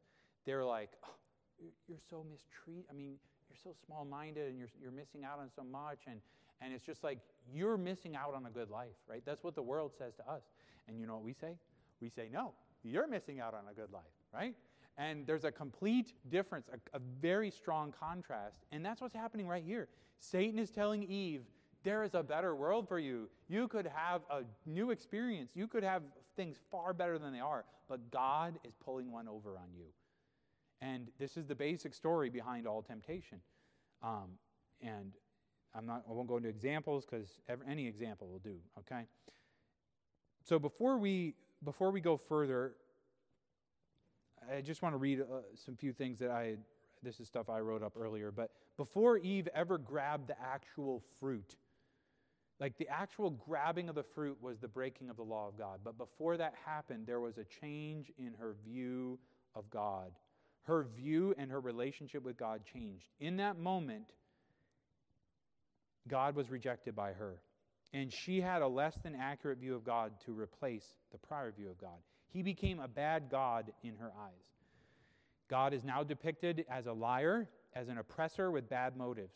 they're 0.47 0.65
like, 0.65 0.89
oh, 1.05 1.67
you're 1.87 1.99
so 2.09 2.25
mistreated. 2.29 2.85
I 2.89 2.93
mean, 2.93 3.17
you're 3.47 3.59
so 3.63 3.75
small 3.85 4.03
minded 4.03 4.49
and 4.49 4.57
you're, 4.57 4.69
you're 4.81 4.91
missing 4.91 5.23
out 5.23 5.37
on 5.37 5.51
so 5.55 5.63
much. 5.63 5.99
And, 6.07 6.19
and 6.63 6.73
it's 6.73 6.85
just 6.85 7.03
like 7.03 7.19
you're 7.53 7.77
missing 7.77 8.15
out 8.15 8.33
on 8.33 8.45
a 8.45 8.49
good 8.49 8.69
life, 8.69 8.95
right? 9.07 9.21
That's 9.25 9.43
what 9.43 9.55
the 9.55 9.61
world 9.61 9.91
says 9.97 10.13
to 10.15 10.31
us. 10.31 10.43
And 10.87 10.99
you 10.99 11.05
know 11.05 11.15
what 11.15 11.23
we 11.23 11.33
say? 11.33 11.57
We 12.01 12.09
say, 12.09 12.29
no, 12.31 12.53
you're 12.83 13.07
missing 13.07 13.39
out 13.39 13.53
on 13.53 13.63
a 13.69 13.73
good 13.73 13.91
life, 13.91 14.03
right? 14.33 14.55
And 14.97 15.25
there's 15.25 15.43
a 15.43 15.51
complete 15.51 16.13
difference, 16.29 16.69
a, 16.71 16.97
a 16.97 17.01
very 17.21 17.49
strong 17.49 17.93
contrast. 17.97 18.65
And 18.71 18.85
that's 18.85 19.01
what's 19.01 19.13
happening 19.13 19.47
right 19.47 19.63
here. 19.63 19.87
Satan 20.19 20.59
is 20.59 20.69
telling 20.69 21.03
Eve, 21.03 21.41
there 21.83 22.03
is 22.03 22.13
a 22.13 22.23
better 22.23 22.55
world 22.55 22.87
for 22.87 22.99
you. 22.99 23.29
You 23.49 23.67
could 23.67 23.87
have 23.93 24.21
a 24.29 24.43
new 24.65 24.91
experience. 24.91 25.51
You 25.55 25.67
could 25.67 25.83
have 25.83 26.03
things 26.35 26.57
far 26.71 26.93
better 26.93 27.19
than 27.19 27.33
they 27.33 27.39
are. 27.39 27.65
But 27.89 28.09
God 28.09 28.57
is 28.63 28.73
pulling 28.83 29.11
one 29.11 29.27
over 29.27 29.57
on 29.57 29.67
you. 29.75 29.87
And 30.81 31.09
this 31.19 31.35
is 31.35 31.45
the 31.45 31.55
basic 31.55 31.93
story 31.93 32.29
behind 32.29 32.67
all 32.67 32.81
temptation. 32.81 33.39
Um, 34.01 34.37
and 34.81 35.13
I'm 35.75 35.85
not, 35.85 36.03
I 36.07 36.13
won't 36.13 36.27
go 36.27 36.37
into 36.37 36.49
examples 36.49 37.05
because 37.05 37.39
any 37.67 37.87
example 37.87 38.27
will 38.27 38.39
do, 38.39 38.57
okay? 38.79 39.05
So 40.43 40.59
before 40.59 40.97
we, 40.97 41.35
before 41.63 41.91
we 41.91 42.01
go 42.01 42.17
further, 42.17 42.75
I 44.51 44.61
just 44.61 44.81
want 44.81 44.93
to 44.93 44.97
read 44.97 45.21
uh, 45.21 45.41
some 45.55 45.75
few 45.75 45.93
things 45.93 46.19
that 46.19 46.29
I, 46.29 46.55
this 47.01 47.19
is 47.19 47.27
stuff 47.27 47.49
I 47.49 47.59
wrote 47.59 47.81
up 47.81 47.93
earlier, 47.97 48.31
but 48.31 48.51
before 48.77 49.17
Eve 49.17 49.47
ever 49.55 49.77
grabbed 49.77 50.27
the 50.27 50.39
actual 50.41 51.01
fruit, 51.19 51.55
like 52.59 52.77
the 52.77 52.87
actual 52.87 53.31
grabbing 53.31 53.89
of 53.89 53.95
the 53.95 54.03
fruit 54.03 54.37
was 54.41 54.59
the 54.59 54.67
breaking 54.67 55.09
of 55.09 55.17
the 55.17 55.23
law 55.23 55.47
of 55.47 55.57
God. 55.57 55.79
But 55.83 55.97
before 55.97 56.37
that 56.37 56.53
happened, 56.65 57.07
there 57.07 57.19
was 57.19 57.37
a 57.37 57.43
change 57.43 58.11
in 58.17 58.33
her 58.39 58.55
view 58.65 59.19
of 59.55 59.69
God. 59.69 60.11
Her 60.63 60.83
view 60.95 61.33
and 61.37 61.51
her 61.51 61.59
relationship 61.59 62.23
with 62.23 62.37
God 62.37 62.61
changed. 62.63 63.07
In 63.19 63.37
that 63.37 63.57
moment, 63.57 64.13
God 66.07 66.35
was 66.35 66.49
rejected 66.49 66.95
by 66.95 67.13
her. 67.13 67.41
And 67.93 68.11
she 68.11 68.41
had 68.41 68.61
a 68.61 68.67
less 68.67 68.97
than 69.03 69.15
accurate 69.15 69.59
view 69.59 69.75
of 69.75 69.83
God 69.83 70.13
to 70.25 70.37
replace 70.37 70.95
the 71.11 71.17
prior 71.17 71.51
view 71.51 71.69
of 71.69 71.77
God. 71.77 71.99
He 72.27 72.41
became 72.41 72.79
a 72.79 72.87
bad 72.87 73.25
God 73.29 73.71
in 73.83 73.95
her 73.97 74.11
eyes. 74.19 74.45
God 75.49 75.73
is 75.73 75.83
now 75.83 76.03
depicted 76.03 76.65
as 76.69 76.87
a 76.87 76.93
liar, 76.93 77.47
as 77.75 77.89
an 77.89 77.99
oppressor 77.99 78.49
with 78.49 78.69
bad 78.69 78.97
motives. 78.97 79.35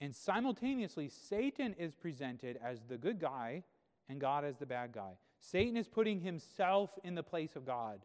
And 0.00 0.14
simultaneously, 0.14 1.08
Satan 1.08 1.74
is 1.76 1.96
presented 1.96 2.58
as 2.62 2.82
the 2.88 2.98
good 2.98 3.18
guy 3.18 3.64
and 4.08 4.20
God 4.20 4.44
as 4.44 4.56
the 4.56 4.66
bad 4.66 4.92
guy. 4.92 5.18
Satan 5.40 5.76
is 5.76 5.88
putting 5.88 6.20
himself 6.20 6.90
in 7.02 7.16
the 7.16 7.22
place 7.22 7.56
of 7.56 7.66
God. 7.66 8.04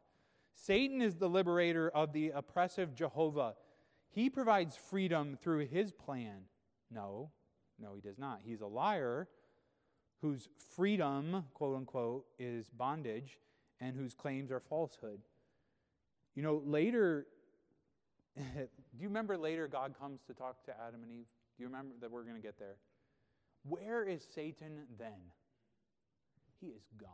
Satan 0.55 1.01
is 1.01 1.15
the 1.15 1.29
liberator 1.29 1.89
of 1.89 2.13
the 2.13 2.29
oppressive 2.29 2.95
Jehovah. 2.95 3.55
He 4.09 4.29
provides 4.29 4.75
freedom 4.75 5.37
through 5.41 5.67
his 5.67 5.91
plan. 5.91 6.43
No, 6.91 7.31
no, 7.79 7.93
he 7.95 8.01
does 8.01 8.17
not. 8.17 8.39
He's 8.43 8.61
a 8.61 8.67
liar 8.67 9.27
whose 10.21 10.47
freedom, 10.75 11.45
quote 11.53 11.75
unquote, 11.75 12.25
is 12.39 12.69
bondage 12.69 13.39
and 13.79 13.95
whose 13.95 14.13
claims 14.13 14.51
are 14.51 14.61
falsehood. 14.61 15.19
You 16.35 16.43
know, 16.43 16.61
later, 16.65 17.27
do 18.37 18.67
you 18.99 19.07
remember 19.07 19.37
later 19.37 19.67
God 19.67 19.93
comes 19.99 20.21
to 20.27 20.33
talk 20.33 20.63
to 20.65 20.71
Adam 20.87 21.03
and 21.03 21.11
Eve? 21.11 21.25
Do 21.57 21.63
you 21.63 21.67
remember 21.67 21.95
that 22.01 22.09
we're 22.09 22.23
going 22.23 22.35
to 22.35 22.41
get 22.41 22.57
there? 22.57 22.77
Where 23.67 24.03
is 24.03 24.25
Satan 24.33 24.83
then? 24.97 25.31
He 26.59 26.67
is 26.67 26.83
gone. 26.97 27.09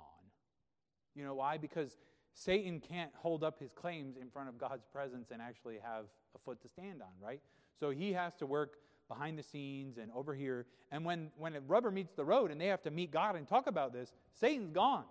You 1.15 1.25
know 1.25 1.33
why? 1.33 1.57
Because 1.57 1.97
Satan 2.33 2.79
can't 2.79 3.11
hold 3.15 3.43
up 3.43 3.59
his 3.59 3.71
claims 3.71 4.15
in 4.15 4.29
front 4.29 4.49
of 4.49 4.57
God's 4.57 4.85
presence 4.85 5.31
and 5.31 5.41
actually 5.41 5.77
have 5.83 6.05
a 6.35 6.39
foot 6.39 6.61
to 6.61 6.69
stand 6.69 7.01
on, 7.01 7.09
right? 7.21 7.41
So 7.79 7.89
he 7.89 8.13
has 8.13 8.35
to 8.35 8.45
work 8.45 8.77
behind 9.09 9.37
the 9.37 9.43
scenes 9.43 9.97
and 9.97 10.09
over 10.15 10.33
here. 10.33 10.65
And 10.91 11.03
when, 11.03 11.31
when 11.37 11.57
rubber 11.67 11.91
meets 11.91 12.13
the 12.13 12.23
road 12.23 12.51
and 12.51 12.61
they 12.61 12.67
have 12.67 12.83
to 12.83 12.91
meet 12.91 13.11
God 13.11 13.35
and 13.35 13.45
talk 13.45 13.67
about 13.67 13.91
this, 13.91 14.13
Satan's 14.39 14.71
gone. 14.71 15.03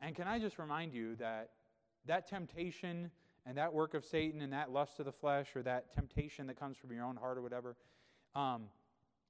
And 0.00 0.14
can 0.14 0.26
I 0.26 0.38
just 0.38 0.58
remind 0.58 0.94
you 0.94 1.16
that 1.16 1.50
that 2.06 2.26
temptation 2.26 3.10
and 3.44 3.58
that 3.58 3.72
work 3.72 3.94
of 3.94 4.04
Satan 4.04 4.40
and 4.40 4.52
that 4.52 4.72
lust 4.72 4.98
of 5.00 5.06
the 5.06 5.12
flesh 5.12 5.54
or 5.54 5.62
that 5.62 5.92
temptation 5.94 6.46
that 6.46 6.58
comes 6.58 6.76
from 6.78 6.92
your 6.92 7.04
own 7.04 7.16
heart 7.16 7.36
or 7.36 7.42
whatever, 7.42 7.76
um, 8.34 8.64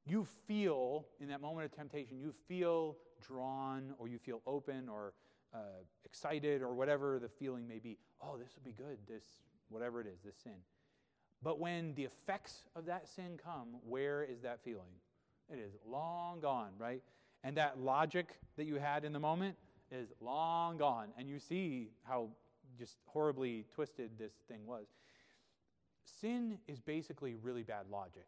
you 0.05 0.27
feel 0.47 1.07
in 1.21 1.29
that 1.29 1.41
moment 1.41 1.65
of 1.65 1.73
temptation, 1.73 2.19
you 2.19 2.33
feel 2.47 2.97
drawn 3.21 3.95
or 3.99 4.09
you 4.09 4.19
feel 4.19 4.41
open 4.47 4.89
or 4.89 5.15
uh, 5.55 5.59
excited 6.05 6.63
or 6.63 6.75
whatever 6.75 7.19
the 7.19 7.29
feeling 7.29 7.67
may 7.67 7.79
be. 7.79 7.99
Oh, 8.23 8.37
this 8.37 8.51
would 8.55 8.65
be 8.65 8.73
good, 8.73 8.99
this, 9.09 9.25
whatever 9.69 10.01
it 10.01 10.07
is, 10.07 10.21
this 10.25 10.37
sin. 10.43 10.53
But 11.47 11.61
when 11.61 11.95
the 11.95 12.03
effects 12.03 12.65
of 12.75 12.87
that 12.87 13.07
sin 13.07 13.39
come, 13.41 13.69
where 13.89 14.25
is 14.25 14.41
that 14.41 14.65
feeling? 14.65 14.91
It 15.49 15.61
is 15.61 15.77
long 15.89 16.41
gone, 16.41 16.71
right? 16.77 17.01
And 17.45 17.57
that 17.57 17.79
logic 17.79 18.41
that 18.57 18.65
you 18.65 18.81
had 18.81 19.05
in 19.05 19.13
the 19.13 19.21
moment 19.21 19.55
is 19.93 20.09
long 20.21 20.77
gone. 20.77 21.11
And 21.17 21.29
you 21.29 21.39
see 21.39 21.91
how 22.03 22.31
just 22.77 22.97
horribly 23.05 23.65
twisted 23.73 24.11
this 24.19 24.33
thing 24.49 24.67
was. 24.67 24.87
Sin 26.21 26.59
is 26.67 26.81
basically 26.81 27.37
really 27.37 27.63
bad 27.63 27.87
logic. 27.93 28.27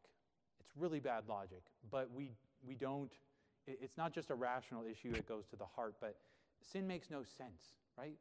It's 0.60 0.70
really 0.76 1.00
bad 1.00 1.24
logic, 1.28 1.64
but 1.90 2.08
we, 2.14 2.30
we 2.64 2.76
don't, 2.76 3.10
it's 3.66 3.96
not 3.96 4.12
just 4.12 4.30
a 4.30 4.34
rational 4.36 4.84
issue 4.88 5.16
it 5.16 5.26
goes 5.26 5.44
to 5.48 5.56
the 5.56 5.66
heart, 5.66 5.96
but 6.00 6.14
sin 6.62 6.86
makes 6.86 7.10
no 7.10 7.24
sense, 7.36 7.74
right? 7.98 8.14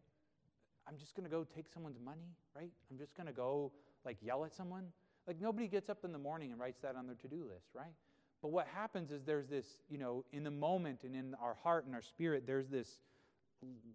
I'm 0.87 0.97
just 0.97 1.15
going 1.15 1.25
to 1.25 1.29
go 1.29 1.45
take 1.55 1.67
someone's 1.71 1.99
money, 2.03 2.33
right? 2.55 2.71
I'm 2.89 2.97
just 2.97 3.15
going 3.15 3.27
to 3.27 3.33
go 3.33 3.71
like 4.05 4.17
yell 4.21 4.45
at 4.45 4.53
someone. 4.53 4.85
Like 5.27 5.41
nobody 5.41 5.67
gets 5.67 5.89
up 5.89 6.05
in 6.05 6.11
the 6.11 6.19
morning 6.19 6.51
and 6.51 6.59
writes 6.59 6.79
that 6.81 6.95
on 6.95 7.05
their 7.05 7.15
to-do 7.15 7.43
list, 7.43 7.67
right? 7.73 7.93
But 8.41 8.49
what 8.49 8.67
happens 8.67 9.11
is 9.11 9.23
there's 9.23 9.47
this, 9.47 9.65
you 9.89 9.97
know, 9.97 10.23
in 10.31 10.43
the 10.43 10.51
moment 10.51 11.03
and 11.03 11.15
in 11.15 11.35
our 11.41 11.55
heart 11.55 11.85
and 11.85 11.95
our 11.95 12.01
spirit, 12.01 12.45
there's 12.45 12.67
this 12.67 12.99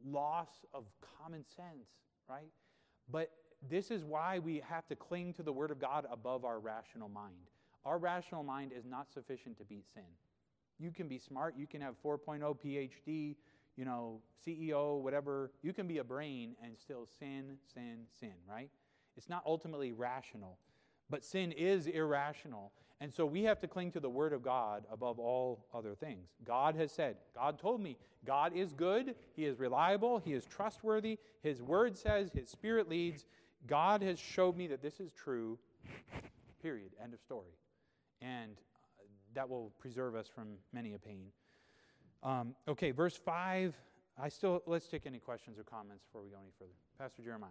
loss 0.04 0.48
of 0.74 0.84
common 1.18 1.44
sense, 1.56 1.88
right? 2.28 2.50
But 3.10 3.30
this 3.68 3.90
is 3.90 4.04
why 4.04 4.40
we 4.40 4.62
have 4.68 4.86
to 4.88 4.96
cling 4.96 5.32
to 5.34 5.42
the 5.42 5.52
Word 5.52 5.70
of 5.70 5.80
God 5.80 6.06
above 6.10 6.44
our 6.44 6.58
rational 6.58 7.08
mind. 7.08 7.50
Our 7.84 7.98
rational 7.98 8.42
mind 8.42 8.72
is 8.76 8.84
not 8.84 9.12
sufficient 9.12 9.58
to 9.58 9.64
beat 9.64 9.86
sin. 9.94 10.02
You 10.78 10.90
can 10.90 11.08
be 11.08 11.18
smart, 11.18 11.54
you 11.56 11.66
can 11.66 11.80
have 11.80 11.94
4.0 12.04 12.40
PhD, 12.58 13.36
you 13.76 13.84
know, 13.84 14.20
CEO, 14.46 15.00
whatever. 15.00 15.52
You 15.62 15.72
can 15.72 15.86
be 15.86 15.98
a 15.98 16.04
brain 16.04 16.56
and 16.62 16.76
still 16.76 17.06
sin, 17.18 17.56
sin, 17.72 18.00
sin, 18.18 18.34
right? 18.48 18.68
It's 19.16 19.28
not 19.28 19.42
ultimately 19.46 19.92
rational. 19.92 20.58
But 21.10 21.24
sin 21.24 21.52
is 21.52 21.86
irrational. 21.86 22.72
And 23.00 23.12
so 23.12 23.26
we 23.26 23.42
have 23.42 23.58
to 23.60 23.66
cling 23.66 23.90
to 23.92 24.00
the 24.00 24.08
Word 24.08 24.32
of 24.32 24.42
God 24.42 24.84
above 24.90 25.18
all 25.18 25.66
other 25.74 25.94
things. 25.94 26.28
God 26.44 26.76
has 26.76 26.92
said, 26.92 27.16
God 27.34 27.58
told 27.58 27.80
me, 27.80 27.98
God 28.24 28.54
is 28.54 28.72
good, 28.72 29.16
He 29.34 29.44
is 29.44 29.58
reliable, 29.58 30.18
He 30.18 30.32
is 30.32 30.44
trustworthy, 30.46 31.18
His 31.42 31.60
Word 31.60 31.98
says, 31.98 32.30
His 32.32 32.48
Spirit 32.48 32.88
leads. 32.88 33.26
God 33.66 34.02
has 34.02 34.18
showed 34.18 34.56
me 34.56 34.68
that 34.68 34.82
this 34.82 35.00
is 35.00 35.12
true, 35.12 35.58
period. 36.62 36.90
End 37.02 37.12
of 37.12 37.20
story. 37.20 37.56
And 38.20 38.56
that 39.34 39.48
will 39.48 39.72
preserve 39.78 40.14
us 40.14 40.28
from 40.32 40.54
many 40.72 40.94
a 40.94 40.98
pain. 40.98 41.26
Um, 42.22 42.54
okay, 42.68 42.92
verse 42.92 43.16
5. 43.16 43.74
I 44.20 44.28
still, 44.28 44.62
let's 44.66 44.86
take 44.86 45.06
any 45.06 45.18
questions 45.18 45.58
or 45.58 45.64
comments 45.64 46.04
before 46.04 46.22
we 46.22 46.30
go 46.30 46.36
any 46.40 46.52
further. 46.58 46.70
Pastor 46.98 47.22
Jeremiah. 47.22 47.50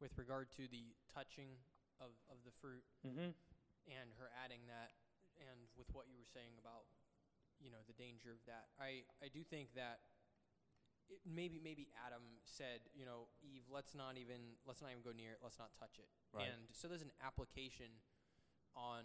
With 0.00 0.16
regard 0.16 0.48
to 0.56 0.64
the 0.72 0.96
touching 1.12 1.60
of, 2.00 2.16
of 2.32 2.40
the 2.44 2.52
fruit 2.60 2.80
Mm-hmm. 3.04 3.36
and 3.88 4.06
her 4.16 4.32
adding 4.40 4.64
that, 4.72 4.96
and 5.36 5.60
with 5.76 5.88
what 5.92 6.08
you 6.08 6.16
were 6.16 6.28
saying 6.28 6.56
about, 6.56 6.88
you 7.60 7.68
know, 7.68 7.80
the 7.84 7.92
danger 7.96 8.32
of 8.32 8.40
that, 8.48 8.72
I, 8.80 9.04
I 9.20 9.28
do 9.28 9.44
think 9.44 9.76
that 9.76 10.00
it, 11.12 11.20
maybe 11.28 11.60
maybe 11.60 11.88
Adam 12.00 12.22
said, 12.48 12.80
you 12.96 13.04
know, 13.04 13.28
Eve, 13.44 13.68
let's 13.68 13.92
not 13.94 14.16
even 14.16 14.56
let's 14.64 14.80
not 14.80 14.88
even 14.94 15.04
go 15.04 15.12
near 15.12 15.36
it, 15.36 15.40
let's 15.44 15.58
not 15.60 15.68
touch 15.76 16.00
it. 16.00 16.08
Right. 16.32 16.48
And 16.48 16.70
so 16.72 16.88
there's 16.88 17.04
an 17.04 17.12
application 17.20 17.92
on 18.72 19.04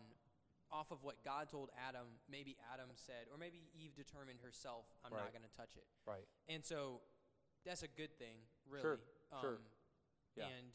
off 0.71 0.91
of 0.95 1.03
what 1.03 1.23
God 1.23 1.49
told 1.49 1.69
Adam. 1.75 2.07
Maybe 2.31 2.55
Adam 2.71 2.87
said, 2.95 3.27
or 3.31 3.37
maybe 3.37 3.67
Eve 3.75 3.95
determined 3.95 4.39
herself, 4.41 4.85
I'm 5.03 5.11
Right. 5.11 5.27
not 5.27 5.31
going 5.35 5.43
to 5.47 5.55
touch 5.55 5.75
it. 5.77 5.87
Right. 6.07 6.25
And 6.47 6.63
so 6.63 7.01
that's 7.65 7.83
a 7.83 7.87
good 7.91 8.15
thing, 8.17 8.39
really. 8.69 8.97
Um, 9.33 9.41
sure. 9.41 9.57
Yeah. 10.35 10.51
And 10.51 10.71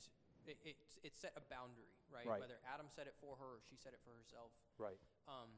it, 0.48 0.56
it, 0.64 0.76
it 1.04 1.12
set 1.16 1.36
a 1.36 1.44
boundary, 1.52 1.92
right? 2.08 2.26
Right. 2.26 2.40
Whether 2.40 2.58
Adam 2.64 2.88
said 2.88 3.06
it 3.06 3.14
for 3.20 3.36
her 3.36 3.60
or 3.60 3.62
she 3.68 3.76
said 3.76 3.92
it 3.92 4.00
for 4.02 4.16
herself. 4.16 4.52
Right. 4.80 4.98
Um, 5.28 5.52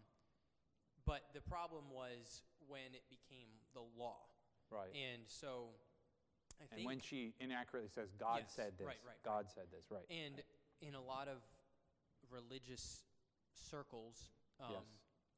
but 1.06 1.30
the 1.34 1.40
problem 1.42 1.90
was 1.90 2.42
when 2.66 2.94
it 2.94 3.06
became 3.10 3.50
the 3.74 3.82
law. 3.98 4.26
Right. 4.70 4.90
And 4.94 5.22
so 5.26 5.74
I 6.60 6.76
And 6.76 6.84
when 6.86 7.00
she 7.00 7.34
inaccurately 7.40 7.90
says, 7.90 8.10
God 8.18 8.46
Yes, 8.46 8.52
said 8.54 8.72
this, 8.78 8.86
right, 8.86 9.02
right, 9.06 9.22
God 9.24 9.46
said 9.50 9.66
this, 9.72 9.90
right. 9.90 10.06
and 10.10 10.42
in 10.80 10.94
a 10.94 11.02
lot 11.02 11.28
of 11.28 11.42
religious 12.30 13.02
circles, 13.54 14.30
um, 14.60 14.70
yes. 14.70 14.82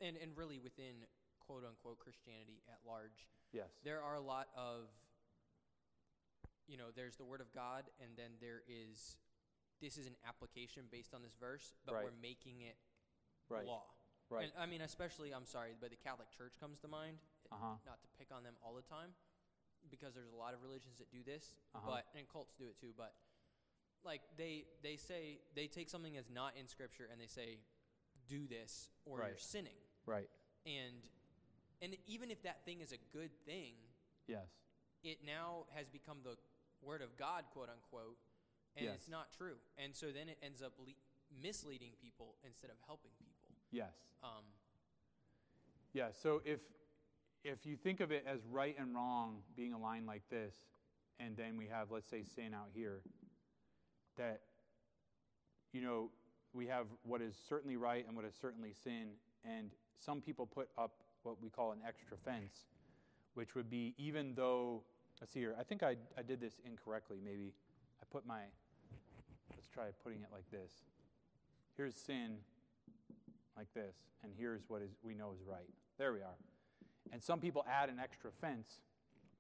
and, 0.01 0.17
and 0.17 0.37
really 0.37 0.59
within 0.59 1.05
quote 1.41 1.65
unquote 1.65 1.99
Christianity 1.99 2.63
at 2.69 2.79
large, 2.87 3.29
Yes. 3.53 3.71
there 3.85 4.03
are 4.03 4.17
a 4.17 4.21
lot 4.21 4.49
of 4.57 4.91
you 6.67 6.77
know 6.77 6.87
there's 6.95 7.17
the 7.17 7.25
word 7.25 7.41
of 7.41 7.53
god 7.53 7.85
and 8.03 8.11
then 8.17 8.33
there 8.41 8.63
is 8.69 9.17
this 9.81 9.97
is 9.99 10.07
an 10.07 10.17
application 10.27 10.85
based 10.91 11.15
on 11.15 11.23
this 11.23 11.35
verse 11.39 11.75
but 11.87 11.95
Right. 11.95 12.05
we're 12.05 12.21
making 12.23 12.63
it 12.63 12.77
Right. 13.49 13.67
law 13.67 13.85
Right. 14.31 14.45
and 14.45 14.53
i 14.59 14.67
mean 14.67 14.81
especially 14.81 15.33
i'm 15.35 15.45
sorry 15.47 15.75
but 15.81 15.91
the 15.91 15.97
catholic 15.97 16.31
church 16.31 16.55
comes 16.59 16.79
to 16.81 16.89
mind 16.89 17.19
Uh 17.53 17.57
huh. 17.61 17.75
not 17.87 18.01
to 18.03 18.09
pick 18.19 18.29
on 18.35 18.43
them 18.43 18.55
all 18.65 18.75
the 18.75 18.83
time 18.83 19.11
because 19.91 20.15
there's 20.15 20.33
a 20.33 20.37
lot 20.37 20.55
of 20.55 20.63
religions 20.63 20.99
that 20.99 21.11
do 21.11 21.23
this 21.23 21.55
Uh-huh. 21.75 21.87
but 21.87 22.07
and 22.19 22.27
cults 22.29 22.55
do 22.59 22.65
it 22.69 22.79
too 22.81 22.93
but 22.97 23.13
like 24.05 24.23
they 24.37 24.65
they 24.83 24.97
say 24.97 25.41
they 25.55 25.67
take 25.67 25.89
something 25.91 26.15
that's 26.15 26.31
not 26.31 26.53
in 26.59 26.67
scripture 26.69 27.09
and 27.11 27.21
they 27.21 27.27
say 27.27 27.59
do 28.29 28.47
this 28.47 28.91
or 29.05 29.19
Right. 29.19 29.29
you're 29.29 29.39
sinning 29.39 29.77
Right. 30.07 30.29
and 30.65 31.09
and 31.83 31.97
even 32.07 32.31
if 32.31 32.43
that 32.45 32.65
thing 32.65 32.81
is 32.81 32.93
a 32.93 32.99
good 33.13 33.31
thing 33.45 33.75
Yes. 34.27 34.49
it 35.03 35.19
now 35.25 35.67
has 35.75 35.89
become 35.91 36.19
the 36.25 36.37
word 36.85 37.03
of 37.03 37.17
God, 37.17 37.45
quote 37.53 37.69
unquote, 37.69 38.17
and 38.77 38.87
Yes. 38.87 38.95
it's 38.97 39.09
not 39.09 39.33
true. 39.33 39.57
And 39.77 39.95
so 39.95 40.13
then 40.13 40.29
it 40.29 40.39
ends 40.43 40.63
up 40.63 40.73
le- 40.79 40.95
misleading 41.43 41.93
people 42.01 42.37
instead 42.45 42.71
of 42.71 42.77
helping 42.87 43.13
people. 43.19 43.49
Yes. 43.71 43.95
Um, 44.23 44.45
Yeah. 45.93 46.11
So 46.13 46.43
if 46.45 46.61
if 47.45 47.67
you 47.67 47.77
think 47.77 48.01
of 48.01 48.11
it 48.11 48.25
as 48.27 48.45
right 48.47 48.75
and 48.79 48.95
wrong 48.95 49.43
being 49.55 49.75
aligned 49.75 50.07
like 50.07 50.27
this, 50.31 50.55
and 51.19 51.37
then 51.37 51.57
we 51.59 51.67
have, 51.69 51.91
let's 51.91 52.09
say, 52.09 52.23
sin 52.25 52.55
out 52.55 52.71
here, 52.73 53.03
that 54.17 54.41
you 55.73 55.81
know 55.81 56.11
we 56.53 56.67
have 56.67 56.87
what 57.03 57.21
is 57.21 57.37
certainly 57.49 57.77
right 57.77 58.07
and 58.07 58.17
what 58.17 58.25
is 58.25 58.35
certainly 58.35 58.73
sin, 58.73 59.19
and 59.45 59.71
some 59.99 60.21
people 60.21 60.47
put 60.47 60.69
up 60.79 61.03
what 61.23 61.41
we 61.41 61.49
call 61.51 61.73
an 61.73 61.81
extra 61.87 62.17
fence, 62.17 62.67
which 63.35 63.55
would 63.55 63.69
be 63.71 63.95
even 63.99 64.35
though 64.35 64.83
let's 65.21 65.33
see 65.33 65.41
here, 65.41 65.55
I 65.59 65.63
think 65.65 65.83
I 65.83 65.97
I 66.17 66.23
did 66.23 66.41
this 66.41 66.55
incorrectly. 66.65 67.19
Maybe 67.23 67.53
I 68.01 68.05
put 68.11 68.27
my 68.27 68.43
let's 69.55 69.69
try 69.69 69.85
putting 70.03 70.23
it 70.23 70.29
like 70.33 70.51
this. 70.51 70.73
Here's 71.77 71.95
sin 71.95 72.37
like 73.57 73.73
this, 73.75 73.97
and 74.23 74.33
here's 74.37 74.63
what 74.69 74.83
is 74.83 74.91
we 75.03 75.15
know 75.15 75.33
is 75.33 75.41
right. 75.47 75.69
There 75.99 76.13
we 76.13 76.21
are. 76.21 76.37
And 77.13 77.23
some 77.23 77.41
people 77.41 77.65
add 77.71 77.89
an 77.89 77.99
extra 78.01 78.31
fence 78.41 78.81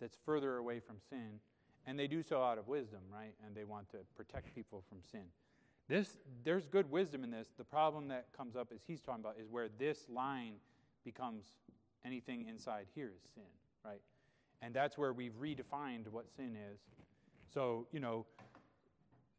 that's 0.00 0.16
further 0.24 0.56
away 0.56 0.80
from 0.80 0.96
sin, 1.08 1.40
and 1.86 1.98
they 1.98 2.06
do 2.06 2.22
so 2.22 2.42
out 2.42 2.58
of 2.58 2.68
wisdom, 2.68 3.00
right? 3.12 3.34
And 3.44 3.54
they 3.54 3.64
want 3.64 3.90
to 3.90 3.98
protect 4.16 4.54
people 4.54 4.84
from 4.88 4.98
sin. 5.10 5.24
This 5.88 6.16
there's 6.44 6.66
good 6.66 6.90
wisdom 6.90 7.24
in 7.24 7.30
this. 7.30 7.48
The 7.56 7.64
problem 7.64 8.08
that 8.08 8.26
comes 8.36 8.56
up 8.56 8.68
as 8.74 8.80
he's 8.86 9.00
talking 9.00 9.22
about 9.22 9.36
is 9.40 9.48
where 9.50 9.68
this 9.78 10.06
line 10.08 10.54
becomes 11.04 11.44
anything 12.04 12.46
inside 12.48 12.86
here 12.94 13.12
is 13.14 13.22
sin, 13.34 13.42
right? 13.84 14.00
And 14.62 14.74
that's 14.74 14.96
where 14.96 15.12
we've 15.12 15.34
redefined 15.40 16.08
what 16.10 16.26
sin 16.34 16.56
is. 16.72 16.80
So, 17.52 17.86
you 17.92 18.00
know, 18.00 18.26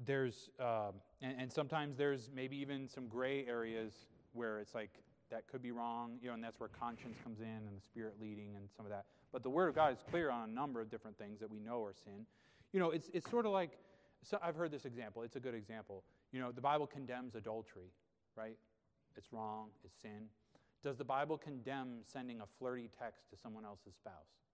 there's, 0.05 0.49
um, 0.59 0.93
and, 1.21 1.41
and 1.41 1.51
sometimes 1.51 1.97
there's 1.97 2.29
maybe 2.33 2.57
even 2.57 2.87
some 2.87 3.07
gray 3.07 3.45
areas 3.47 3.93
where 4.33 4.59
it's 4.59 4.75
like 4.75 4.91
that 5.31 5.47
could 5.47 5.61
be 5.61 5.71
wrong, 5.71 6.17
you 6.21 6.27
know, 6.27 6.33
and 6.33 6.43
that's 6.43 6.59
where 6.59 6.69
conscience 6.69 7.17
comes 7.23 7.39
in 7.39 7.45
and 7.45 7.75
the 7.75 7.81
spirit 7.81 8.15
leading 8.21 8.55
and 8.55 8.69
some 8.75 8.85
of 8.85 8.91
that. 8.91 9.05
But 9.31 9.43
the 9.43 9.49
Word 9.49 9.67
of 9.67 9.75
God 9.75 9.91
is 9.93 9.99
clear 10.09 10.29
on 10.29 10.49
a 10.49 10.53
number 10.53 10.81
of 10.81 10.89
different 10.89 11.17
things 11.17 11.39
that 11.39 11.49
we 11.49 11.59
know 11.59 11.83
are 11.83 11.93
sin. 11.93 12.25
You 12.71 12.79
know, 12.79 12.91
it's, 12.91 13.09
it's 13.13 13.29
sort 13.29 13.45
of 13.45 13.51
like, 13.51 13.71
so 14.23 14.37
I've 14.41 14.55
heard 14.55 14.71
this 14.71 14.85
example, 14.85 15.23
it's 15.23 15.35
a 15.35 15.39
good 15.39 15.55
example. 15.55 16.03
You 16.31 16.39
know, 16.39 16.51
the 16.51 16.61
Bible 16.61 16.87
condemns 16.87 17.35
adultery, 17.35 17.91
right? 18.35 18.57
It's 19.17 19.31
wrong, 19.31 19.67
it's 19.83 19.95
sin. 20.01 20.27
Does 20.83 20.97
the 20.97 21.03
Bible 21.03 21.37
condemn 21.37 21.99
sending 22.05 22.41
a 22.41 22.45
flirty 22.59 22.89
text 22.99 23.29
to 23.31 23.37
someone 23.37 23.65
else's 23.65 23.95
spouse? 23.95 24.44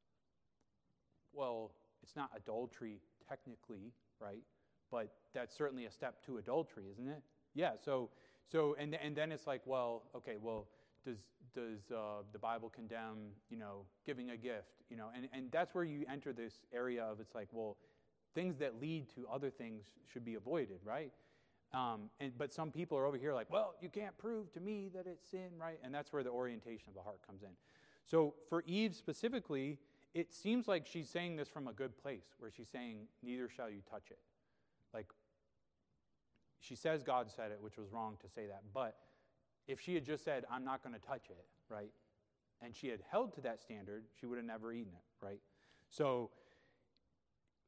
Well, 1.33 1.71
it's 2.03 2.15
not 2.15 2.29
adultery 2.35 2.99
technically, 3.27 3.93
right? 4.19 4.43
But 4.89 5.13
that's 5.33 5.55
certainly 5.55 5.85
a 5.85 5.91
step 5.91 6.23
to 6.25 6.37
adultery, 6.37 6.85
isn't 6.91 7.07
it? 7.07 7.21
Yeah. 7.53 7.71
So, 7.83 8.09
so, 8.51 8.75
and 8.79 8.95
and 8.95 9.15
then 9.15 9.31
it's 9.31 9.47
like, 9.47 9.61
well, 9.65 10.03
okay, 10.15 10.35
well, 10.41 10.67
does 11.05 11.17
does 11.55 11.91
uh, 11.91 12.23
the 12.31 12.39
Bible 12.39 12.69
condemn, 12.69 13.31
you 13.49 13.57
know, 13.57 13.85
giving 14.05 14.31
a 14.31 14.37
gift, 14.37 14.83
you 14.89 14.97
know, 14.97 15.07
and 15.15 15.27
and 15.33 15.51
that's 15.51 15.73
where 15.73 15.83
you 15.83 16.05
enter 16.11 16.33
this 16.33 16.61
area 16.73 17.03
of 17.03 17.19
it's 17.19 17.35
like, 17.35 17.47
well, 17.51 17.77
things 18.33 18.57
that 18.57 18.81
lead 18.81 19.07
to 19.15 19.25
other 19.31 19.49
things 19.49 19.85
should 20.11 20.25
be 20.25 20.35
avoided, 20.35 20.79
right? 20.83 21.11
Um, 21.73 22.09
and 22.19 22.37
but 22.37 22.53
some 22.53 22.71
people 22.71 22.97
are 22.97 23.05
over 23.05 23.17
here 23.17 23.33
like, 23.33 23.49
well, 23.49 23.75
you 23.81 23.89
can't 23.89 24.17
prove 24.17 24.51
to 24.53 24.59
me 24.59 24.89
that 24.93 25.07
it's 25.07 25.29
sin, 25.29 25.49
right? 25.59 25.79
And 25.83 25.93
that's 25.93 26.11
where 26.11 26.23
the 26.23 26.29
orientation 26.29 26.89
of 26.89 26.95
the 26.95 27.01
heart 27.01 27.19
comes 27.25 27.43
in. 27.43 27.51
So 28.05 28.33
for 28.49 28.63
Eve 28.65 28.95
specifically, 28.95 29.79
it 30.13 30.33
seems 30.33 30.67
like 30.67 30.85
she's 30.85 31.09
saying 31.09 31.37
this 31.37 31.47
from 31.47 31.67
a 31.67 31.73
good 31.73 31.97
place, 31.97 32.25
where 32.39 32.51
she's 32.51 32.69
saying, 32.69 33.07
neither 33.23 33.49
shall 33.49 33.69
you 33.69 33.79
touch 33.89 34.11
it. 34.11 34.19
Like, 34.93 35.07
she 36.59 36.75
says 36.75 37.03
God 37.03 37.31
said 37.31 37.51
it, 37.51 37.59
which 37.61 37.77
was 37.77 37.91
wrong 37.91 38.17
to 38.21 38.29
say 38.29 38.45
that. 38.47 38.63
But 38.73 38.97
if 39.67 39.79
she 39.79 39.93
had 39.93 40.05
just 40.05 40.23
said, 40.23 40.45
I'm 40.51 40.63
not 40.65 40.83
going 40.83 40.93
to 40.93 41.01
touch 41.01 41.29
it, 41.29 41.45
right? 41.69 41.91
And 42.61 42.75
she 42.75 42.87
had 42.87 42.99
held 43.09 43.33
to 43.35 43.41
that 43.41 43.61
standard, 43.61 44.03
she 44.19 44.25
would 44.25 44.37
have 44.37 44.45
never 44.45 44.73
eaten 44.73 44.93
it, 44.93 45.25
right? 45.25 45.39
So, 45.89 46.29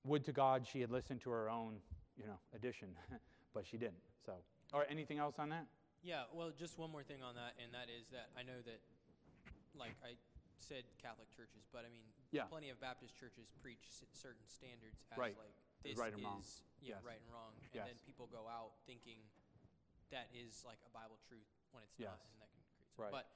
would 0.05 0.25
to 0.25 0.31
God 0.33 0.67
she 0.69 0.81
had 0.81 0.91
listened 0.91 1.21
to 1.21 1.29
her 1.29 1.49
own, 1.49 1.75
you 2.17 2.25
know, 2.25 2.37
addition, 2.53 2.89
but 3.53 3.65
she 3.65 3.77
didn't. 3.77 4.03
So, 4.25 4.33
or 4.73 4.85
anything 4.89 5.17
else 5.17 5.35
on 5.39 5.49
that? 5.49 5.65
yeah, 6.03 6.27
well, 6.35 6.51
just 6.51 6.77
one 6.77 6.91
more 6.91 7.01
thing 7.01 7.23
on 7.23 7.35
that, 7.39 7.55
and 7.63 7.71
that 7.71 7.87
is 7.87 8.11
that 8.11 8.27
I 8.35 8.43
know 8.43 8.59
that, 8.67 8.83
like 9.71 9.95
I 10.03 10.19
said, 10.63 10.83
Catholic 10.97 11.29
churches, 11.29 11.67
but 11.71 11.85
I 11.85 11.89
mean, 11.89 12.05
Yeah. 12.31 12.45
plenty 12.45 12.69
of 12.69 12.79
Baptist 12.79 13.15
churches 13.15 13.47
preach 13.61 13.85
s- 13.87 14.03
certain 14.13 14.45
standards 14.47 15.03
as 15.11 15.17
Right. 15.17 15.37
like 15.37 15.55
this 15.83 15.97
right 15.97 16.13
and 16.13 16.19
is 16.21 16.25
wrong. 16.25 16.43
yeah 16.79 16.95
Yes. 16.95 17.03
right 17.03 17.19
and 17.19 17.31
wrong, 17.31 17.53
and 17.61 17.69
Yes. 17.75 17.87
then 17.87 17.99
people 18.05 18.27
go 18.27 18.47
out 18.47 18.73
thinking 18.85 19.19
that 20.09 20.29
is 20.33 20.63
like 20.63 20.79
a 20.85 20.89
Bible 20.89 21.17
truth 21.27 21.47
when 21.71 21.83
it's 21.83 21.97
not, 21.99 22.19
and 22.25 22.39
that 22.39 22.49
can 22.51 22.61
create. 22.63 22.89
Right. 22.97 23.11
But 23.11 23.27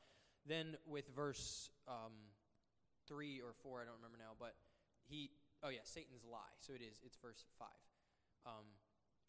then 0.46 0.78
with 0.86 1.08
verse 1.10 1.70
um, 1.88 2.32
three 3.06 3.42
or 3.42 3.54
four, 3.54 3.82
I 3.82 3.86
don't 3.86 3.96
remember 3.96 4.18
now, 4.18 4.36
but 4.38 4.56
he, 5.04 5.32
oh 5.64 5.70
yeah, 5.70 5.84
Satan's 5.84 6.24
lie. 6.24 6.54
So 6.60 6.74
it 6.74 6.82
is, 6.82 7.02
it's 7.04 7.18
verse 7.18 7.44
five. 7.58 7.82
Um, 8.46 8.66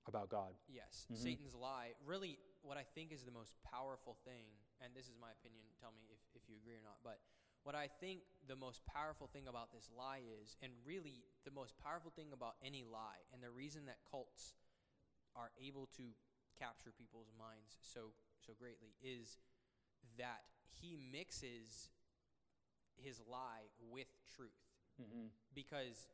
About 0.07 0.29
God. 0.29 0.57
yes, 0.69 1.07
Mhm. 1.11 1.17
Satan's 1.17 1.55
lie. 1.55 1.95
Really, 2.05 2.39
what 2.63 2.77
I 2.77 2.85
think 2.85 3.13
is 3.13 3.25
the 3.25 3.31
most 3.31 3.61
powerful 3.63 4.15
thing, 4.15 4.47
and 4.81 4.95
this 4.95 5.09
is 5.09 5.17
my 5.19 5.33
opinion, 5.33 5.65
tell 5.81 5.93
me 5.93 6.07
if, 6.11 6.19
if 6.35 6.49
you 6.49 6.57
agree 6.57 6.77
or 6.77 6.83
not, 6.83 7.03
but 7.03 7.21
what 7.69 7.77
I 7.77 7.93
think 8.01 8.25
the 8.49 8.57
most 8.57 8.81
powerful 8.89 9.29
thing 9.29 9.45
about 9.45 9.77
this 9.77 9.93
lie 9.93 10.25
is, 10.41 10.57
and 10.65 10.73
really 10.89 11.21
the 11.45 11.53
most 11.53 11.77
powerful 11.77 12.09
thing 12.17 12.33
about 12.33 12.57
any 12.65 12.81
lie, 12.81 13.21
and 13.29 13.45
the 13.45 13.51
reason 13.53 13.85
that 13.93 14.01
cults 14.09 14.57
are 15.37 15.53
able 15.61 15.85
to 16.01 16.17
capture 16.57 16.97
people's 16.97 17.29
minds 17.37 17.77
so 17.85 18.17
so 18.41 18.57
greatly 18.59 18.97
is 19.05 19.37
that 20.17 20.49
he 20.81 20.97
mixes 21.13 21.93
his 22.97 23.21
lie 23.29 23.69
with 23.93 24.09
truth 24.35 24.65
Mm-hmm. 24.99 25.31
because 25.55 26.09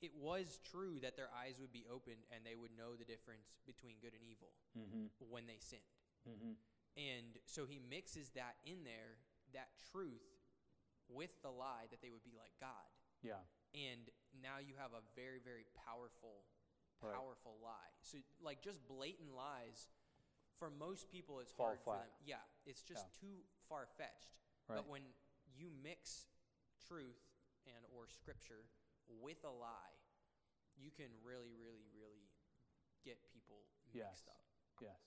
it 0.00 0.12
was 0.16 0.58
true 0.64 0.96
that 1.04 1.16
their 1.20 1.28
eyes 1.36 1.60
would 1.60 1.72
be 1.72 1.84
opened 1.84 2.24
and 2.32 2.40
they 2.46 2.54
would 2.56 2.72
know 2.78 2.96
the 2.96 3.04
difference 3.04 3.60
between 3.66 4.00
good 4.00 4.14
and 4.14 4.22
evil 4.24 4.54
Mm-hmm. 4.72 5.12
when 5.28 5.44
they 5.44 5.58
sinned. 5.60 5.92
Mm-hmm. 6.24 6.54
And 6.96 7.36
so 7.44 7.66
he 7.68 7.76
mixes 7.90 8.30
that 8.40 8.56
in 8.64 8.84
there, 8.88 9.20
that 9.56 9.72
truth, 9.90 10.22
with 11.08 11.30
the 11.42 11.50
lie 11.50 11.88
that 11.90 12.00
they 12.02 12.10
would 12.10 12.24
be 12.24 12.36
like 12.36 12.52
God. 12.60 12.86
Yeah. 13.22 13.40
And 13.74 14.10
now 14.42 14.58
you 14.60 14.74
have 14.78 14.92
a 14.92 15.02
very, 15.16 15.40
very 15.40 15.64
powerful, 15.74 16.44
Right. 17.00 17.12
powerful 17.14 17.58
lie. 17.62 17.92
So, 18.00 18.18
like, 18.40 18.62
just 18.62 18.80
blatant 18.88 19.32
lies, 19.34 19.88
for 20.58 20.70
most 20.70 21.10
people, 21.10 21.40
it's 21.40 21.52
Fall 21.52 21.76
hard 21.76 21.80
for 21.80 21.96
them. 21.96 22.08
Yeah, 22.24 22.40
it's 22.64 22.82
just 22.82 23.04
Yeah. 23.04 23.20
too 23.20 23.44
far 23.68 23.86
fetched. 23.86 24.38
Right. 24.68 24.76
But 24.76 24.86
when 24.88 25.14
you 25.54 25.70
mix 25.70 26.28
truth 26.78 27.20
and 27.66 27.84
or 27.92 28.06
scripture 28.08 28.64
with 29.08 29.44
a 29.44 29.50
lie, 29.50 29.96
you 30.76 30.90
can 30.90 31.10
really, 31.22 31.52
really, 31.52 31.86
really 31.94 32.28
get 33.02 33.22
people 33.28 33.68
Yes. 33.92 34.08
mixed 34.08 34.28
up. 34.28 34.42
Yes. 34.80 35.00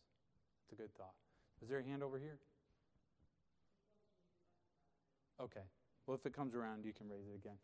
It's 0.63 0.73
a 0.73 0.75
good 0.75 0.93
thought. 0.95 1.15
Is 1.61 1.69
there 1.69 1.79
a 1.79 1.83
hand 1.83 2.03
over 2.03 2.17
here? 2.17 2.39
Okay. 5.41 5.61
Well, 6.05 6.15
if 6.15 6.25
it 6.25 6.35
comes 6.35 6.55
around, 6.55 6.85
you 6.85 6.93
can 6.93 7.07
raise 7.07 7.27
it 7.31 7.35
again. 7.35 7.57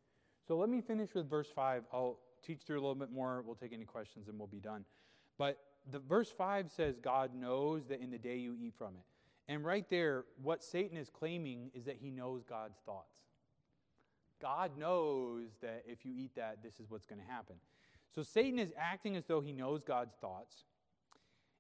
So 0.48 0.58
let 0.58 0.70
me 0.70 0.82
finish 0.82 1.14
with 1.14 1.30
verse 1.30 1.48
5. 1.54 1.84
I'll 1.92 2.20
teach 2.46 2.62
through 2.62 2.78
a 2.78 2.82
little 2.82 2.96
bit 2.96 3.12
more. 3.12 3.44
We'll 3.46 3.56
take 3.56 3.74
any 3.74 3.86
questions 3.86 4.28
and 4.28 4.38
we'll 4.38 4.48
be 4.48 4.60
done. 4.60 4.86
But 5.38 5.58
the 5.92 6.00
verse 6.00 6.32
5 6.36 6.72
says 6.72 7.00
God 7.00 7.32
knows 7.36 7.88
that 7.88 8.02
in 8.02 8.12
the 8.12 8.18
day 8.18 8.38
you 8.38 8.56
eat 8.60 8.74
from 8.78 8.96
it. 8.96 9.04
And 9.48 9.64
right 9.64 9.88
there, 9.90 10.26
what 10.42 10.64
Satan 10.64 10.98
is 10.98 11.10
claiming 11.10 11.72
is 11.74 11.86
that 11.86 11.98
he 11.98 12.10
knows 12.10 12.44
God's 12.44 12.80
thoughts. 12.86 13.18
God 14.42 14.78
knows 14.78 15.50
that 15.62 15.84
if 15.88 16.06
you 16.06 16.14
eat 16.16 16.36
that, 16.36 16.60
this 16.64 16.80
is 16.80 16.90
what's 16.90 17.06
going 17.06 17.22
to 17.22 17.28
happen. 17.28 17.56
So 18.14 18.24
Satan 18.24 18.60
is 18.60 18.72
acting 18.78 19.16
as 19.16 19.26
though 19.26 19.42
he 19.42 19.52
knows 19.52 19.84
God's 19.84 20.16
thoughts. 20.20 20.66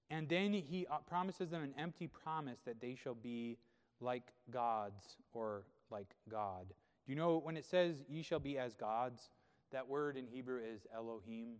And 0.09 0.29
then 0.29 0.53
he 0.53 0.85
uh, 0.89 0.97
promises 1.07 1.49
them 1.49 1.63
an 1.63 1.73
empty 1.77 2.07
promise 2.07 2.59
that 2.65 2.79
they 2.79 2.95
shall 2.95 3.15
be 3.15 3.57
like 3.99 4.23
gods 4.51 5.17
or 5.33 5.63
like 5.91 6.15
God. 6.29 6.67
Do 6.69 7.11
you 7.11 7.15
know 7.15 7.37
when 7.37 7.57
it 7.57 7.65
says 7.65 8.03
ye 8.09 8.21
shall 8.21 8.39
be 8.39 8.57
as 8.57 8.75
gods, 8.75 9.29
that 9.71 9.87
word 9.87 10.17
in 10.17 10.27
Hebrew 10.27 10.59
is 10.59 10.87
Elohim, 10.93 11.55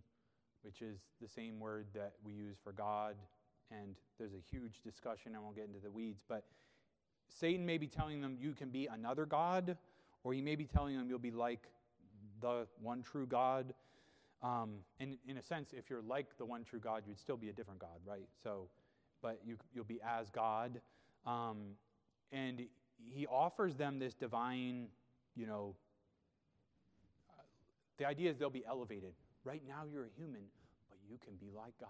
which 0.63 0.81
is 0.81 0.99
the 1.21 1.27
same 1.27 1.59
word 1.59 1.87
that 1.93 2.13
we 2.23 2.33
use 2.33 2.57
for 2.63 2.71
God. 2.71 3.15
And 3.71 3.95
there's 4.17 4.33
a 4.33 4.43
huge 4.51 4.81
discussion, 4.83 5.33
I 5.35 5.39
won't 5.39 5.55
get 5.55 5.67
into 5.67 5.79
the 5.79 5.91
weeds, 5.91 6.23
but 6.27 6.45
Satan 7.29 7.65
may 7.65 7.77
be 7.77 7.87
telling 7.87 8.21
them 8.21 8.37
you 8.39 8.53
can 8.53 8.69
be 8.69 8.87
another 8.87 9.25
God, 9.25 9.77
or 10.23 10.33
he 10.33 10.41
may 10.41 10.55
be 10.55 10.65
telling 10.65 10.97
them 10.97 11.09
you'll 11.09 11.19
be 11.19 11.31
like 11.31 11.67
the 12.41 12.67
one 12.81 13.01
true 13.01 13.25
God. 13.25 13.73
Um, 14.41 14.75
and 14.99 15.17
in 15.27 15.37
a 15.37 15.41
sense, 15.41 15.73
if 15.73 15.89
you're 15.89 16.01
like 16.01 16.37
the 16.37 16.45
one 16.45 16.63
true 16.63 16.79
God, 16.79 17.03
you'd 17.07 17.19
still 17.19 17.37
be 17.37 17.49
a 17.49 17.53
different 17.53 17.79
God, 17.79 17.99
right? 18.05 18.27
So, 18.43 18.67
but 19.21 19.39
you, 19.45 19.57
you'll 19.73 19.85
be 19.85 19.99
as 20.07 20.29
God. 20.29 20.79
Um, 21.25 21.75
and 22.31 22.61
he 23.03 23.27
offers 23.27 23.75
them 23.75 23.99
this 23.99 24.13
divine, 24.13 24.87
you 25.35 25.45
know, 25.45 25.75
the 27.97 28.05
idea 28.05 28.29
is 28.29 28.37
they'll 28.37 28.49
be 28.49 28.65
elevated. 28.67 29.13
Right 29.43 29.61
now, 29.67 29.83
you're 29.89 30.05
a 30.05 30.09
human, 30.17 30.41
but 30.89 30.97
you 31.09 31.17
can 31.23 31.35
be 31.35 31.51
like 31.55 31.73
God. 31.79 31.89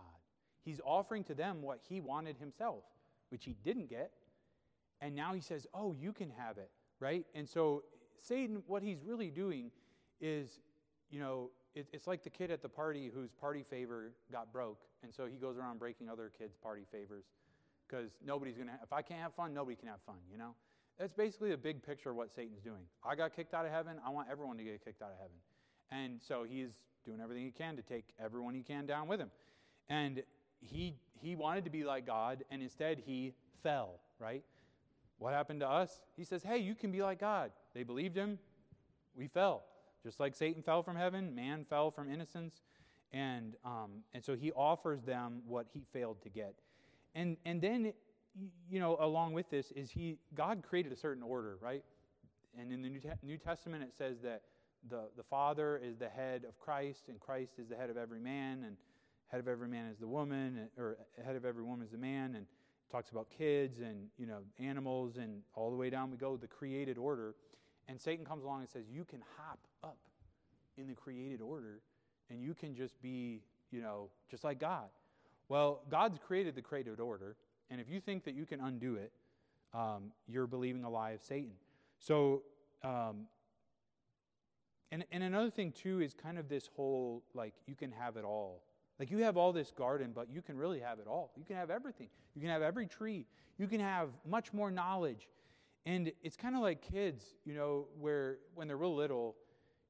He's 0.64 0.82
offering 0.84 1.24
to 1.26 1.34
them 1.34 1.62
what 1.62 1.80
he 1.88 2.02
wanted 2.02 2.38
himself, 2.38 2.84
which 3.30 3.46
he 3.46 3.56
didn't 3.64 3.90
get. 3.90 4.12
And 5.02 5.16
now 5.16 5.34
he 5.34 5.42
says, 5.42 5.68
Oh, 5.74 5.94
you 5.94 6.14
can 6.14 6.32
have 6.38 6.58
it, 6.58 6.70
right? 7.00 7.26
And 7.34 7.48
so, 7.48 7.84
Satan, 8.20 8.64
what 8.68 8.82
he's 8.84 9.04
really 9.04 9.30
doing 9.30 9.72
is, 10.20 10.60
you 11.10 11.20
know, 11.20 11.52
it, 11.76 11.88
it's 11.92 12.08
like 12.08 12.24
the 12.24 12.30
kid 12.30 12.52
at 12.52 12.62
the 12.62 12.70
party 12.70 13.12
whose 13.14 13.32
party 13.32 13.64
favor 13.64 14.12
got 14.32 14.52
broke. 14.52 14.82
And 15.04 15.14
so 15.14 15.26
he 15.26 15.38
goes 15.38 15.58
around 15.58 15.80
breaking 15.80 16.10
other 16.10 16.32
kids' 16.38 16.56
party 16.56 16.84
favors 16.92 17.26
because 17.88 18.12
nobody's 18.26 18.56
going 18.56 18.70
to, 18.70 18.74
if 18.82 18.92
I 18.92 19.02
can't 19.02 19.22
have 19.22 19.34
fun, 19.34 19.54
nobody 19.54 19.76
can 19.76 19.88
have 19.90 20.02
fun, 20.06 20.16
you 20.32 20.38
know? 20.38 20.56
That's 21.00 21.14
basically 21.14 21.52
a 21.52 21.58
big 21.58 21.84
picture 21.84 22.10
of 22.12 22.16
what 22.16 22.34
Satan's 22.34 22.62
doing. 22.62 22.84
I 23.04 23.16
got 23.16 23.36
kicked 23.36 23.54
out 23.54 23.66
of 23.66 23.72
heaven. 23.72 23.98
I 24.06 24.10
want 24.10 24.30
everyone 24.32 24.58
to 24.58 24.64
get 24.64 24.84
kicked 24.84 25.02
out 25.02 25.12
of 25.12 25.18
heaven. 25.18 25.36
And 25.92 26.22
so 26.22 26.44
he's 26.44 26.72
doing 27.06 27.20
everything 27.22 27.44
he 27.44 27.52
can 27.52 27.76
to 27.76 27.82
take 27.82 28.06
everyone 28.24 28.54
he 28.54 28.62
can 28.62 28.86
down 28.86 29.08
with 29.08 29.20
him. 29.20 29.30
And 29.90 30.24
he, 30.62 30.96
he 31.22 31.36
wanted 31.36 31.66
to 31.66 31.70
be 31.70 31.84
like 31.84 32.06
God, 32.06 32.44
and 32.50 32.62
instead 32.62 33.04
he 33.06 33.34
fell, 33.62 34.00
right? 34.20 34.44
What 35.18 35.34
happened 35.34 35.60
to 35.62 35.70
us? 35.70 36.02
He 36.16 36.24
says, 36.24 36.44
Hey, 36.44 36.58
you 36.58 36.76
can 36.76 36.92
be 36.92 37.02
like 37.02 37.20
God. 37.20 37.52
They 37.74 37.84
believed 37.84 38.16
him. 38.16 38.40
We 39.16 39.28
fell. 39.28 39.64
Just 40.04 40.20
like 40.20 40.36
Satan 40.36 40.62
fell 40.62 40.84
from 40.84 40.96
heaven, 40.96 41.34
man 41.34 41.66
fell 41.70 41.92
from 41.92 42.12
innocence. 42.12 42.62
And, 43.12 43.56
um, 43.64 44.04
and 44.14 44.24
so 44.24 44.36
he 44.36 44.52
offers 44.52 45.02
them 45.02 45.42
what 45.48 45.68
he 45.74 45.84
failed 45.94 46.22
to 46.24 46.30
get. 46.30 46.56
And, 47.14 47.38
and 47.46 47.62
then, 47.62 47.94
you 48.70 48.80
know, 48.80 48.98
along 49.00 49.34
with 49.34 49.50
this 49.50 49.72
is 49.72 49.90
he, 49.90 50.18
God 50.34 50.64
created 50.68 50.92
a 50.92 50.96
certain 50.96 51.24
order, 51.24 51.58
right? 51.62 51.84
And 52.60 52.72
in 52.72 52.82
the 52.82 52.90
New, 52.90 53.00
Te- 53.00 53.10
New 53.24 53.38
Testament, 53.38 53.84
it 53.84 53.94
says 53.98 54.18
that 54.24 54.42
the, 54.90 55.06
the 55.18 55.24
Father 55.24 55.82
is 55.84 55.98
the 55.98 56.10
head 56.10 56.44
of 56.48 56.60
Christ, 56.60 57.06
and 57.08 57.20
Christ 57.20 57.54
is 57.58 57.68
the 57.68 57.76
head 57.76 57.90
of 57.90 57.98
every 57.98 58.20
man, 58.20 58.64
and 58.66 58.78
head 59.28 59.40
of 59.40 59.48
every 59.48 59.68
man 59.68 59.88
is 59.88 59.98
the 59.98 60.08
woman, 60.08 60.60
eh, 60.60 60.82
or 60.82 60.98
head 61.24 61.36
of 61.36 61.46
every 61.46 61.64
woman 61.64 61.86
is 61.86 61.92
the 61.92 61.98
man, 61.98 62.36
and 62.36 62.46
talks 62.92 63.10
about 63.10 63.28
kids 63.36 63.80
and, 63.80 64.08
you 64.18 64.26
know, 64.26 64.40
animals, 64.60 65.18
and 65.18 65.42
all 65.56 65.70
the 65.70 65.76
way 65.76 65.90
down 65.90 66.12
we 66.12 66.18
go, 66.18 66.38
the 66.38 66.48
created 66.48 66.98
order. 66.98 67.36
And 67.88 68.00
Satan 68.00 68.26
comes 68.26 68.44
along 68.44 68.62
and 68.62 68.70
says, 68.70 68.84
You 68.92 69.06
can 69.06 69.22
hop 69.38 69.60
up 69.84 69.98
in 70.78 70.88
the 70.88 70.94
created 70.94 71.42
order, 71.42 71.82
and 72.30 72.42
you 72.42 72.54
can 72.54 72.76
just 72.76 73.02
be, 73.02 73.42
you 73.72 73.82
know, 73.82 74.10
just 74.30 74.44
like 74.44 74.60
God. 74.60 74.90
Well, 75.48 75.82
God's 75.90 76.18
created 76.26 76.56
the 76.56 76.62
created 76.62 77.00
order, 77.00 77.36
and 77.70 77.82
if 77.82 77.90
you 77.90 78.00
think 78.00 78.24
that 78.26 78.36
you 78.36 78.46
can 78.46 78.60
undo 78.62 78.96
it, 78.96 79.12
um, 79.74 80.12
you're 80.28 80.48
believing 80.48 80.84
a 80.84 80.90
lie 80.90 81.12
of 81.12 81.22
Satan. 81.22 81.54
So, 82.00 82.44
um, 82.84 83.28
and, 84.92 85.04
and 85.12 85.24
another 85.24 85.50
thing 85.50 85.72
too 85.72 86.02
is 86.02 86.14
kind 86.14 86.38
of 86.38 86.48
this 86.48 86.70
whole 86.76 87.24
like 87.34 87.54
you 87.68 87.76
can 87.76 87.92
have 87.92 88.18
it 88.18 88.24
all. 88.24 88.64
Like 89.00 89.12
you 89.12 89.18
have 89.20 89.36
all 89.36 89.52
this 89.52 89.72
garden, 89.72 90.12
but 90.16 90.30
you 90.32 90.42
can 90.42 90.58
really 90.58 90.80
have 90.80 91.00
it 91.00 91.08
all. 91.08 91.32
You 91.36 91.44
can 91.44 91.58
have 91.58 91.70
everything. 91.70 92.08
You 92.34 92.42
can 92.42 92.50
have 92.50 92.62
every 92.62 92.88
tree. 92.88 93.26
You 93.58 93.68
can 93.68 93.82
have 93.82 94.10
much 94.26 94.54
more 94.54 94.72
knowledge. 94.72 95.28
And 95.86 96.12
it's 96.24 96.38
kind 96.38 96.56
of 96.56 96.62
like 96.62 96.82
kids, 96.82 97.36
you 97.44 97.54
know, 97.54 97.88
where 98.00 98.38
when 98.54 98.68
they're 98.68 98.78
real 98.78 98.96
little, 98.96 99.36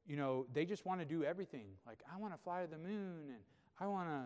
you 0.07 0.17
know, 0.17 0.45
they 0.53 0.65
just 0.65 0.85
want 0.85 0.99
to 1.01 1.05
do 1.05 1.23
everything. 1.23 1.67
Like, 1.85 1.99
I 2.11 2.19
want 2.19 2.33
to 2.33 2.39
fly 2.43 2.61
to 2.61 2.67
the 2.67 2.77
moon 2.77 3.27
and 3.27 3.39
I 3.79 3.87
want 3.87 4.09
to 4.09 4.23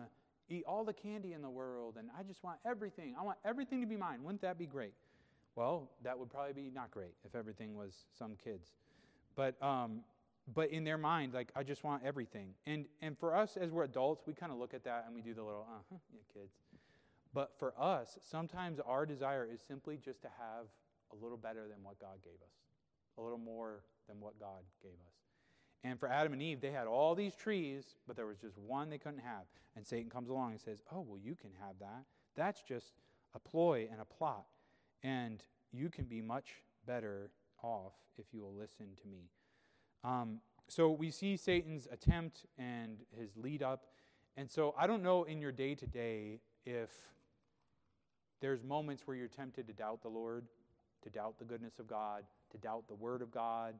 eat 0.50 0.64
all 0.66 0.84
the 0.84 0.92
candy 0.92 1.32
in 1.32 1.42
the 1.42 1.50
world 1.50 1.96
and 1.98 2.08
I 2.18 2.22
just 2.22 2.42
want 2.42 2.58
everything. 2.66 3.14
I 3.18 3.22
want 3.22 3.38
everything 3.44 3.80
to 3.80 3.86
be 3.86 3.96
mine. 3.96 4.22
Wouldn't 4.22 4.42
that 4.42 4.58
be 4.58 4.66
great? 4.66 4.94
Well, 5.56 5.90
that 6.04 6.18
would 6.18 6.30
probably 6.30 6.52
be 6.52 6.70
not 6.74 6.90
great 6.90 7.14
if 7.24 7.34
everything 7.34 7.76
was 7.76 7.94
some 8.18 8.36
kids. 8.42 8.72
But, 9.36 9.60
um, 9.62 10.00
but 10.54 10.70
in 10.70 10.84
their 10.84 10.98
mind, 10.98 11.34
like, 11.34 11.50
I 11.54 11.62
just 11.62 11.84
want 11.84 12.02
everything. 12.04 12.54
And, 12.66 12.86
and 13.00 13.18
for 13.18 13.34
us, 13.34 13.56
as 13.56 13.70
we're 13.70 13.84
adults, 13.84 14.24
we 14.26 14.32
kind 14.32 14.52
of 14.52 14.58
look 14.58 14.74
at 14.74 14.84
that 14.84 15.04
and 15.06 15.14
we 15.14 15.22
do 15.22 15.34
the 15.34 15.42
little, 15.42 15.66
uh 15.68 15.82
huh, 15.90 15.96
yeah, 16.12 16.20
kids. 16.32 16.52
But 17.32 17.52
for 17.58 17.74
us, 17.78 18.18
sometimes 18.22 18.80
our 18.80 19.06
desire 19.06 19.46
is 19.50 19.60
simply 19.60 19.96
just 19.96 20.22
to 20.22 20.28
have 20.28 20.66
a 21.12 21.22
little 21.22 21.36
better 21.36 21.68
than 21.68 21.82
what 21.82 22.00
God 22.00 22.18
gave 22.24 22.40
us, 22.42 22.54
a 23.18 23.22
little 23.22 23.38
more 23.38 23.82
than 24.08 24.20
what 24.20 24.38
God 24.40 24.62
gave 24.82 24.92
us. 24.92 25.29
And 25.82 25.98
for 25.98 26.08
Adam 26.08 26.34
and 26.34 26.42
Eve, 26.42 26.60
they 26.60 26.70
had 26.70 26.86
all 26.86 27.14
these 27.14 27.34
trees, 27.34 27.84
but 28.06 28.16
there 28.16 28.26
was 28.26 28.38
just 28.38 28.58
one 28.58 28.90
they 28.90 28.98
couldn't 28.98 29.20
have. 29.20 29.44
And 29.76 29.86
Satan 29.86 30.10
comes 30.10 30.28
along 30.28 30.52
and 30.52 30.60
says, 30.60 30.82
Oh, 30.92 31.00
well, 31.00 31.18
you 31.18 31.34
can 31.34 31.50
have 31.60 31.78
that. 31.80 32.04
That's 32.36 32.62
just 32.62 32.92
a 33.34 33.38
ploy 33.38 33.88
and 33.90 34.00
a 34.00 34.04
plot. 34.04 34.46
And 35.02 35.42
you 35.72 35.88
can 35.88 36.04
be 36.04 36.20
much 36.20 36.48
better 36.86 37.30
off 37.62 37.94
if 38.18 38.26
you 38.32 38.42
will 38.42 38.54
listen 38.54 38.86
to 39.02 39.08
me. 39.08 39.30
Um, 40.04 40.40
so 40.68 40.90
we 40.90 41.10
see 41.10 41.36
Satan's 41.36 41.88
attempt 41.90 42.46
and 42.58 42.98
his 43.18 43.36
lead 43.36 43.62
up. 43.62 43.86
And 44.36 44.50
so 44.50 44.74
I 44.78 44.86
don't 44.86 45.02
know 45.02 45.24
in 45.24 45.40
your 45.40 45.52
day 45.52 45.74
to 45.74 45.86
day 45.86 46.40
if 46.64 46.90
there's 48.40 48.62
moments 48.62 49.02
where 49.06 49.16
you're 49.16 49.28
tempted 49.28 49.66
to 49.66 49.72
doubt 49.72 50.02
the 50.02 50.08
Lord, 50.08 50.46
to 51.02 51.10
doubt 51.10 51.38
the 51.38 51.44
goodness 51.44 51.78
of 51.78 51.86
God, 51.86 52.24
to 52.52 52.58
doubt 52.58 52.84
the 52.88 52.94
Word 52.94 53.22
of 53.22 53.30
God. 53.30 53.74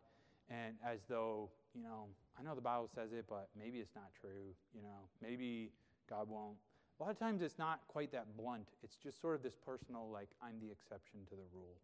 And 0.50 0.74
as 0.84 1.00
though, 1.08 1.48
you 1.74 1.82
know, 1.82 2.06
I 2.38 2.42
know 2.42 2.54
the 2.54 2.60
Bible 2.60 2.88
says 2.92 3.12
it, 3.12 3.26
but 3.28 3.48
maybe 3.56 3.78
it's 3.78 3.94
not 3.94 4.10
true, 4.20 4.54
you 4.74 4.82
know, 4.82 5.08
maybe 5.22 5.70
God 6.08 6.28
won't. 6.28 6.56
A 6.98 7.02
lot 7.02 7.10
of 7.10 7.18
times 7.18 7.40
it's 7.40 7.58
not 7.58 7.80
quite 7.88 8.12
that 8.12 8.36
blunt. 8.36 8.68
It's 8.82 8.96
just 8.96 9.20
sort 9.20 9.36
of 9.36 9.42
this 9.42 9.54
personal, 9.54 10.10
like, 10.12 10.28
I'm 10.42 10.60
the 10.60 10.70
exception 10.70 11.20
to 11.30 11.34
the 11.36 11.46
rule, 11.54 11.76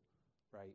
right? 0.53 0.75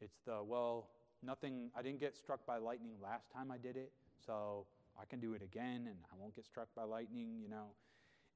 It's 0.00 0.18
the, 0.26 0.42
well, 0.42 0.88
nothing, 1.22 1.70
I 1.76 1.82
didn't 1.82 2.00
get 2.00 2.16
struck 2.16 2.44
by 2.44 2.58
lightning 2.58 2.92
last 3.02 3.30
time 3.32 3.50
I 3.50 3.58
did 3.58 3.76
it, 3.76 3.92
so 4.26 4.66
I 5.00 5.04
can 5.04 5.20
do 5.20 5.34
it 5.34 5.42
again 5.42 5.86
and 5.86 5.96
I 6.12 6.16
won't 6.18 6.34
get 6.34 6.44
struck 6.44 6.68
by 6.76 6.82
lightning, 6.82 7.38
you 7.40 7.48
know. 7.48 7.68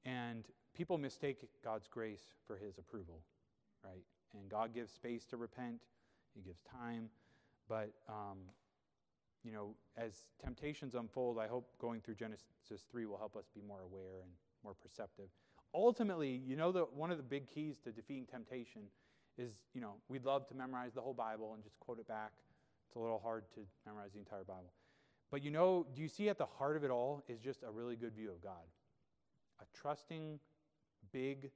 And 0.05 0.45
people 0.73 0.97
mistake 0.97 1.47
God's 1.63 1.87
grace 1.87 2.33
for 2.47 2.55
his 2.55 2.77
approval, 2.77 3.19
right? 3.83 4.03
And 4.33 4.49
God 4.49 4.73
gives 4.73 4.91
space 4.91 5.25
to 5.25 5.37
repent, 5.37 5.81
he 6.33 6.41
gives 6.41 6.61
time. 6.61 7.09
But, 7.67 7.91
um, 8.07 8.37
you 9.43 9.51
know, 9.51 9.75
as 9.97 10.13
temptations 10.43 10.95
unfold, 10.95 11.37
I 11.39 11.47
hope 11.47 11.69
going 11.79 12.01
through 12.01 12.15
Genesis 12.15 12.43
3 12.91 13.05
will 13.05 13.17
help 13.17 13.35
us 13.35 13.45
be 13.53 13.61
more 13.61 13.81
aware 13.81 14.21
and 14.21 14.31
more 14.63 14.73
perceptive. 14.73 15.29
Ultimately, 15.73 16.41
you 16.45 16.55
know, 16.55 16.71
that 16.71 16.93
one 16.93 17.11
of 17.11 17.17
the 17.17 17.23
big 17.23 17.47
keys 17.47 17.77
to 17.83 17.91
defeating 17.91 18.25
temptation 18.25 18.83
is, 19.37 19.53
you 19.73 19.81
know, 19.81 19.93
we'd 20.09 20.25
love 20.25 20.47
to 20.47 20.55
memorize 20.55 20.93
the 20.93 21.01
whole 21.01 21.13
Bible 21.13 21.53
and 21.53 21.63
just 21.63 21.79
quote 21.79 21.99
it 21.99 22.07
back. 22.07 22.31
It's 22.87 22.95
a 22.95 22.99
little 22.99 23.19
hard 23.19 23.43
to 23.53 23.61
memorize 23.85 24.11
the 24.13 24.19
entire 24.19 24.43
Bible. 24.43 24.73
But 25.31 25.43
you 25.43 25.51
know, 25.51 25.85
do 25.95 26.01
you 26.01 26.07
see 26.07 26.27
at 26.27 26.37
the 26.37 26.45
heart 26.45 26.75
of 26.75 26.83
it 26.83 26.89
all 26.89 27.23
is 27.27 27.39
just 27.39 27.63
a 27.63 27.69
really 27.69 27.95
good 27.95 28.15
view 28.15 28.31
of 28.31 28.41
God? 28.41 28.65
A 29.61 29.65
trusting, 29.77 30.39
big, 31.11 31.51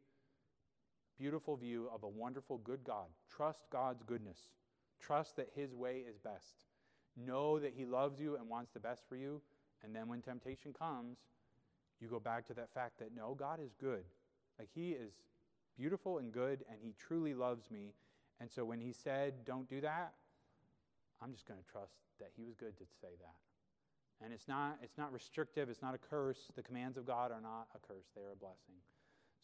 beautiful 1.17 1.55
view 1.57 1.89
of 1.93 2.03
a 2.03 2.07
wonderful, 2.07 2.59
good 2.59 2.84
God. 2.84 3.07
Trust 3.36 3.63
God's 3.71 4.03
goodness. 4.03 4.38
Trust 5.01 5.38
that 5.38 5.49
His 5.55 5.73
way 5.73 6.03
is 6.07 6.17
best. 6.17 6.65
Know 7.18 7.59
that 7.59 7.74
He 7.76 7.86
loves 7.86 8.20
you 8.20 8.36
and 8.36 8.49
wants 8.49 8.72
the 8.72 8.80
best 8.80 9.03
for 9.07 9.16
you. 9.16 9.41
And 9.84 9.95
then 9.95 10.07
when 10.07 10.22
temptation 10.22 10.74
comes, 10.74 11.18
you 11.99 12.07
go 12.07 12.20
back 12.20 12.47
to 12.47 12.53
that 12.53 12.74
fact 12.74 12.99
that 12.99 13.16
no, 13.16 13.36
God 13.38 13.59
is 13.64 13.74
good. 13.80 14.03
Like 14.57 14.70
He 14.74 14.91
is 14.91 15.11
beautiful 15.78 16.20
and 16.20 16.32
good, 16.32 16.64
and 16.70 16.80
He 16.82 16.93
truly 16.97 17.34
loves 17.34 17.70
me. 17.72 17.93
And 18.39 18.49
so 18.49 18.66
when 18.66 18.80
He 18.80 18.91
said, 18.91 19.45
don't 19.45 19.70
do 19.70 19.82
that, 19.82 20.14
I'm 21.22 21.32
just 21.34 21.47
going 21.47 21.59
to 21.59 21.72
trust 21.72 21.93
that 22.20 22.30
He 22.36 22.43
was 22.43 22.55
good 22.55 22.78
to 22.78 22.84
say 23.01 23.09
that. 23.22 23.36
And 24.24 24.34
it's 24.34 24.47
not, 24.47 24.78
it's 24.82 24.97
not 24.97 25.11
restrictive, 25.11 25.70
it's 25.70 25.82
not 25.82 25.93
a 25.93 25.97
curse. 25.97 26.51
The 26.55 26.64
commands 26.64 26.97
of 26.97 27.05
God 27.05 27.32
are 27.32 27.41
not 27.41 27.68
a 27.76 27.80
curse, 27.80 28.05
they 28.16 28.22
are 28.22 28.32
a 28.32 28.36
blessing. 28.36 28.76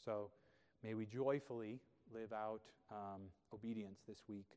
So 0.04 0.30
may 0.84 0.94
we 0.94 1.06
joyfully 1.06 1.80
live 2.14 2.32
out 2.34 2.62
um, 2.92 3.22
obedience 3.54 4.00
this 4.08 4.24
week 4.28 4.48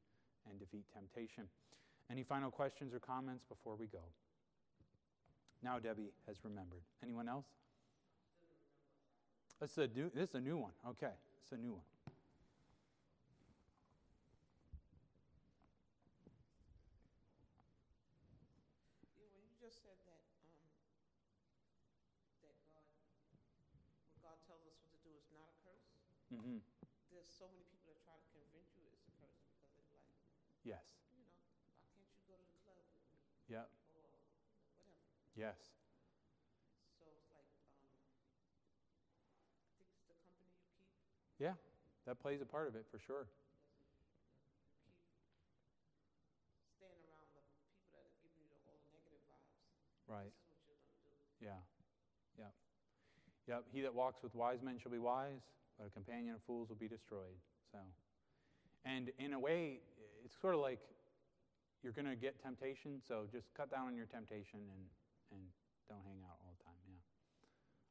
and 0.49 0.59
defeat 0.59 0.85
temptation. 0.93 1.45
Any 2.13 2.25
final 2.25 2.51
questions 2.51 2.93
or 2.93 2.99
comments 3.01 3.43
before 3.49 3.75
we 3.75 3.87
go? 3.87 4.05
Now 5.63 5.79
Debbie 5.79 6.13
has 6.27 6.37
remembered. 6.45 6.83
Anyone 7.03 7.27
else? 7.27 7.47
This 9.59 9.71
is 9.73 9.79
a 9.79 9.87
new, 9.89 10.11
this 10.15 10.29
is 10.29 10.35
a 10.35 10.41
new 10.41 10.59
one. 10.59 10.73
Okay, 10.87 11.13
it's 11.41 11.53
a 11.53 11.57
new 11.57 11.73
one. 11.73 11.83
You 19.17 19.23
know, 19.25 19.31
when 19.33 19.45
you 19.47 19.55
just 19.61 19.81
said 19.83 19.99
that, 20.09 20.25
um, 20.45 20.59
that 22.45 22.57
God, 22.73 22.87
what 24.11 24.19
God 24.21 24.37
tells 24.49 24.65
us 24.67 24.77
what 24.83 24.91
to 24.97 25.01
do 25.05 25.13
is 25.17 25.27
not 25.33 25.49
a 25.49 25.57
curse, 25.65 25.89
Mm-hmm. 26.33 26.65
there's 27.13 27.29
so 27.29 27.45
many 27.53 27.61
people 27.69 27.93
that 27.93 28.01
try 28.09 28.17
to 28.17 28.25
convince 28.33 28.73
you 28.73 28.89
it's 28.89 29.05
a 29.05 29.13
curse 29.21 29.45
because 29.53 29.85
they're 29.93 30.01
like, 30.01 30.17
Yes. 30.65 30.81
you 31.13 31.21
know, 31.21 31.29
why 31.77 31.85
can't 31.93 32.09
you 32.09 32.25
go 32.25 32.41
to 32.41 32.47
the 32.49 32.57
club 32.65 32.81
with 32.81 32.89
me 33.05 33.21
Yep. 33.53 33.69
or 33.93 34.01
whatever. 34.01 34.17
Yes. 35.33 35.57
So 37.01 37.09
it's 37.09 37.25
like, 37.33 37.49
um, 37.73 37.89
I 39.65 39.73
think 39.73 39.89
it's 39.89 39.97
the 39.97 40.05
company 40.05 40.37
you 40.45 40.53
keep. 40.77 40.85
Yeah. 41.41 41.57
That 42.05 42.21
plays 42.21 42.43
a 42.43 42.49
part 42.49 42.69
of 42.69 42.77
it 42.77 42.85
for 42.93 43.01
sure. 43.01 43.25
You 43.25 43.89
keep 44.85 44.93
staying 46.77 47.01
around 47.09 47.33
the 47.33 47.41
people 47.49 47.89
that 47.97 48.05
are 48.05 48.13
giving 48.21 48.45
you 48.45 48.51
the, 48.53 48.61
all 48.69 48.77
the 48.77 48.93
negative 48.93 49.25
vibes. 49.25 49.57
Right. 50.05 50.35
This 50.53 50.61
is 50.61 50.69
what 50.69 50.77
you're 50.77 50.93
going 50.93 51.01
to 51.01 51.09
do. 51.09 51.49
Yeah. 51.49 51.61
Yep. 52.37 52.53
Yep. 53.49 53.63
He 53.73 53.81
that 53.87 53.95
walks 53.97 54.21
with 54.21 54.37
wise 54.37 54.61
men 54.61 54.77
shall 54.77 54.93
be 54.93 55.01
wise, 55.01 55.49
but 55.81 55.89
a 55.89 55.93
companion 55.97 56.37
of 56.37 56.43
fools 56.45 56.69
will 56.69 56.77
be 56.77 56.93
destroyed. 56.93 57.41
So, 57.73 57.81
and 58.85 59.09
in 59.17 59.33
a 59.33 59.41
way, 59.41 59.81
it's 60.27 60.37
sort 60.37 60.53
of 60.53 60.61
like 60.61 60.85
you're 61.83 61.97
going 61.97 62.11
to 62.11 62.15
get 62.15 62.37
temptation, 62.43 63.01
so 63.01 63.25
just 63.33 63.49
cut 63.57 63.71
down 63.71 63.89
on 63.89 63.97
your 63.97 64.07
temptation 64.07 64.61
and, 64.61 64.85
and 65.33 65.41
don't 65.89 66.05
hang 66.05 66.21
out 66.29 66.37
all 66.45 66.53
the 66.55 66.63
time. 66.63 66.79
Yeah. 66.87 67.01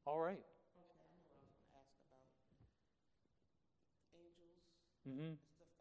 All 0.05 0.21
right. 0.21 0.39
Okay, 0.39 0.85
I 0.97 1.05
know 1.13 1.25
what 1.25 1.37
I 1.37 1.45
was 1.45 1.51
going 1.57 1.65
to 1.65 1.73
ask 1.77 1.93
about 2.05 2.29
angels 4.13 4.69
Mm-hmm. 5.07 5.33
and 5.33 5.41
stuff. 5.57 5.73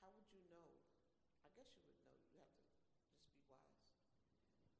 How 0.00 0.08
would 0.16 0.24
you 0.32 0.40
know? 0.48 0.80
I 1.44 1.52
guess 1.52 1.68
you 1.76 1.84
would 1.84 2.00
know. 2.08 2.16
You 2.32 2.40
have 2.40 2.48
to 2.56 2.64
just 2.64 2.80
be 3.28 3.36
wise. 3.44 3.68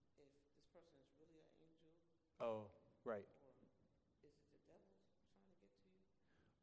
If 0.00 0.08
this 0.16 0.32
person 0.72 0.96
is 1.04 1.12
really 1.20 1.44
an 1.44 1.52
angel, 1.60 1.92
Oh, 2.40 2.72
right. 3.04 3.24
or 3.28 3.52
is 3.52 3.60
it 4.24 4.32
the 4.48 4.60
devil 4.64 4.96
trying 5.04 5.20
to 5.28 5.56
get 5.60 5.68
to 5.76 5.84
you? 5.84 6.00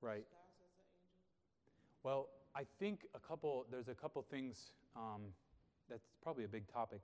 Right. 0.02 0.26
Disguised 0.26 0.58
as 0.66 0.74
an 0.74 0.90
angel? 0.90 1.22
Well, 2.02 2.30
I 2.58 2.66
think 2.82 3.06
a 3.14 3.20
couple, 3.22 3.66
there's 3.70 3.88
a 3.88 3.94
couple 3.96 4.22
things 4.24 4.74
um, 4.98 5.30
that's 5.90 6.10
probably 6.24 6.44
a 6.44 6.50
big 6.50 6.66
topic. 6.68 7.02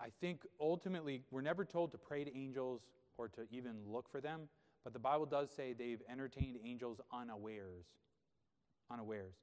I 0.00 0.08
think 0.20 0.42
ultimately, 0.60 1.22
we're 1.30 1.40
never 1.40 1.64
told 1.64 1.92
to 1.92 1.98
pray 1.98 2.24
to 2.24 2.36
angels 2.36 2.82
or 3.18 3.28
to 3.28 3.42
even 3.50 3.76
look 3.86 4.08
for 4.10 4.20
them, 4.20 4.42
but 4.84 4.92
the 4.92 4.98
Bible 4.98 5.26
does 5.26 5.50
say 5.50 5.72
they've 5.72 6.02
entertained 6.10 6.58
angels 6.64 7.00
unawares. 7.12 7.86
Unawares. 8.90 9.34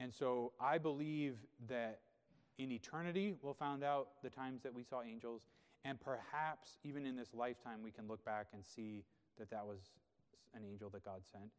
And 0.00 0.12
so 0.12 0.52
I 0.60 0.78
believe 0.78 1.36
that 1.68 2.00
in 2.58 2.72
eternity, 2.72 3.34
we'll 3.42 3.54
find 3.54 3.84
out 3.84 4.08
the 4.22 4.30
times 4.30 4.62
that 4.62 4.74
we 4.74 4.82
saw 4.82 5.02
angels, 5.02 5.42
and 5.84 6.00
perhaps 6.00 6.78
even 6.84 7.06
in 7.06 7.16
this 7.16 7.32
lifetime, 7.32 7.82
we 7.82 7.90
can 7.90 8.08
look 8.08 8.24
back 8.24 8.48
and 8.52 8.64
see 8.64 9.04
that 9.38 9.50
that 9.50 9.64
was 9.64 9.78
an 10.54 10.62
angel 10.64 10.90
that 10.90 11.04
God 11.04 11.22
sent. 11.30 11.50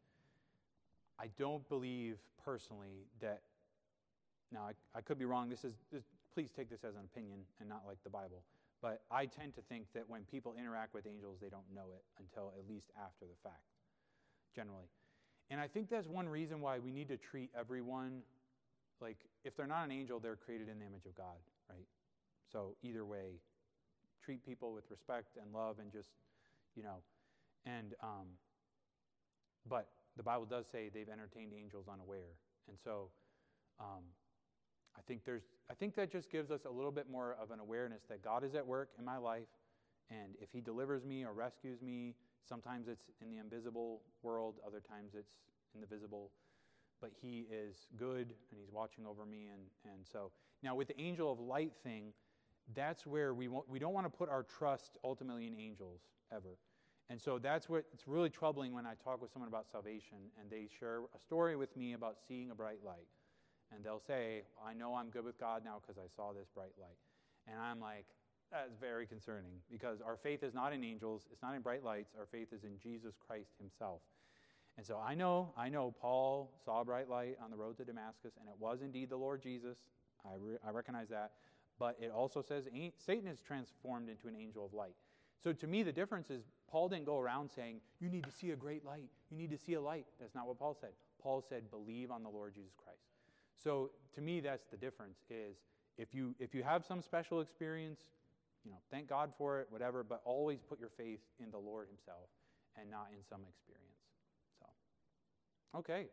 I 1.18 1.28
don't 1.38 1.66
believe 1.68 2.18
personally 2.44 3.06
that. 3.20 3.40
Now, 4.52 4.68
I, 4.68 4.98
I 4.98 5.00
could 5.00 5.18
be 5.18 5.24
wrong. 5.24 5.48
This 5.48 5.64
is, 5.64 5.74
this, 5.90 6.04
please 6.34 6.50
take 6.54 6.68
this 6.68 6.84
as 6.84 6.94
an 6.94 7.02
opinion 7.04 7.40
and 7.60 7.68
not 7.68 7.82
like 7.86 8.02
the 8.02 8.10
Bible. 8.10 8.42
But 8.82 9.02
I 9.10 9.26
tend 9.26 9.54
to 9.54 9.62
think 9.62 9.86
that 9.94 10.04
when 10.08 10.22
people 10.30 10.54
interact 10.58 10.92
with 10.92 11.06
angels, 11.06 11.38
they 11.40 11.48
don't 11.48 11.68
know 11.74 11.94
it 11.94 12.04
until 12.18 12.52
at 12.58 12.68
least 12.68 12.90
after 12.98 13.24
the 13.24 13.38
fact, 13.42 13.64
generally. 14.54 14.90
And 15.50 15.60
I 15.60 15.68
think 15.68 15.88
that's 15.88 16.08
one 16.08 16.28
reason 16.28 16.60
why 16.60 16.78
we 16.78 16.90
need 16.90 17.08
to 17.08 17.16
treat 17.16 17.50
everyone 17.58 18.22
like 19.00 19.16
if 19.44 19.56
they're 19.56 19.66
not 19.66 19.84
an 19.84 19.92
angel, 19.92 20.20
they're 20.20 20.36
created 20.36 20.68
in 20.68 20.78
the 20.78 20.86
image 20.86 21.06
of 21.06 21.14
God, 21.14 21.36
right? 21.68 21.86
So 22.52 22.76
either 22.82 23.04
way, 23.04 23.40
treat 24.24 24.44
people 24.44 24.72
with 24.72 24.84
respect 24.90 25.36
and 25.40 25.52
love 25.52 25.76
and 25.78 25.92
just, 25.92 26.08
you 26.74 26.82
know, 26.82 27.02
and 27.66 27.94
um, 28.02 28.26
but 29.68 29.88
the 30.16 30.22
Bible 30.22 30.44
does 30.44 30.66
say 30.70 30.90
they've 30.92 31.08
entertained 31.08 31.52
angels 31.56 31.86
unaware, 31.90 32.36
and 32.68 32.76
so 32.82 33.08
um, 33.80 34.04
I 34.96 35.00
think 35.06 35.24
there's 35.24 35.42
I 35.70 35.74
think 35.74 35.94
that 35.96 36.10
just 36.10 36.30
gives 36.30 36.50
us 36.50 36.64
a 36.66 36.70
little 36.70 36.90
bit 36.90 37.10
more 37.10 37.36
of 37.40 37.50
an 37.50 37.60
awareness 37.60 38.02
that 38.08 38.22
God 38.22 38.44
is 38.44 38.54
at 38.54 38.66
work 38.66 38.90
in 38.98 39.04
my 39.04 39.16
life, 39.16 39.48
and 40.10 40.34
if 40.40 40.50
He 40.52 40.60
delivers 40.60 41.04
me 41.04 41.24
or 41.24 41.32
rescues 41.32 41.80
me, 41.82 42.14
sometimes 42.48 42.88
it's 42.88 43.10
in 43.20 43.30
the 43.30 43.38
invisible 43.38 44.02
world, 44.22 44.56
other 44.66 44.80
times 44.80 45.14
it's 45.14 45.34
in 45.74 45.80
the 45.80 45.86
visible, 45.86 46.30
but 47.00 47.10
He 47.20 47.46
is 47.50 47.86
good 47.96 48.34
and 48.50 48.60
He's 48.60 48.70
watching 48.72 49.06
over 49.06 49.24
me, 49.26 49.48
and 49.52 49.62
and 49.92 50.06
so 50.10 50.30
now 50.62 50.74
with 50.74 50.88
the 50.88 51.00
angel 51.00 51.30
of 51.30 51.40
light 51.40 51.72
thing, 51.82 52.12
that's 52.74 53.06
where 53.06 53.34
we 53.34 53.48
we 53.68 53.78
don't 53.78 53.94
want 53.94 54.10
to 54.10 54.16
put 54.16 54.28
our 54.28 54.42
trust 54.42 54.98
ultimately 55.04 55.46
in 55.46 55.54
angels 55.58 56.00
ever. 56.32 56.58
And 57.10 57.20
so 57.20 57.38
that's 57.38 57.68
what 57.68 57.84
it's 57.92 58.08
really 58.08 58.30
troubling 58.30 58.72
when 58.72 58.86
I 58.86 58.94
talk 58.94 59.20
with 59.20 59.30
someone 59.30 59.48
about 59.48 59.70
salvation 59.70 60.16
and 60.40 60.50
they 60.50 60.68
share 60.80 61.00
a 61.14 61.18
story 61.18 61.54
with 61.54 61.76
me 61.76 61.92
about 61.92 62.16
seeing 62.26 62.50
a 62.50 62.54
bright 62.54 62.78
light. 62.84 63.06
And 63.74 63.84
they'll 63.84 64.02
say, 64.06 64.42
I 64.64 64.72
know 64.74 64.94
I'm 64.94 65.10
good 65.10 65.24
with 65.24 65.38
God 65.38 65.62
now 65.64 65.80
because 65.80 65.98
I 65.98 66.08
saw 66.14 66.32
this 66.32 66.48
bright 66.54 66.72
light. 66.80 66.98
And 67.48 67.60
I'm 67.60 67.80
like, 67.80 68.06
that's 68.52 68.74
very 68.80 69.06
concerning 69.06 69.52
because 69.70 70.00
our 70.00 70.16
faith 70.16 70.42
is 70.42 70.54
not 70.54 70.72
in 70.72 70.84
angels, 70.84 71.26
it's 71.32 71.42
not 71.42 71.54
in 71.54 71.62
bright 71.62 71.82
lights, 71.82 72.14
our 72.18 72.26
faith 72.26 72.52
is 72.52 72.62
in 72.64 72.78
Jesus 72.80 73.14
Christ 73.26 73.50
Himself. 73.58 74.00
And 74.76 74.86
so 74.86 75.00
I 75.04 75.14
know, 75.14 75.52
I 75.56 75.68
know 75.68 75.94
Paul 76.00 76.50
saw 76.64 76.80
a 76.80 76.84
bright 76.84 77.08
light 77.08 77.36
on 77.42 77.50
the 77.50 77.56
road 77.56 77.76
to 77.78 77.84
Damascus, 77.84 78.32
and 78.38 78.48
it 78.48 78.54
was 78.58 78.80
indeed 78.82 79.10
the 79.10 79.16
Lord 79.16 79.42
Jesus. 79.42 79.78
I, 80.24 80.34
re- 80.38 80.58
I 80.66 80.70
recognize 80.70 81.08
that. 81.08 81.32
But 81.78 81.96
it 82.00 82.10
also 82.10 82.42
says 82.42 82.68
Satan 83.04 83.28
is 83.28 83.40
transformed 83.40 84.08
into 84.08 84.28
an 84.28 84.36
angel 84.36 84.64
of 84.64 84.72
light. 84.72 84.94
So 85.42 85.52
to 85.52 85.66
me, 85.66 85.82
the 85.82 85.92
difference 85.92 86.30
is 86.30 86.44
Paul 86.70 86.88
didn't 86.88 87.06
go 87.06 87.18
around 87.18 87.50
saying, 87.50 87.80
You 88.00 88.08
need 88.08 88.24
to 88.24 88.32
see 88.32 88.52
a 88.52 88.56
great 88.56 88.84
light. 88.84 89.10
You 89.30 89.36
need 89.36 89.50
to 89.50 89.58
see 89.58 89.74
a 89.74 89.80
light. 89.80 90.06
That's 90.20 90.34
not 90.34 90.46
what 90.46 90.58
Paul 90.58 90.76
said. 90.80 90.90
Paul 91.22 91.44
said, 91.46 91.70
Believe 91.70 92.10
on 92.10 92.22
the 92.22 92.28
Lord 92.28 92.54
Jesus 92.54 92.72
Christ. 92.82 93.13
So 93.62 93.90
to 94.14 94.20
me, 94.20 94.40
that's 94.40 94.66
the 94.70 94.76
difference 94.76 95.18
is 95.30 95.56
if 95.96 96.12
you 96.12 96.34
if 96.38 96.54
you 96.54 96.62
have 96.62 96.84
some 96.84 97.02
special 97.02 97.40
experience, 97.40 98.00
you 98.64 98.70
know, 98.70 98.78
thank 98.90 99.08
God 99.08 99.32
for 99.36 99.60
it, 99.60 99.66
whatever, 99.70 100.02
but 100.02 100.20
always 100.24 100.60
put 100.60 100.80
your 100.80 100.90
faith 100.96 101.20
in 101.38 101.50
the 101.50 101.58
Lord 101.58 101.88
himself 101.88 102.28
and 102.80 102.90
not 102.90 103.08
in 103.12 103.22
some 103.28 103.40
experience. 103.48 104.02
So, 104.58 105.78
okay. 105.78 106.06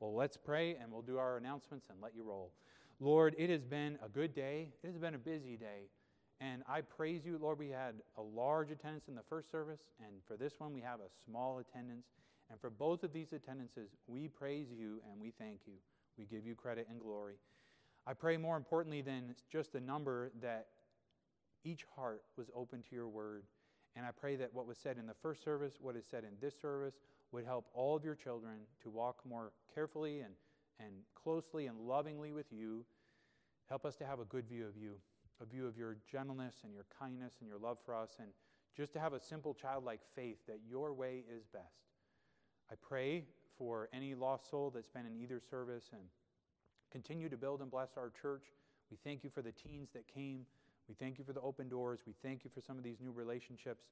Well, 0.00 0.14
let's 0.14 0.36
pray 0.36 0.74
and 0.74 0.90
we'll 0.90 1.02
do 1.02 1.18
our 1.18 1.36
announcements 1.36 1.86
and 1.88 2.00
let 2.02 2.14
you 2.14 2.24
roll. 2.24 2.52
Lord, 2.98 3.34
it 3.38 3.50
has 3.50 3.64
been 3.64 3.98
a 4.04 4.08
good 4.08 4.34
day. 4.34 4.68
It 4.82 4.86
has 4.88 4.96
been 4.96 5.14
a 5.14 5.18
busy 5.18 5.56
day. 5.56 5.88
And 6.40 6.62
I 6.68 6.80
praise 6.80 7.24
you, 7.24 7.38
Lord. 7.40 7.58
We 7.58 7.68
had 7.68 7.94
a 8.16 8.22
large 8.22 8.72
attendance 8.72 9.06
in 9.06 9.14
the 9.14 9.22
first 9.28 9.48
service, 9.48 9.82
and 10.04 10.16
for 10.26 10.36
this 10.36 10.54
one, 10.58 10.72
we 10.72 10.80
have 10.80 10.98
a 10.98 11.08
small 11.24 11.60
attendance. 11.60 12.06
And 12.50 12.60
for 12.60 12.68
both 12.68 13.04
of 13.04 13.12
these 13.12 13.32
attendances, 13.32 13.90
we 14.08 14.26
praise 14.26 14.66
you 14.76 15.00
and 15.10 15.20
we 15.20 15.32
thank 15.38 15.60
you. 15.66 15.74
We 16.18 16.24
give 16.24 16.46
you 16.46 16.54
credit 16.54 16.86
and 16.90 17.00
glory. 17.00 17.34
I 18.06 18.14
pray 18.14 18.36
more 18.36 18.56
importantly 18.56 19.00
than 19.02 19.34
just 19.50 19.72
the 19.72 19.80
number 19.80 20.30
that 20.40 20.66
each 21.64 21.84
heart 21.94 22.22
was 22.36 22.48
open 22.54 22.82
to 22.82 22.94
your 22.94 23.08
word. 23.08 23.44
And 23.94 24.04
I 24.04 24.10
pray 24.10 24.36
that 24.36 24.52
what 24.52 24.66
was 24.66 24.78
said 24.78 24.98
in 24.98 25.06
the 25.06 25.14
first 25.14 25.44
service, 25.44 25.74
what 25.80 25.96
is 25.96 26.04
said 26.10 26.24
in 26.24 26.30
this 26.40 26.58
service, 26.60 26.94
would 27.30 27.44
help 27.44 27.66
all 27.74 27.96
of 27.96 28.04
your 28.04 28.14
children 28.14 28.60
to 28.82 28.90
walk 28.90 29.20
more 29.28 29.52
carefully 29.74 30.20
and, 30.20 30.34
and 30.80 30.92
closely 31.14 31.66
and 31.66 31.78
lovingly 31.78 32.32
with 32.32 32.46
you. 32.50 32.84
Help 33.68 33.84
us 33.84 33.94
to 33.96 34.06
have 34.06 34.18
a 34.18 34.24
good 34.24 34.48
view 34.48 34.66
of 34.66 34.76
you, 34.76 34.94
a 35.40 35.46
view 35.46 35.66
of 35.66 35.76
your 35.76 35.96
gentleness 36.10 36.56
and 36.64 36.74
your 36.74 36.86
kindness 36.98 37.34
and 37.40 37.48
your 37.48 37.58
love 37.58 37.78
for 37.84 37.94
us, 37.94 38.16
and 38.18 38.28
just 38.76 38.92
to 38.94 39.00
have 39.00 39.12
a 39.12 39.20
simple 39.20 39.54
childlike 39.54 40.00
faith 40.16 40.38
that 40.46 40.58
your 40.68 40.92
way 40.92 41.24
is 41.34 41.44
best. 41.52 41.82
I 42.70 42.74
pray 42.80 43.24
for 43.58 43.88
any 43.92 44.14
lost 44.14 44.50
soul 44.50 44.70
that's 44.74 44.88
been 44.88 45.06
in 45.06 45.16
either 45.16 45.40
service 45.50 45.90
and 45.92 46.02
continue 46.90 47.28
to 47.28 47.36
build 47.36 47.60
and 47.60 47.70
bless 47.70 47.96
our 47.96 48.10
church. 48.20 48.44
We 48.90 48.98
thank 49.04 49.24
you 49.24 49.30
for 49.30 49.42
the 49.42 49.52
teens 49.52 49.88
that 49.94 50.06
came. 50.06 50.44
We 50.88 50.94
thank 50.94 51.18
you 51.18 51.24
for 51.24 51.32
the 51.32 51.40
open 51.40 51.68
doors. 51.68 52.00
We 52.06 52.14
thank 52.22 52.44
you 52.44 52.50
for 52.52 52.60
some 52.60 52.76
of 52.76 52.84
these 52.84 53.00
new 53.00 53.12
relationships. 53.12 53.84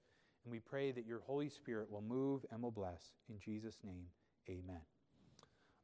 And 0.44 0.52
we 0.52 0.58
pray 0.58 0.90
that 0.92 1.06
your 1.06 1.20
Holy 1.20 1.48
Spirit 1.48 1.90
will 1.90 2.02
move 2.02 2.44
and 2.50 2.62
will 2.62 2.70
bless. 2.70 3.12
In 3.28 3.38
Jesus' 3.38 3.78
name, 3.84 4.06
amen. 4.48 4.80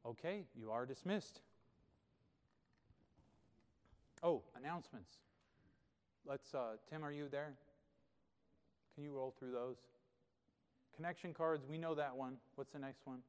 Okay, 0.05 0.45
you 0.55 0.71
are 0.71 0.85
dismissed. 0.85 1.41
Oh, 4.23 4.41
announcements. 4.55 5.11
Let's, 6.25 6.53
uh, 6.53 6.77
Tim, 6.89 7.03
are 7.05 7.11
you 7.11 7.27
there? 7.29 7.53
Can 8.95 9.03
you 9.03 9.11
roll 9.11 9.33
through 9.37 9.51
those? 9.51 9.77
Connection 10.95 11.33
cards, 11.33 11.65
we 11.69 11.77
know 11.77 11.93
that 11.93 12.15
one. 12.15 12.37
What's 12.55 12.71
the 12.71 12.79
next 12.79 13.05
one? 13.05 13.19